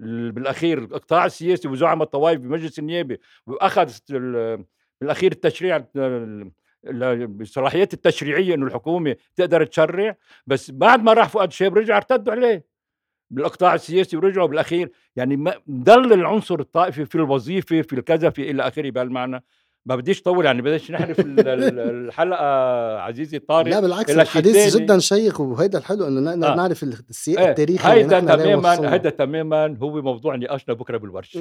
ال- 0.00 0.32
بالأخير 0.32 0.78
القطاع 0.78 1.26
السياسي 1.26 1.68
وزعم 1.68 2.02
الطوائف 2.02 2.40
بمجلس 2.40 2.78
النيابه 2.78 3.18
وأخذت 3.46 4.02
ال- 4.10 4.64
بالأخير 5.00 5.32
التشريع 5.32 5.76
ال- 5.96 6.50
ال- 6.86 7.26
بالصلاحيات 7.26 7.94
التشريعية 7.94 8.54
إنه 8.54 8.66
الحكومة 8.66 9.16
تقدر 9.36 9.64
تشرع 9.64 10.16
بس 10.46 10.70
بعد 10.70 11.02
ما 11.02 11.12
راح 11.12 11.28
فؤاد 11.28 11.52
شاب 11.52 11.78
رجع 11.78 11.96
ارتدوا 11.96 12.32
عليه. 12.32 12.75
بالإقطاع 13.30 13.74
السياسي 13.74 14.16
ورجعوا 14.16 14.46
بالأخير. 14.48 14.90
يعني 15.16 15.52
ضل 15.70 16.12
العنصر 16.12 16.60
الطائفي 16.60 17.04
في 17.04 17.14
الوظيفة 17.14 17.82
في 17.82 17.92
الكذا 17.92 18.30
في 18.30 18.50
إلى 18.50 18.68
آخره. 18.68 18.90
بهالمعنى 18.90 19.44
ما 19.86 19.96
بديش 19.96 20.22
طول 20.22 20.44
يعني 20.44 20.62
بديش 20.62 20.90
نحرف 20.90 21.20
ال- 21.20 21.40
ال- 21.48 21.78
الحلقة 22.06 22.44
عزيزي 22.98 23.38
طارق 23.38 23.68
لا 23.70 23.80
بالعكس 23.80 24.10
الحديث 24.10 24.72
تاني. 24.72 24.84
جدا 24.84 24.98
شيق 24.98 25.40
وهيدا 25.40 25.78
الحلو 25.78 26.06
إنه 26.08 26.20
نقدر 26.20 26.52
آه. 26.52 26.56
نعرف 26.56 26.82
السياق 26.82 27.40
إيه، 27.40 27.48
التاريخي 27.50 27.88
هيدا 27.88 28.20
تماما. 28.20 28.92
هيدا 28.94 29.10
تماما 29.10 29.76
هو 29.82 30.02
موضوع 30.02 30.36
نقاشنا 30.36 30.74
بكرة 30.74 30.96
بالورشة 30.98 31.40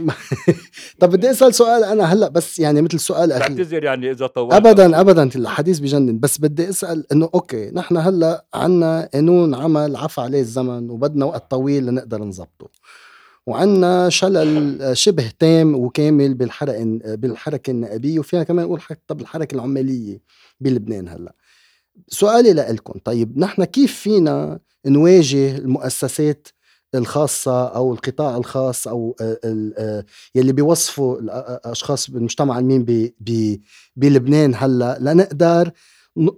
طب 0.99 1.09
بدي 1.09 1.31
أسأل 1.31 1.53
سؤال 1.53 1.83
أنا 1.83 2.03
هلأ 2.03 2.27
بس 2.29 2.59
يعني 2.59 2.81
مثل 2.81 2.99
سؤال 2.99 3.31
أخير 3.31 3.57
بعتذر 3.57 3.83
يعني 3.83 4.11
إذا 4.11 4.27
طولت 4.27 4.53
ابدا 4.53 4.99
ابدا 5.01 5.29
الحديث 5.35 5.79
بجنن 5.79 6.19
بس 6.19 6.37
بدي 6.37 6.69
أسأل 6.69 7.03
إنه 7.11 7.29
أوكي 7.33 7.71
نحن 7.73 7.97
هلأ 7.97 8.45
عنا 8.53 9.09
قانون 9.13 9.55
عمل 9.55 9.95
عفى 9.95 10.21
عليه 10.21 10.39
الزمن 10.41 10.89
وبدنا 10.89 11.25
وقت 11.25 11.51
طويل 11.51 11.85
لنقدر 11.85 12.23
نظبطه 12.23 12.69
وعنا 13.47 14.09
شلل 14.09 14.97
شبه 14.97 15.31
تام 15.39 15.75
وكامل 15.75 16.33
بالحركه 16.33 16.83
بالحركة 17.15 17.71
النائبيه 17.71 18.19
وفيها 18.19 18.43
كمان 18.43 18.65
نقول 18.65 18.81
حتى 18.81 19.13
بالحركه 19.13 19.55
العمالية 19.55 20.21
بلبنان 20.59 21.07
هلأ. 21.07 21.35
سؤالي 22.07 22.53
لكم 22.53 22.99
طيب 23.03 23.37
نحن 23.39 23.63
كيف 23.63 23.95
فينا 23.95 24.59
نواجه 24.85 25.57
المؤسسات 25.57 26.47
الخاصة 26.95 27.67
أو 27.67 27.93
القطاع 27.93 28.37
الخاص 28.37 28.87
أو 28.87 29.15
آه، 29.21 29.39
آه، 29.77 30.05
يلي 30.35 30.53
بيوصفوا 30.53 31.19
الأشخاص 31.19 32.09
بالمجتمع 32.09 32.59
المين 32.59 33.11
بلبنان 33.95 34.55
هلأ 34.55 34.97
لنقدر 35.01 35.71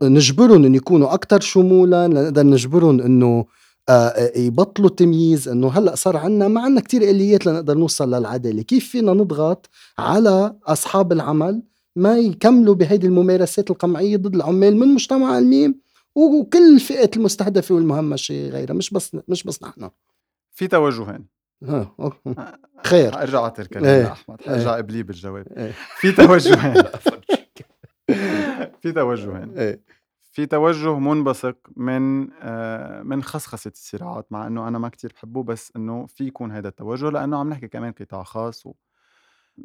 نجبرهم 0.03 0.65
إنه 0.65 0.77
يكونوا 0.77 1.13
أكثر 1.13 1.39
شمولا 1.39 2.07
لنقدر 2.07 2.43
نجبرهم 2.43 3.01
إنه 3.01 3.45
آه، 3.89 3.91
آه، 4.07 4.37
يبطلوا 4.37 4.89
التمييز 4.89 5.47
إنه 5.47 5.67
هلأ 5.69 5.95
صار 5.95 6.17
عنا 6.17 6.47
ما 6.47 6.61
عنا 6.61 6.81
كتير 6.81 7.01
آليات 7.01 7.45
لنقدر 7.45 7.77
نوصل 7.77 8.13
للعداله 8.13 8.61
كيف 8.61 8.89
فينا 8.89 9.13
نضغط 9.13 9.69
على 9.97 10.55
أصحاب 10.65 11.11
العمل 11.11 11.63
ما 11.95 12.17
يكملوا 12.17 12.75
بهيدي 12.75 13.07
الممارسات 13.07 13.71
القمعية 13.71 14.17
ضد 14.17 14.35
العمال 14.35 14.77
من 14.77 14.87
مجتمع 14.87 15.37
الميم 15.37 15.79
وكل 16.15 16.73
الفئات 16.75 17.17
المستهدفة 17.17 17.75
والمهمشة 17.75 18.49
غيرها 18.49 18.73
مش 18.73 18.89
بس 18.89 19.17
مش 19.27 19.43
بس 19.43 19.63
نحن. 19.63 19.89
في 20.51 20.67
توجهين. 20.67 21.25
خير. 22.85 23.11
حارجع 23.11 23.39
اعطي 23.39 23.61
الكلام 23.61 23.85
إيه. 23.85 24.03
لأحمد. 24.03 24.41
حارجع 24.41 24.77
قبليه 24.77 25.03
بالجواب. 25.03 25.47
إيه. 25.57 25.73
في 25.99 26.11
توجهين. 26.11 26.73
في 28.81 28.91
توجهين. 28.91 29.57
إيه. 29.57 29.81
في 30.37 30.45
توجه 30.45 30.99
منبثق 30.99 31.57
من 31.75 32.29
آه، 32.41 33.01
من 33.01 33.23
خصخصة 33.23 33.71
الصراعات 33.75 34.31
مع 34.31 34.47
إنه 34.47 34.67
أنا 34.67 34.79
ما 34.79 34.89
كتير 34.89 35.13
بحبه 35.15 35.43
بس 35.43 35.71
إنه 35.75 36.05
في 36.05 36.23
يكون 36.23 36.51
هذا 36.51 36.67
التوجه 36.67 37.09
لأنه 37.09 37.37
عم 37.37 37.49
نحكي 37.49 37.67
كمان 37.67 37.91
قطاع 37.91 38.23
خاص 38.23 38.65
و 38.65 38.73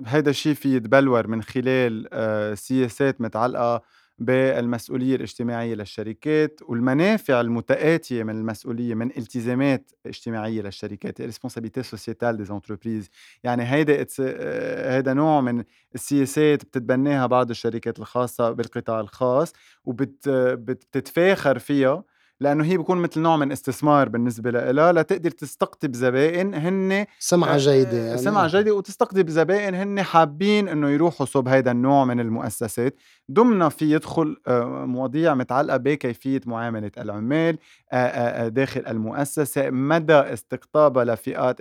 هيدا 0.06 0.30
الشيء 0.30 0.54
في 0.54 0.76
يتبلور 0.76 1.26
من 1.26 1.42
خلال 1.42 2.08
آه، 2.12 2.54
سياسات 2.54 3.20
متعلقة 3.20 3.82
بالمسؤولية 4.18 5.16
الاجتماعية 5.16 5.74
للشركات 5.74 6.60
والمنافع 6.68 7.40
المتآتية 7.40 8.22
من 8.22 8.36
المسؤولية 8.38 8.94
من 8.94 9.06
التزامات 9.06 9.92
اجتماعية 10.06 10.62
للشركات 10.62 11.22
responsabilité 11.22 11.82
sociétale 11.82 12.36
des 12.36 12.50
entreprises. 12.50 13.08
يعني 13.44 13.62
هيدا 13.62 14.06
آه، 14.20 14.96
هيدا 14.96 15.14
نوع 15.14 15.40
من 15.40 15.64
السياسات 15.94 16.64
بتتبناها 16.64 17.26
بعض 17.26 17.50
الشركات 17.50 17.98
الخاصة 17.98 18.50
بالقطاع 18.50 19.00
الخاص 19.00 19.52
وبتتفاخر 19.84 21.58
فيها 21.58 22.04
لأنه 22.40 22.64
هي 22.64 22.76
بيكون 22.76 22.98
مثل 22.98 23.20
نوع 23.20 23.36
من 23.36 23.52
استثمار 23.52 24.08
بالنسبة 24.08 24.50
لها 24.50 24.92
لتقدر 24.92 25.30
تستقطب 25.30 25.94
زبائن 25.94 26.54
هن 26.54 27.06
سمعة 27.18 27.56
جيدة 27.56 27.98
يعني. 27.98 28.18
سمعة 28.18 28.46
جيدة 28.48 28.74
وتستقطب 28.74 29.28
زبائن 29.28 29.74
هن 29.74 30.02
حابين 30.02 30.68
إنه 30.68 30.90
يروحوا 30.90 31.26
صوب 31.26 31.48
هيدا 31.48 31.70
النوع 31.70 32.04
من 32.04 32.20
المؤسسات. 32.20 32.96
ضمنها 33.32 33.68
في 33.68 33.92
يدخل 33.92 34.36
آه، 34.46 34.64
مواضيع 34.86 35.34
متعلقة 35.34 35.76
بكيفية 35.76 36.40
معاملة 36.46 36.90
العمال 36.98 37.58
آه، 37.92 37.96
آه، 37.96 38.44
آه، 38.44 38.48
داخل 38.48 38.82
المؤسسة 38.88 39.70
مدى 39.70 40.12
استقطابها 40.14 41.04
لفئات 41.04 41.60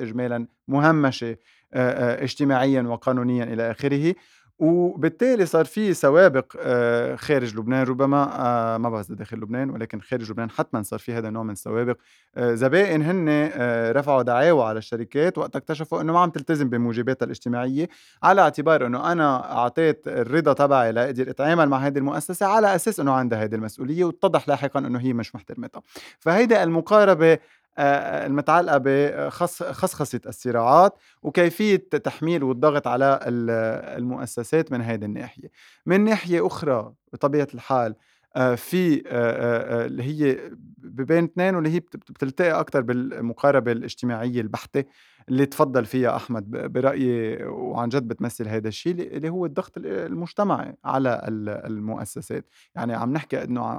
آه، 1.74 1.91
آه، 2.19 2.24
اجتماعيا 2.24 2.82
وقانونيا 2.82 3.43
إلى 3.43 3.72
آخره. 3.72 4.13
وبالتالي 4.62 5.45
صار 5.45 5.66
في 5.66 5.93
سوابق 5.93 6.55
آه، 6.59 7.16
خارج 7.16 7.55
لبنان. 7.55 7.88
ربما 7.88 8.30
آه، 8.39 8.78
ما 8.78 8.89
بعرف 8.89 9.12
داخل 9.12 9.38
لبنان 9.38 9.70
ولكن 9.70 10.01
خارج 10.01 10.32
لبنان 10.32 10.49
حتما 10.49 10.84
صار 10.84 10.99
في 10.99 11.14
هذا 11.14 11.28
النوع 11.28 11.43
من 11.43 11.51
السوابق. 11.51 11.97
آه، 12.36 12.53
زبائن 12.53 13.01
هن 13.01 13.51
رفعوا 13.91 14.22
دعاوى 14.22 14.64
على 14.64 14.78
الشركات 14.78 15.38
وقت 15.38 15.55
اكتشفوا 15.55 16.01
إنه 16.01 16.14
ما 16.14 16.20
عم 16.20 16.30
تلتزم 16.30 16.70
بموجباتها 16.70 17.26
الاجتماعية 17.26 17.89
على 18.24 18.41
اعتبار 18.41 18.86
إنه 18.86 19.12
أنا 19.12 19.51
أعطيت 19.57 20.07
الرضا 20.07 20.53
تبعي 20.53 20.91
لاقدر 20.91 21.30
إتعامل 21.30 21.70
مع 21.70 21.78
هذه 21.78 21.97
المؤسسة 21.97 22.45
على 22.45 22.76
أساس 22.76 22.99
إنه 22.99 23.12
عندها 23.12 23.43
هذه 23.43 23.55
المسؤولية 23.55 24.03
واتضح 24.03 24.49
لاحقا 24.49 24.80
إنه 24.80 24.99
هي 24.99 25.14
مش 25.14 25.36
محترمتها. 25.36 25.82
فهيدا 26.20 26.64
المقاربة 26.64 27.38
المتعلقة 27.80 28.78
بخصخصه 28.86 30.22
الصراعات 30.28 30.93
وكيفية 31.24 31.76
تحميل 31.76 32.43
والضغط 32.43 32.88
على 32.88 33.19
ال- 33.28 33.49
المؤسسات 33.97 34.72
من 34.72 34.82
هذه 34.82 35.05
الناحية. 35.05 35.47
من 35.86 36.03
ناحية 36.03 36.47
أخرى 36.47 36.93
بطبيعة 37.13 37.47
الحال 37.53 37.95
آه، 38.36 38.55
في 38.55 38.95
آه، 38.95 39.01
آه، 39.07 39.84
آه، 39.84 39.86
اللي 39.86 40.03
هي 40.03 40.51
بين 40.78 41.24
اثنين 41.24 41.55
واللي 41.55 41.69
هي 41.69 41.80
بت- 41.80 41.95
بت- 41.97 42.11
بتلتقي 42.11 42.59
أكثر 42.59 42.82
بالمقاربة 42.82 43.72
الاجتماعية 43.72 44.41
البحتة. 44.41 44.84
اللي 45.30 45.45
تفضل 45.45 45.86
فيها 45.86 46.15
أحمد 46.15 46.51
برأيي 46.51 47.43
وعن 47.43 47.89
جد 47.89 48.07
بتمثل 48.07 48.47
هذا 48.47 48.67
الشيء 48.67 49.17
اللي 49.17 49.30
هو 49.30 49.45
الضغط 49.45 49.78
ال- 49.78 49.86
المجتمعي 49.88 50.76
على 50.86 51.22
ال- 51.28 51.49
المؤسسات. 51.49 52.45
يعني 52.76 52.93
عم 52.93 53.13
نحكي 53.13 53.43
إنه 53.43 53.72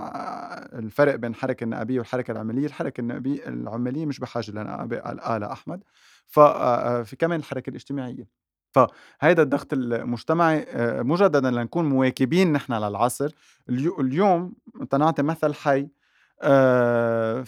الفرق 0.78 1.14
بين 1.14 1.30
الحركه 1.30 1.64
النائبية 1.64 1.98
والحركة 1.98 2.32
العماليه 2.32 2.66
الحركة 2.66 3.00
النائبية 3.00 3.48
العماليه 3.48 4.06
مش 4.06 4.18
بحاجة 4.18 4.50
لنائبة 4.50 4.98
قال 4.98 5.42
أحمد. 5.44 5.82
ففي 6.26 7.16
كمان 7.18 7.38
الحركة 7.38 7.70
الاجتماعية. 7.70 8.42
فهيدا 8.70 9.42
الضغط 9.42 9.72
المجتمعي 9.72 10.66
آه، 10.68 11.02
مجددا 11.02 11.50
لنكون 11.50 11.84
مواكبين 11.84 12.52
نحن 12.52 12.72
للعصر. 12.72 13.34
اليو- 13.68 14.00
اليوم 14.00 14.54
تنعطي 14.90 15.22
مثل 15.22 15.54
حي 15.54 15.88
آه، 16.42 17.42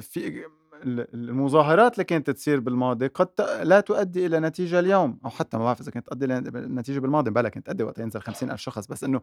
في 0.00 0.42
المظاهرات 0.84 1.94
اللي 1.94 2.04
كانت 2.04 2.30
تصير 2.30 2.60
بالماضي 2.60 3.06
قد 3.06 3.28
لا 3.62 3.80
تؤدي 3.80 4.26
إلى 4.26 4.40
نتيجة 4.40 4.78
اليوم 4.78 5.20
أو 5.24 5.30
حتى 5.30 5.56
ما 5.56 5.64
بعرف 5.64 5.80
إذا 5.80 5.90
كانت 5.90 6.06
تؤدي 6.06 6.26
لنتيجه 6.26 6.98
بالماضي 7.00 7.30
بلا 7.30 7.48
كانت 7.48 7.66
تؤدي 7.66 7.84
وقت 7.84 7.98
ينزل 7.98 8.20
خمسين 8.20 8.50
ألف 8.50 8.60
شخص 8.60 8.86
بس 8.86 9.04
إنه 9.04 9.20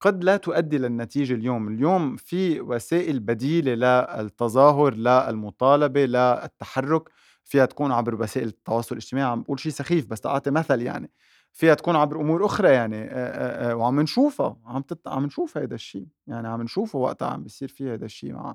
قد 0.00 0.24
لا 0.24 0.36
تؤدي 0.36 0.78
للنتيجة 0.78 1.34
اليوم. 1.34 1.68
اليوم 1.68 2.16
في 2.16 2.60
وسائل 2.60 3.20
بديلة 3.20 3.74
للتظاهر 3.74 4.94
للمطالبة 4.94 6.04
للتحرك 6.06 7.08
فيها 7.44 7.66
تكون 7.66 7.92
عبر 7.92 8.22
وسائل 8.22 8.48
التواصل 8.48 8.94
الاجتماعي. 8.96 9.30
عم 9.30 9.42
بقول 9.42 9.60
شيء 9.60 9.72
سخيف 9.72 10.06
بس 10.06 10.20
تعطي 10.20 10.50
مثل 10.50 10.82
يعني. 10.82 11.10
فيها 11.52 11.74
تكون 11.74 11.96
عبر 11.96 12.20
أمور 12.20 12.46
أخرى 12.46 12.68
يعني 12.68 13.08
وعم 13.74 14.00
نشوفها 14.00 14.56
عم 14.66 14.82
تت... 14.82 15.08
عم 15.08 15.24
نشوف 15.24 15.58
هذا 15.58 15.74
الشيء. 15.74 16.06
يعني 16.26 16.48
عم 16.48 16.62
نشوفه 16.62 16.98
وقتها 16.98 17.28
عم 17.28 17.42
بيصير 17.42 17.68
في 17.68 17.94
هذا 17.94 18.04
الشيء 18.04 18.32
مع 18.32 18.54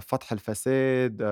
فتح 0.00 0.32
الفساد 0.32 1.22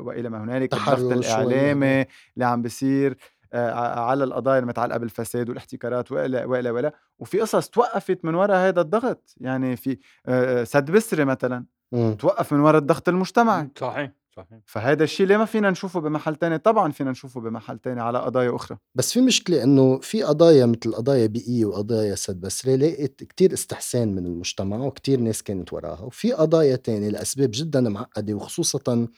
وإلى 0.00 0.28
ما 0.28 0.44
هنالك 0.44 0.74
الضغط. 0.74 1.12
الإعلامي 1.12 2.00
اللي 2.34 2.44
عم 2.44 2.62
بيصير 2.62 3.16
على 3.54 4.24
القضايا 4.24 4.58
المتعلقه 4.58 4.98
بالفساد 4.98 5.48
والاحتكارات 5.48 6.12
وإلى 6.12 6.44
وإلى 6.44 6.70
وإلى. 6.70 6.92
وفي 7.18 7.40
قصص 7.40 7.68
توقفت 7.68 8.24
من 8.24 8.34
وراء 8.34 8.56
هذا 8.56 8.80
الضغط. 8.80 9.34
يعني 9.40 9.76
في 9.76 9.98
سد 10.64 10.90
بسري 10.90 11.24
مثلا 11.24 11.64
مم. 11.92 12.14
توقف 12.14 12.52
من 12.52 12.60
وراء 12.60 12.80
الضغط 12.80 13.08
المجتمعي. 13.08 13.68
صحيح. 13.78 14.10
صحيح. 14.36 14.60
فهذا 14.66 15.04
الشيء 15.04 15.26
ليه 15.26 15.36
ما 15.36 15.44
فينا 15.44 15.70
نشوفه 15.70 16.00
بمحل 16.00 16.36
تاني؟ 16.36 16.58
طبعا 16.58 16.92
فينا 16.92 17.10
نشوفه 17.10 17.40
بمحل 17.40 17.78
تاني 17.78 18.00
على 18.00 18.18
قضايا 18.18 18.56
أخرى. 18.56 18.78
بس 18.94 19.12
في 19.12 19.20
مشكلة 19.20 19.62
إنه 19.62 20.00
في 20.00 20.22
قضايا 20.22 20.66
مثل 20.66 20.94
قضايا 20.94 21.26
بيئية 21.26 21.64
وقضايا 21.64 22.14
سد 22.14 22.40
بسري 22.40 22.76
لقيت 22.76 23.24
كتير 23.24 23.52
استحسان 23.52 24.14
من 24.14 24.26
المجتمع 24.26 24.76
وكتير 24.76 25.20
ناس 25.20 25.42
كانت 25.42 25.72
وراها. 25.72 26.00
وفي 26.00 26.32
قضايا 26.32 26.76
تانية 26.76 27.08
لأسباب 27.08 27.50
جدا 27.54 27.80
معقدة 27.80 28.34
وخصوصا 28.34 29.08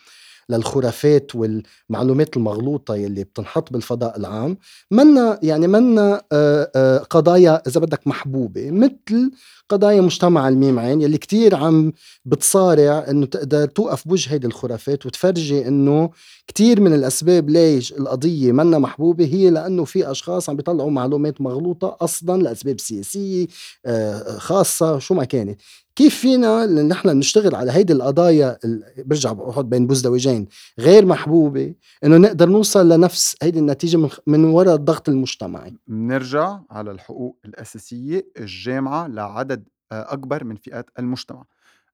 للخرافات 0.49 1.34
والمعلومات 1.34 2.36
المغلوطة 2.36 2.97
يلي 2.97 3.24
بتنحط 3.24 3.72
بالفضاء 3.72 4.16
العام 4.18 4.57
منا 4.90 5.38
يعني 5.42 5.66
منا 5.66 6.22
آه، 6.32 6.70
آه، 6.76 6.99
قضايا 6.99 7.62
إذا 7.66 7.80
بدك 7.80 8.07
محبوبة 8.07 8.70
مثل 8.70 9.30
قضايا 9.68 10.01
مجتمع 10.01 10.49
الميم 10.49 10.78
عين 10.78 11.01
يلي 11.01 11.18
كتير 11.18 11.55
عم 11.55 11.92
بتصارع 12.24 13.07
إنه 13.11 13.26
تقدر 13.26 13.66
توقف 13.66 14.09
بوجه 14.09 14.32
هيدي 14.32 14.47
الخرافات 14.47 15.07
وتفرجي 15.07 15.68
إنه 15.68 16.11
كتير 16.47 16.80
من 16.80 16.94
الأسباب 16.94 17.51
ليش 17.51 17.92
القضية 17.92 18.53
منا 18.53 18.78
محبوبة 18.78 19.24
هي 19.24 19.51
لأنه 19.51 19.84
في 19.84 20.11
أشخاص 20.11 20.51
عم 20.51 20.57
بيطلعوا 20.57 20.90
معلومات 20.90 21.40
مغلوطة 21.40 21.97
أصلا 22.01 22.42
لأسباب 22.42 22.80
سياسية 22.80 23.47
آه، 23.86 24.38
خاصة 24.38 24.99
شو 24.99 25.14
ما 25.14 25.24
كانت. 25.24 25.61
كيف 25.97 26.14
فينا 26.18 26.66
نحن 26.66 27.09
نشتغل 27.09 27.55
على 27.55 27.72
هيدي 27.72 27.92
القضايا 27.92 28.59
ال- 28.64 28.84
برجع 29.05 29.32
بحط 29.32 29.64
بين 29.64 29.86
بوزدوجين 29.86 30.47
غير 30.78 31.07
محبوبة 31.07 31.74
إنه 32.05 32.16
نقدر 32.16 32.49
نوصل 32.49 32.88
لنفس 32.88 33.36
هيدي 33.42 33.59
النتيجة 33.59 33.97
من, 33.97 34.09
من 34.26 34.44
وراء 34.44 34.74
الضغط 34.74 35.09
المجتمعي. 35.09 35.76
بنرجع 35.86 36.59
على 36.70 36.90
الحقوق 36.90 37.38
الأساسية 37.44 38.26
الجامعة 38.38 39.07
لعدد 39.07 39.68
آه، 39.92 40.12
أكبر 40.12 40.44
من 40.44 40.57
فئات 40.57 40.90
المجتمع. 40.99 41.44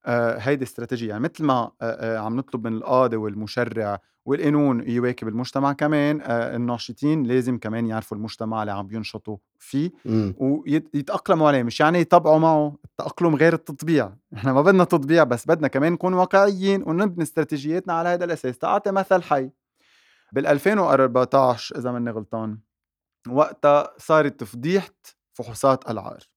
آه، 0.07 0.37
هيدي 0.39 0.65
استراتيجية. 0.65 1.09
يعني 1.09 1.23
مثل 1.23 1.45
ما 1.45 1.71
آه، 1.83 2.19
عم 2.19 2.37
نطلب 2.37 2.67
من 2.67 2.73
القاضي 2.77 3.17
والمشرع 3.17 3.99
والقانون 4.25 4.89
يواكب 4.89 5.29
المجتمع 5.29 5.73
كمان 5.73 6.21
آه، 6.23 6.57
الناشطين 6.57 7.23
لازم 7.23 7.59
كمان 7.59 7.87
يعرفوا 7.87 8.17
المجتمع 8.17 8.63
اللي 8.63 8.73
عم 8.73 8.87
بينشطوا 8.87 9.37
فيه 9.59 9.91
مم. 10.05 10.35
ويتأقلموا 10.39 11.49
عليه 11.49 11.63
مش 11.63 11.81
يعني 11.81 12.01
يطبعوا 12.01 12.39
معه. 12.39 12.77
التأقلم 12.85 13.35
غير 13.35 13.53
التطبيع. 13.53 14.13
إحنا 14.35 14.53
ما 14.53 14.63
بدنا 14.63 14.85
تطبيع 14.85 15.25
بس 15.25 15.47
بدنا 15.47 15.69
كمان 15.69 15.93
نكون 15.93 16.15
واقعيين 16.15 16.83
ونبني 16.83 17.23
استراتيجياتنا 17.23 17.93
على 17.93 18.09
هذا 18.09 18.25
الأساس. 18.25 18.59
تعطي 18.59 18.91
مثل 18.91 19.23
حي. 19.23 19.51
بال 20.33 20.47
2014 20.47 21.79
إذا 21.79 21.93
ماني 21.93 22.11
غلطان 22.11 22.59
وقتها 23.29 23.91
صارت 23.99 24.45
فضيحة 24.45 24.95
فحوصات 25.33 25.91
العار. 25.91 26.32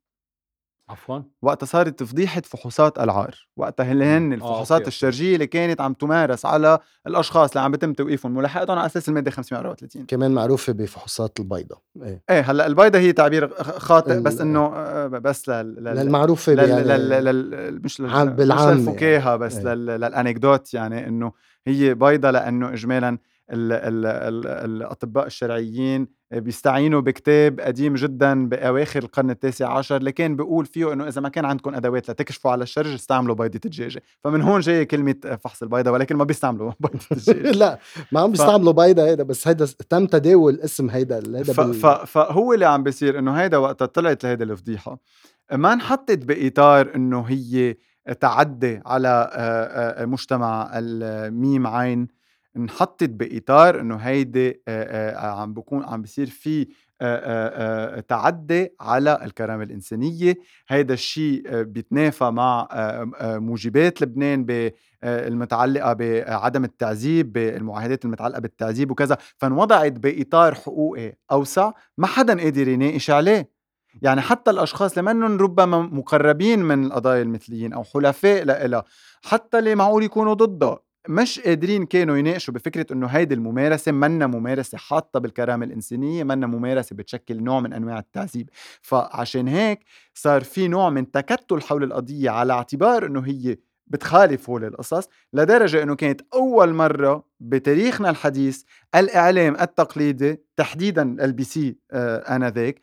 عفوا 0.90 1.20
وقتها 1.42 1.66
صارت 1.66 2.04
فضيحة 2.04 2.42
فحوصات 2.42 3.00
العار 3.00 3.48
وقتها 3.58 3.92
اللي 3.92 4.06
هن. 4.06 4.32
آه، 4.32 4.36
الفحوصات. 4.36 4.88
الشرجية 4.88 5.34
اللي 5.34 5.48
كانت 5.48 5.82
عم 5.82 5.94
تمارس 5.94 6.46
على 6.46 6.80
الأشخاص 7.08 7.50
اللي 7.50 7.62
عم 7.62 7.72
بيتم 7.72 7.94
توقيفهم 7.94 8.36
ملاحقتهم 8.36 8.78
على 8.78 8.86
أساس 8.86 9.10
المادة 9.10 9.32
534 9.32 10.06
كمان 10.06 10.32
معروفة 10.32 10.74
بفحوصات 10.74 11.40
البيضة 11.40 11.82
إيه 12.04 12.22
إيه 12.30 12.42
هلأ 12.42 12.68
البيضة 12.68 13.00
هي 13.00 13.14
تعبير 13.14 13.54
خاطئ 13.64 14.20
بس 14.20 14.42
إنه 14.42 14.66
آه، 14.76 15.08
بس 15.08 15.50
لل 15.50 15.76
لل 15.76 15.88
المعروفه 15.88 16.54
لل 16.54 16.70
يعني 16.70 16.84
لل 16.84 17.10
لل 17.10 17.82
مش 17.84 18.02
لل 18.02 18.08
مش 18.08 18.30
بالعامة 18.30 18.72
للفكاهة 18.72 19.36
بس 19.36 19.56
إيه. 19.56 19.64
لل 19.64 19.86
للأنكدوت 19.86 20.74
يعني 20.74 21.08
إنه 21.08 21.32
هي 21.68 21.94
بيضة 21.94 22.32
لأنه 22.32 22.74
اجمالا 22.74 23.10
ال 23.10 23.14
ال 23.14 23.18
ال 23.18 23.20
الأطباء 23.50 25.26
الشرعيين 25.26 26.08
بيستعينوا 26.32 27.02
بكتاب 27.02 27.60
قديم 27.60 27.94
جدا 27.94 28.50
بأواخر 28.50 29.04
القرن 29.04 29.30
التاسع 29.30 29.78
عشر 29.78 29.98
اللي 29.98 30.12
كان 30.12 30.36
بيقول 30.36 30.66
فيه 30.66 30.94
إنه 30.94 31.08
إذا 31.08 31.22
ما 31.22 31.30
كان 31.30 31.46
عندكم 31.46 31.76
أدوات 31.76 32.10
لتكشفوا 32.10 32.52
على 32.52 32.64
الشرج 32.64 32.94
استعملوا 32.94 33.36
بيضة 33.36 33.60
الدجاجة. 33.66 34.02
فمن 34.24 34.42
هون 34.42 34.60
جاية 34.60 34.84
كلمة 34.84 35.16
فحص 35.44 35.64
البيضة 35.64 35.92
ولكن 35.92 36.16
ما 36.16 36.24
بيستعملوا 36.24 36.72
بيضة 36.80 37.00
الدجاجة. 37.12 37.52
لا 37.62 37.80
ما 38.12 38.20
عم 38.20 38.32
بيستعملوا 38.32 38.74
بيضة 38.74 39.06
هيدا 39.06 39.24
بس 39.24 39.48
هيدا 39.48 39.66
تم 39.90 40.06
تداول 40.06 40.60
اسم 40.60 40.90
هيدا 40.90 41.18
هيدا 41.18 41.54
ف... 41.54 41.60
بال... 41.60 41.74
ف... 41.74 41.86
فهو 41.86 42.54
اللي 42.54 42.66
عم 42.66 42.84
بيصير 42.84 43.20
إنه 43.20 43.32
هيدا 43.32 43.58
وقتها 43.58 43.86
طلعت 43.86 44.24
لهيدا 44.24 44.46
الفضيحة. 44.46 45.00
ما 45.54 45.74
انحطت 45.74 46.26
بإطار 46.26 46.96
إنه 46.96 47.22
هي 47.22 47.76
تعدي 48.20 48.82
على 48.86 49.30
مجتمع 50.08 50.72
الميم 50.74 51.68
عين. 51.68 52.08
انحطت 52.58 53.10
بإطار 53.10 53.80
إنه 53.80 53.96
هيدي 53.96 54.62
عم 55.16 55.54
بكون 55.54 55.84
عم 55.84 56.02
بيصير 56.02 56.28
في 56.28 56.68
تعدي 58.08 58.76
على 58.80 59.20
الكرامة 59.24 59.64
الإنسانية. 59.64 60.36
هيدا 60.68 60.94
الشيء 60.94 61.62
بيتنافى 61.62 62.24
مع 62.24 62.68
موجبات 63.22 64.02
لبنان 64.02 64.46
ب 64.46 64.72
المتعلقة 65.04 65.94
بعدم 65.94 66.64
التعذيب 66.64 67.34
بالمعاهدات 67.34 68.06
المتعلقة 68.06 68.40
بالتعذيب 68.40 68.92
وكذا. 68.92 69.18
فانوضعت 69.38 69.92
بإطار 69.92 70.56
حقوقي 70.56 71.14
أوسع 71.32 71.72
ما 71.98 72.08
حدا 72.08 72.44
قادر 72.44 72.68
يناقش 72.68 73.10
عليه. 73.10 73.56
يعني 74.02 74.22
حتى 74.22 74.52
الأشخاص 74.52 74.98
اللي 74.98 75.14
منهم 75.14 75.38
ربما 75.38 75.78
مقربين 75.82 76.60
من 76.60 76.86
القضايا 76.86 77.22
المثليين 77.22 77.74
أو 77.74 77.84
حلفاء 77.84 78.44
لها 78.44 78.84
حتى 79.24 79.60
اللي 79.60 79.76
معقول 79.76 80.04
يكونوا 80.04 80.34
ضدها 80.34 80.80
مش 81.10 81.40
قادرين 81.40 81.86
كانوا 81.86 82.18
يناقشوا 82.18 82.54
بفكرة 82.54 82.86
إنه 82.92 83.08
هيدي 83.08 83.34
الممارسة 83.36 83.92
منا 83.92 84.28
ممارسة 84.28 84.78
حاطة 84.78 85.20
بالكرامة 85.20 85.66
الإنسانية 85.66 86.24
منا 86.24 86.48
ممارسة 86.48 86.96
بتشكل 86.96 87.44
نوع 87.44 87.60
من 87.60 87.74
أنواع 87.74 88.00
التعذيب. 88.00 88.50
فعشان 88.82 89.48
هيك 89.48 89.80
صار 90.14 90.44
في 90.44 90.68
نوع 90.68 90.90
من 90.90 91.12
تكتل 91.12 91.62
حول 91.62 91.84
القضية 91.84 92.30
على 92.30 92.54
اعتبار 92.54 93.06
إنه 93.06 93.20
هي 93.22 93.58
بتخالف 93.88 94.50
هول 94.50 94.64
القصص 94.66 95.10
لدرجة 95.34 95.84
إنه 95.84 95.96
كانت 95.96 96.22
أول 96.34 96.74
مرة 96.74 97.26
بتاريخنا 97.40 98.10
الحديث 98.10 98.64
الإعلام 98.96 99.56
التقليدي 99.62 100.42
تحديدا 100.58 101.02
ال 101.26 101.44
LBC 101.44 101.78
آه 101.92 102.36
آنذاك 102.36 102.80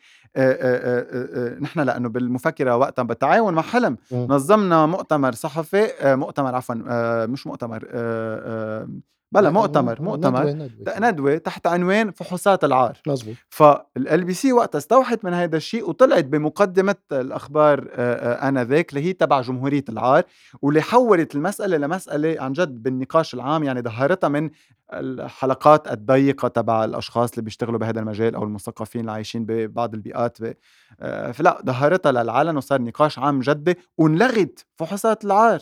نحن 1.61 1.79
لأنه 1.79 2.09
بالمفكرة 2.09 2.77
وقتها 2.77 3.03
بالتعاون 3.03 3.53
مع 3.53 3.61
حلم. 3.61 3.97
نظمنا 4.11 4.85
مؤتمر 4.85 5.31
صحفي 5.31 5.83
آه 6.01 6.15
مؤتمر 6.15 6.55
عفوا 6.55 6.75
آه 6.87 7.25
مش 7.25 7.47
مؤتمر 7.47 7.83
آه 7.91 8.81
آه 8.81 8.87
بلا 9.33 9.49
مؤتمر 9.49 10.01
مؤتمر. 10.01 10.43
ندوة 10.49 10.53
ندوة 10.53 10.99
ندوة 11.09 11.37
تحت 11.37 11.67
عنوان 11.67 12.11
فحوصات 12.11 12.63
العار. 12.63 12.97
مزبوط 13.07 13.35
فال 13.49 14.23
بي 14.23 14.33
سي 14.33 14.53
وقتها 14.53 14.77
استوحت 14.79 15.25
من 15.25 15.33
هذا 15.33 15.57
الشيء 15.57 15.89
وطلعت 15.89 16.25
بمقدمة 16.25 16.95
الأخبار 17.11 17.87
آه، 17.91 18.45
آه، 18.45 18.49
آنذاك 18.49 18.89
اللي 18.89 19.01
هي 19.05 19.13
تبع 19.13 19.41
جمهورية 19.41 19.83
العار 19.89 20.23
واللي 20.61 20.81
حولت 20.81 21.35
المسألة 21.35 21.77
لمسألة 21.77 22.41
عن 22.41 22.53
جد 22.53 22.83
بالنقاش 22.83 23.33
العام 23.33 23.63
يعني 23.63 23.81
ظهرتها 23.81 24.27
من 24.27 24.49
الحلقات 24.93 25.91
الضيقة 25.91 26.47
تبع 26.47 26.83
الأشخاص 26.85 27.29
اللي 27.31 27.41
بيشتغلوا 27.41 27.79
بهذا 27.79 27.99
المجال 27.99 28.35
أو 28.35 28.43
المثقفين 28.43 29.01
اللي 29.01 29.11
عايشين 29.11 29.45
ببعض 29.45 29.93
البيئات. 29.93 30.41
ب- 30.41 30.53
آه، 30.99 31.31
فلا 31.31 31.61
ظهرتها 31.65 32.11
للعلن 32.11 32.57
وصار 32.57 32.81
نقاش 32.81 33.19
عام 33.19 33.39
جدي 33.39 33.75
ونلغت 33.97 34.65
فحوصات 34.75 35.25
العار. 35.25 35.59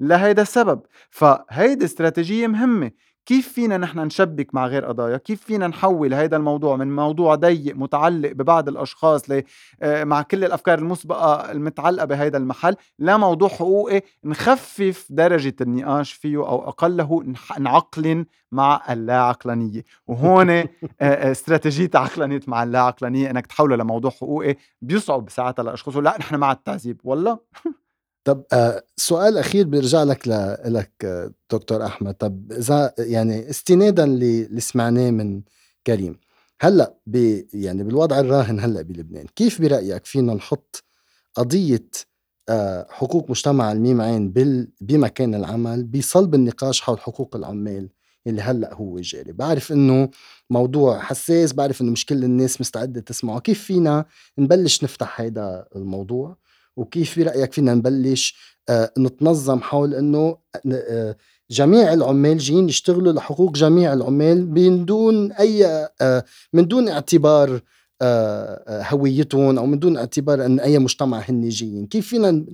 لهيدا 0.00 0.42
السبب. 0.42 0.80
فهيدي 1.10 1.84
استراتيجية 1.84 2.46
مهمة. 2.46 2.90
كيف 3.26 3.48
فينا 3.52 3.76
نحن 3.76 3.98
نشبك 3.98 4.54
مع 4.54 4.66
غير 4.66 4.84
قضايا؟ 4.84 5.16
كيف 5.16 5.42
فينا 5.44 5.66
نحول 5.66 6.14
هيدا 6.14 6.36
الموضوع 6.36 6.76
من 6.76 6.96
موضوع 6.96 7.34
ضيق 7.34 7.76
متعلق 7.76 8.32
ببعض 8.32 8.68
الأشخاص 8.68 9.30
ل- 9.30 9.42
آه، 9.82 10.04
مع 10.04 10.22
كل 10.22 10.44
الأفكار 10.44 10.78
المسبقة 10.78 11.50
المتعلقة 11.52 12.04
بهيدا 12.04 12.38
المحل 12.38 12.74
لموضوع 12.98 13.48
حقوقي؟ 13.48 14.02
نخفف 14.24 15.06
درجة 15.10 15.54
النقاش 15.60 16.12
فيه 16.12 16.36
أو 16.36 16.68
أقله 16.68 17.24
نعقلن 17.58 18.24
مع 18.52 18.82
اللا 18.90 19.20
عقلانية 19.20 19.82
وهون 20.06 20.50
آه، 20.50 20.68
آه، 21.00 21.30
استراتيجية 21.30 21.90
عقلانية 21.94 22.40
مع 22.46 22.62
اللا 22.62 22.80
عقلانية 22.80 23.30
إنك 23.30 23.46
تحوله 23.46 23.76
لموضوع 23.76 24.10
حقوقي 24.10 24.56
بيصعب 24.82 25.30
ساعتها 25.30 25.62
للأشخاص 25.62 25.96
لا 25.96 26.16
نحن 26.18 26.36
مع 26.36 26.52
التعذيب. 26.52 27.00
والله. 27.04 27.38
طب 28.28 28.44
آه 28.52 28.82
سؤال 28.96 29.38
أخير 29.38 29.66
بيرجع 29.66 30.02
لك 30.02 30.28
لك 30.66 30.92
آه، 31.04 31.32
دكتور 31.52 31.86
أحمد. 31.86 32.14
طب 32.14 32.52
إذا 32.52 32.94
يعني 32.98 33.50
استنادا 33.50 34.04
اللي 34.04 34.60
سمعناه 34.60 35.10
من 35.10 35.42
كريم. 35.86 36.16
هلأ 36.60 36.94
ب 37.06 37.42
يعني 37.54 37.84
بالوضع 37.84 38.20
الراهن 38.20 38.60
هلأ 38.60 38.82
بلبنان 38.82 39.26
كيف 39.36 39.62
برأيك 39.62 40.06
فينا 40.06 40.34
نحط 40.34 40.84
قضية 41.34 41.88
آه 42.48 42.86
حقوق 42.90 43.30
مجتمع 43.30 43.72
الميم 43.72 44.00
عين 44.00 44.32
بمكان 44.80 45.34
العمل 45.34 45.84
بصلب 45.84 46.34
النقاش 46.34 46.80
حول 46.80 47.00
حقوق 47.00 47.36
العمال 47.36 47.88
اللي 48.26 48.42
هلأ 48.42 48.74
هو 48.74 49.00
جاري؟ 49.00 49.32
بعرف 49.32 49.72
إنه 49.72 50.10
موضوع 50.50 50.98
حساس 50.98 51.52
بعرف 51.52 51.80
إنه 51.82 51.92
مش 51.92 52.06
كل 52.06 52.24
الناس 52.24 52.60
مستعدة 52.60 53.00
تسمعه. 53.00 53.40
كيف 53.40 53.62
فينا 53.64 54.04
نبلش 54.38 54.84
نفتح 54.84 55.20
هيدا 55.20 55.66
الموضوع؟ 55.76 56.36
وكيف 56.78 57.18
برايك 57.18 57.52
فينا 57.52 57.74
نبلش 57.74 58.34
آه، 58.68 58.92
نتنظم 58.98 59.60
حول 59.60 59.94
إنه 59.94 60.36
آه، 60.72 61.16
جميع 61.50 61.92
العمال 61.92 62.38
جايين 62.38 62.68
يشتغلوا 62.68 63.12
لحقوق 63.12 63.56
جميع 63.56 63.92
العمال 63.92 64.50
من 64.50 64.84
دون 64.84 65.32
أي 65.32 65.66
آه، 66.00 66.24
من 66.52 66.68
دون 66.68 66.88
اعتبار 66.88 67.60
هويتهم 68.70 69.58
أو 69.58 69.66
من 69.66 69.78
دون 69.78 69.96
اعتبار 69.96 70.44
إن 70.46 70.60
أي 70.60 70.78
مجتمع 70.78 71.18
هن 71.28 71.48
جايين. 71.48 71.86
كيف 71.86 72.08
فينا 72.08 72.44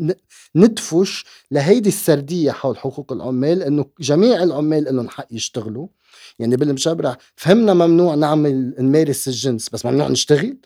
ندفش 0.55 1.25
لهيدي 1.51 1.89
السردية 1.89 2.51
حول 2.51 2.79
حقوق 2.79 3.12
العمال 3.12 3.62
إنه 3.62 3.85
جميع 4.01 4.43
العمال 4.43 4.97
لهم 4.97 5.09
حق 5.09 5.27
يشتغلوا؟ 5.31 5.87
يعني 6.39 6.57
بالمشابرة 6.57 7.18
فهمنا 7.37 7.75
ممنوع 7.75 8.14
نعمل 8.14 8.75
نمارس 8.79 9.29
الجنس 9.29 9.68
بس 9.68 9.87
ممنوع 9.87 10.09
نشتغل؟ 10.09 10.57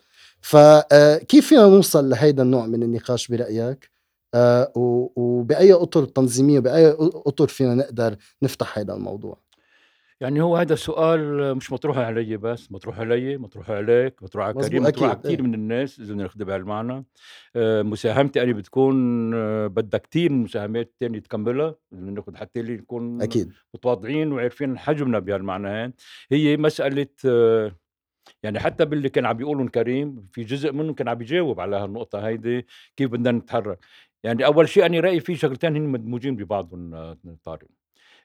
فكيف 0.41 1.47
فينا 1.47 1.61
نوصل 1.67 2.09
لهيدا 2.09 2.43
النوع 2.43 2.65
من 2.65 2.83
النقاش 2.83 3.27
برأيك؟ 3.27 3.89
آه، 4.33 4.71
و- 4.75 5.11
وبأي 5.15 5.73
أطر 5.73 6.05
تنظيمية 6.05 6.59
بأي 6.59 6.95
أطر 6.99 7.47
فينا 7.47 7.75
نقدر 7.75 8.15
نفتح 8.43 8.77
هيدا 8.77 8.93
الموضوع؟ 8.93 9.37
يعني 10.21 10.41
هو 10.41 10.57
هذا 10.57 10.73
السؤال 10.73 11.55
مش 11.55 11.71
مطروح 11.71 11.97
علي 11.97 12.37
بس 12.37 12.71
مطروح 12.71 12.99
علي 12.99 13.37
مطروح 13.37 13.69
عليك 13.71 14.23
مطروح 14.23 14.45
على 14.45 14.53
كريم 14.67 14.83
مطروح 14.83 15.09
على 15.09 15.19
كثير 15.19 15.39
إيه. 15.39 15.41
من 15.45 15.53
الناس 15.53 15.99
إذا 15.99 16.11
بدنا 16.13 16.23
ناخذ 16.23 16.43
بهالمعنى. 16.43 17.05
آه، 17.55 17.81
مساهمتي 17.81 18.43
أنا 18.43 18.53
بتكون 18.53 18.95
آه، 19.33 19.67
بدها 19.67 19.99
كثير 19.99 20.31
من 20.31 20.43
مساهمات 20.43 20.93
تانية 20.99 21.19
تكملها 21.19 21.67
إذا 21.93 22.01
بدنا 22.01 22.11
ناخذ 22.11 22.35
حتى 22.35 22.59
اللي 22.59 22.77
نكون 22.77 23.21
أكيد. 23.21 23.51
متواضعين 23.73 24.31
وعارفين 24.31 24.77
حجمنا 24.77 25.19
بهالمعنى 25.19 25.93
هي 26.31 26.57
مسألة 26.57 27.07
آه، 27.25 27.71
يعني 28.43 28.59
حتى 28.59 28.85
باللي 28.85 29.09
كان 29.09 29.25
عم 29.25 29.37
بيقولهم 29.37 29.67
كريم 29.67 30.27
في 30.31 30.43
جزء 30.43 30.71
منهم 30.73 30.93
كان 30.93 31.07
عم 31.07 31.15
بيجاوب 31.15 31.59
على 31.59 31.75
هالنقطة 31.75 32.27
هيدي 32.27 32.67
كيف 32.97 33.11
بدنا 33.11 33.31
نتحرك. 33.31 33.79
يعني 34.23 34.45
أول 34.45 34.69
شيء 34.69 34.85
أنا 34.85 34.99
رأيي 34.99 35.19
في 35.19 35.35
شغلتين 35.35 35.75
هن 35.75 35.81
مدموجين 35.81 36.35
ببعضهم 36.35 36.93
آه، 36.95 37.17
طارق. 37.45 37.67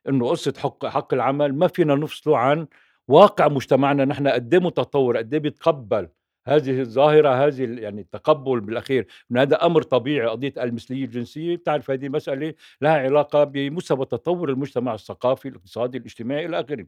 إنه 0.09 0.29
قصة 0.29 0.55
حق 0.59 0.87
حق 0.87 1.15
العمل 1.15 1.55
ما 1.55 1.69
فينا 1.69 1.95
نفصله 1.95 2.39
عن 2.39 2.67
واقع 3.09 3.49
مجتمعنا. 3.49 4.05
نحن 4.05 4.29
قد 4.29 4.55
إيه 4.55 4.61
متطور 4.61 5.17
قد 5.17 5.35
إيه 5.35 5.41
بيتقبل 5.41 6.09
هذه 6.47 6.81
الظاهرة 6.81 7.47
هذه 7.47 7.63
يعني 7.81 8.01
التقبل 8.01 8.61
بالأخير. 8.61 9.07
انه 9.31 9.43
هذا 9.43 9.67
أمر 9.67 9.83
طبيعي 9.83 10.27
قضية 10.29 10.53
المثلية 10.59 11.05
الجنسية. 11.05 11.57
بتعرف 11.57 11.91
هذه 11.91 12.09
مسألة 12.09 12.55
لها 12.81 12.93
علاقة 12.93 13.45
بمستوى 13.45 14.07
تطور 14.07 14.51
المجتمع 14.51 14.95
الثقافي 14.95 15.49
الاقتصادي 15.49 15.99
الاجتماعي 15.99 16.47
إلى 16.47 16.61
آخره. 16.61 16.87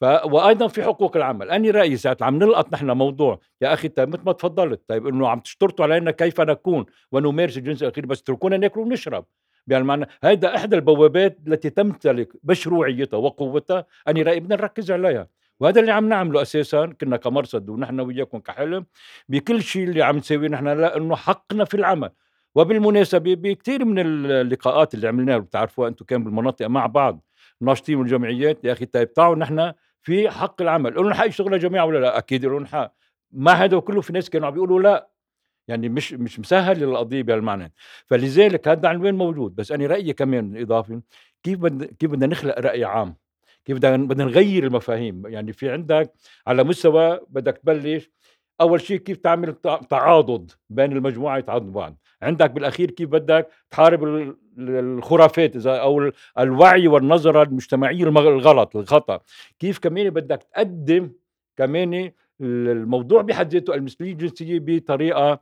ف... 0.00 0.04
وأيضا 0.04 0.68
في 0.68 0.82
حقوق 0.82 1.16
العمل. 1.16 1.50
أنا 1.50 1.70
رأيي 1.70 1.96
ساعة 1.96 2.16
عم 2.20 2.38
نلقط 2.38 2.72
نحن 2.72 2.90
موضوع 2.90 3.40
يا 3.62 3.72
أخي 3.74 3.88
طيب 3.88 4.08
مثل 4.08 4.22
ما 4.26 4.32
تفضلت 4.32 4.80
طيب 4.88 5.06
إنه 5.06 5.28
عم 5.28 5.40
تشترطوا 5.40 5.84
علينا 5.84 6.10
كيف 6.10 6.40
نكون؟ 6.40 6.86
ونمارس 7.12 7.56
الجنس 7.58 7.82
الأخير 7.82 8.06
بس 8.06 8.20
اتركونا 8.20 8.56
ناكل 8.56 8.80
ونشرب. 8.80 9.24
بهالمعنى 9.66 10.06
هيدا 10.24 10.56
إحدى 10.56 10.76
البوابات 10.76 11.38
التي 11.46 11.70
تمتلك 11.70 12.32
مشروعيتها 12.44 13.16
وقوتها 13.16 13.86
أنا 14.08 14.22
رأيي 14.22 14.40
بدنا 14.40 14.56
نركز 14.56 14.90
عليها. 14.90 15.28
وهذا 15.60 15.80
اللي 15.80 15.92
عم 15.92 16.08
نعمله 16.08 16.42
أساسا 16.42 16.86
كنا 17.00 17.16
كمرصد 17.16 17.68
ونحن 17.68 18.00
وياكم 18.00 18.38
كحلم 18.38 18.86
بكل 19.28 19.62
شيء 19.62 19.84
اللي 19.84 20.02
عم 20.02 20.16
نسويه 20.16 20.48
نحن 20.48 20.68
لأنه 20.68 21.16
حقنا 21.16 21.64
في 21.64 21.74
العمل. 21.74 22.10
وبالمناسبة 22.54 23.34
بكثير 23.34 23.84
من 23.84 23.98
اللقاءات 23.98 24.94
اللي 24.94 25.08
عملناها 25.08 25.38
بتعرفوها 25.38 25.88
أنتم 25.88 26.04
كان 26.04 26.24
بالمناطق 26.24 26.66
مع 26.66 26.86
بعض 26.86 27.24
ناشطين 27.60 27.96
والجمعيات 27.96 28.64
يا 28.64 28.72
أخي 28.72 28.84
طيب 28.86 29.12
تعالوا 29.12 29.36
نحن 29.36 29.72
في 30.02 30.30
حق 30.30 30.62
العمل. 30.62 30.94
لهم 30.94 31.12
حق 31.12 31.26
يشتغلوا 31.26 31.58
جماعة 31.58 31.84
ولا 31.84 31.98
لا؟ 31.98 32.18
أكيد 32.18 32.44
لهم 32.44 32.66
حق. 32.66 32.94
ما 33.32 33.52
هذا 33.52 33.78
كله 33.78 34.00
في 34.00 34.12
ناس 34.12 34.30
كانوا 34.30 34.46
عم 34.46 34.54
بيقولوا 34.54 34.80
لا. 34.80 35.08
يعني 35.68 35.88
مش 35.88 36.12
مش 36.12 36.40
مسهل 36.40 36.82
القضية 36.82 37.22
بهالمعنى. 37.22 37.72
فلذلك 38.06 38.68
هذا 38.68 38.88
عنوان 38.88 39.14
موجود؟ 39.14 39.54
بس 39.56 39.72
أنا 39.72 39.86
رأيي 39.86 40.12
كمان 40.12 40.56
إضافي 40.56 41.00
كيف 41.42 41.58
بدنا 41.58 41.86
كيف 41.86 42.10
بدنا 42.10 42.26
نخلق 42.26 42.58
رأي 42.58 42.84
عام؟ 42.84 43.16
كيف 43.64 43.78
بدنا 43.78 44.24
نغير 44.24 44.64
المفاهيم. 44.64 45.22
يعني 45.26 45.52
في 45.52 45.70
عندك 45.70 46.12
على 46.46 46.64
مستوى 46.64 47.20
بدك 47.28 47.58
تبلش 47.58 48.10
أول 48.60 48.80
شيء 48.80 48.96
كيف 48.98 49.16
تعمل 49.16 49.52
تع- 49.54 49.80
تعاضد 49.90 50.50
بين 50.70 50.92
المجموعة 50.92 51.38
يتعاضدوا 51.38 51.72
بعض. 51.72 51.96
عندك 52.22 52.50
بالأخير 52.50 52.90
كيف 52.90 53.08
بدك 53.08 53.48
تحارب 53.70 54.04
ال- 54.04 54.36
ال- 54.58 54.98
الخرافات 54.98 55.56
إذا 55.56 55.76
أو 55.76 56.00
ال- 56.00 56.12
الوعي 56.38 56.88
والنظرة 56.88 57.42
المجتمعية 57.42 58.04
الغلط 58.04 58.76
الخطأ. 58.76 59.20
كيف 59.58 59.78
كمان 59.78 60.10
بدك 60.10 60.42
تقدم 60.42 61.10
كمان 61.56 62.10
الموضوع 62.40 63.22
بحد 63.22 63.52
ذاته 63.52 63.74
المثليه 63.74 64.12
الجنسية 64.12 64.58
بطريقة 64.62 65.40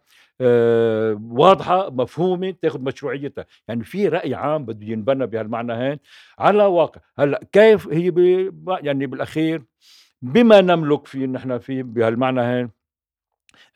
واضحة 1.30 1.90
مفهومة 1.90 2.54
تاخذ 2.62 2.80
مشروعيتها. 2.80 3.46
يعني 3.68 3.84
في 3.84 4.08
رأي 4.08 4.34
عام 4.34 4.64
بده 4.64 4.86
ينبنى 4.86 5.26
بهالمعنى 5.26 5.72
هين 5.72 5.98
على 6.38 6.64
واقع 6.64 7.00
هلأ 7.18 7.40
كيف 7.52 7.88
هي 7.88 8.12
يعني 8.82 9.06
بالأخير 9.06 9.62
بما 10.22 10.60
نملك 10.60 11.06
فيه 11.06 11.26
نحن 11.26 11.58
فيه 11.58 11.82
بهالمعنى 11.82 12.40
هين 12.40 12.70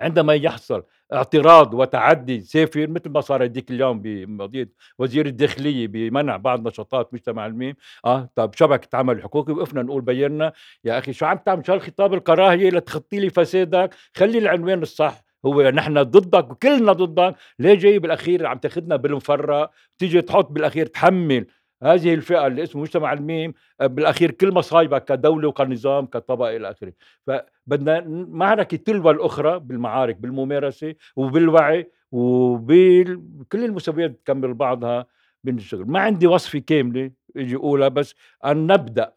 عندما 0.01 0.35
يحصل 0.35 0.83
اعتراض 1.13 1.75
وتعدي 1.75 2.41
سافر 2.41 2.87
مثل 2.87 3.11
ما 3.11 3.21
صار 3.21 3.45
هديك 3.45 3.71
اليوم 3.71 4.01
بقضيه 4.05 4.73
وزير 4.99 5.27
الداخلية 5.27 5.87
بمنع 5.89 6.37
بعض 6.37 6.69
نشاطات 6.69 7.15
مجتمع 7.15 7.47
الميم. 7.47 7.75
آه 8.05 8.31
طب 8.35 8.55
شبكه 8.55 8.97
عمل 8.97 9.23
حقوقي؟ 9.23 9.53
وقفنا 9.53 9.83
نقول 9.83 10.03
بينا 10.03 10.53
يا 10.85 10.99
أخي 10.99 11.13
شو 11.13 11.27
عم 11.27 11.39
تعمل؟ 11.39 11.67
شو 11.67 11.73
هالخطاب 11.73 12.15
الكراهية 12.15 12.71
لتخطي 12.71 13.19
لي 13.19 13.31
فسادك؟ 13.31 13.95
خلي 14.17 14.39
العنوان 14.39 14.83
الصح. 14.83 15.26
هو 15.47 15.63
نحن 15.71 16.03
ضدك 16.03 16.51
وكلنا 16.51 16.93
ضدك. 16.93 17.35
ليه 17.59 17.75
جاي 17.75 17.99
بالاخير 17.99 18.47
عم 18.47 18.59
تاخذنا 18.59 18.97
بالمفرق 18.97 19.71
تيجي 19.99 20.23
تحط 20.23 20.51
بالأخير 20.53 20.87
تحمل. 20.87 21.47
هذه 21.83 22.15
الفئة 22.15 22.47
اللي 22.47 22.63
اسمه 22.63 22.83
مجتمع 22.83 23.13
الميم 23.13 23.55
آه، 23.81 23.87
بالأخير 23.87 24.31
كل 24.31 24.53
مصايبك 24.53 25.05
كدولة 25.05 25.49
وكنظام 25.49 26.07
كطبقة 26.07 26.57
إلى 26.57 26.71
آخره. 26.71 26.93
فبدنا 27.27 28.01
معركه 28.29 28.77
تلو 28.77 29.11
الأخرى 29.11 29.59
بالمعارك 29.59 30.17
بالممارسة 30.17 30.95
وبالوعي 31.17 31.91
وبكل 32.13 33.65
المسويات 33.65 34.11
بتكمل 34.11 34.55
بعضها 34.55 35.07
بالشغل. 35.45 35.85
ما 35.91 36.01
عندي 36.01 36.27
وصفة 36.27 36.59
كاملة 36.59 37.11
إجي 37.37 37.57
أقولها 37.57 37.89
بس 37.89 38.15
أن 38.45 38.67
نبدأ. 38.67 39.13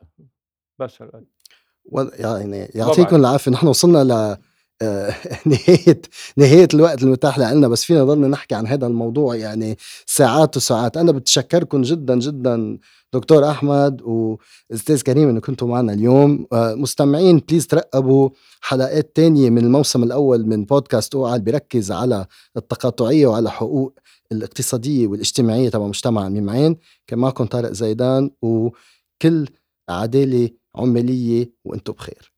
بس 0.79 1.01
هلا. 1.01 1.23
و- 1.85 2.01
يعني 2.19 2.57
يعطيكم 2.75 3.15
العافية. 3.15 3.51
نحن 3.51 3.67
وصلنا 3.67 4.03
ل 4.03 4.37
آه، 4.81 5.15
نهاية 5.45 6.01
نهاية 6.37 6.67
الوقت 6.73 7.03
المتاح 7.03 7.39
لنا 7.39 7.67
بس 7.67 7.83
فينا 7.83 8.03
ضلنا 8.03 8.27
نحكي 8.27 8.55
عن 8.55 8.67
هذا 8.67 8.87
الموضوع 8.87 9.35
يعني 9.35 9.77
ساعات 10.05 10.57
وساعات. 10.57 10.97
أنا 10.97 11.11
بتشكركم 11.11 11.81
جدا 11.81 12.19
جدا 12.19 12.77
دكتور 13.13 13.49
أحمد 13.49 14.01
وأستاذ 14.01 15.01
كريم 15.01 15.29
إنه 15.29 15.39
كنتوا 15.39 15.67
معنا 15.67 15.93
اليوم. 15.93 16.45
آه، 16.53 16.75
مستمعين 16.75 17.37
بليز 17.37 17.67
ترقبوا 17.67 18.29
حلقات 18.61 19.15
تانية 19.15 19.49
من 19.49 19.63
الموسم 19.63 20.03
الأول 20.03 20.47
من 20.47 20.65
بودكاست 20.65 21.15
اللي 21.15 21.39
بيركز 21.39 21.91
على 21.91 22.25
التقاطعية 22.57 23.27
وعلى 23.27 23.51
حقوق 23.51 23.99
الاقتصادية 24.31 25.07
والاجتماعية 25.07 25.69
تبع 25.69 25.87
مجتمع 25.87 26.27
الميمعين 26.27 26.77
كان 27.07 27.19
معكم 27.19 27.45
طارق 27.45 27.71
زيدان 27.71 28.31
وكل 28.41 29.47
عدالة 29.89 30.49
عمالية 30.75 31.51
وأنتم 31.65 31.93
بخير. 31.93 32.33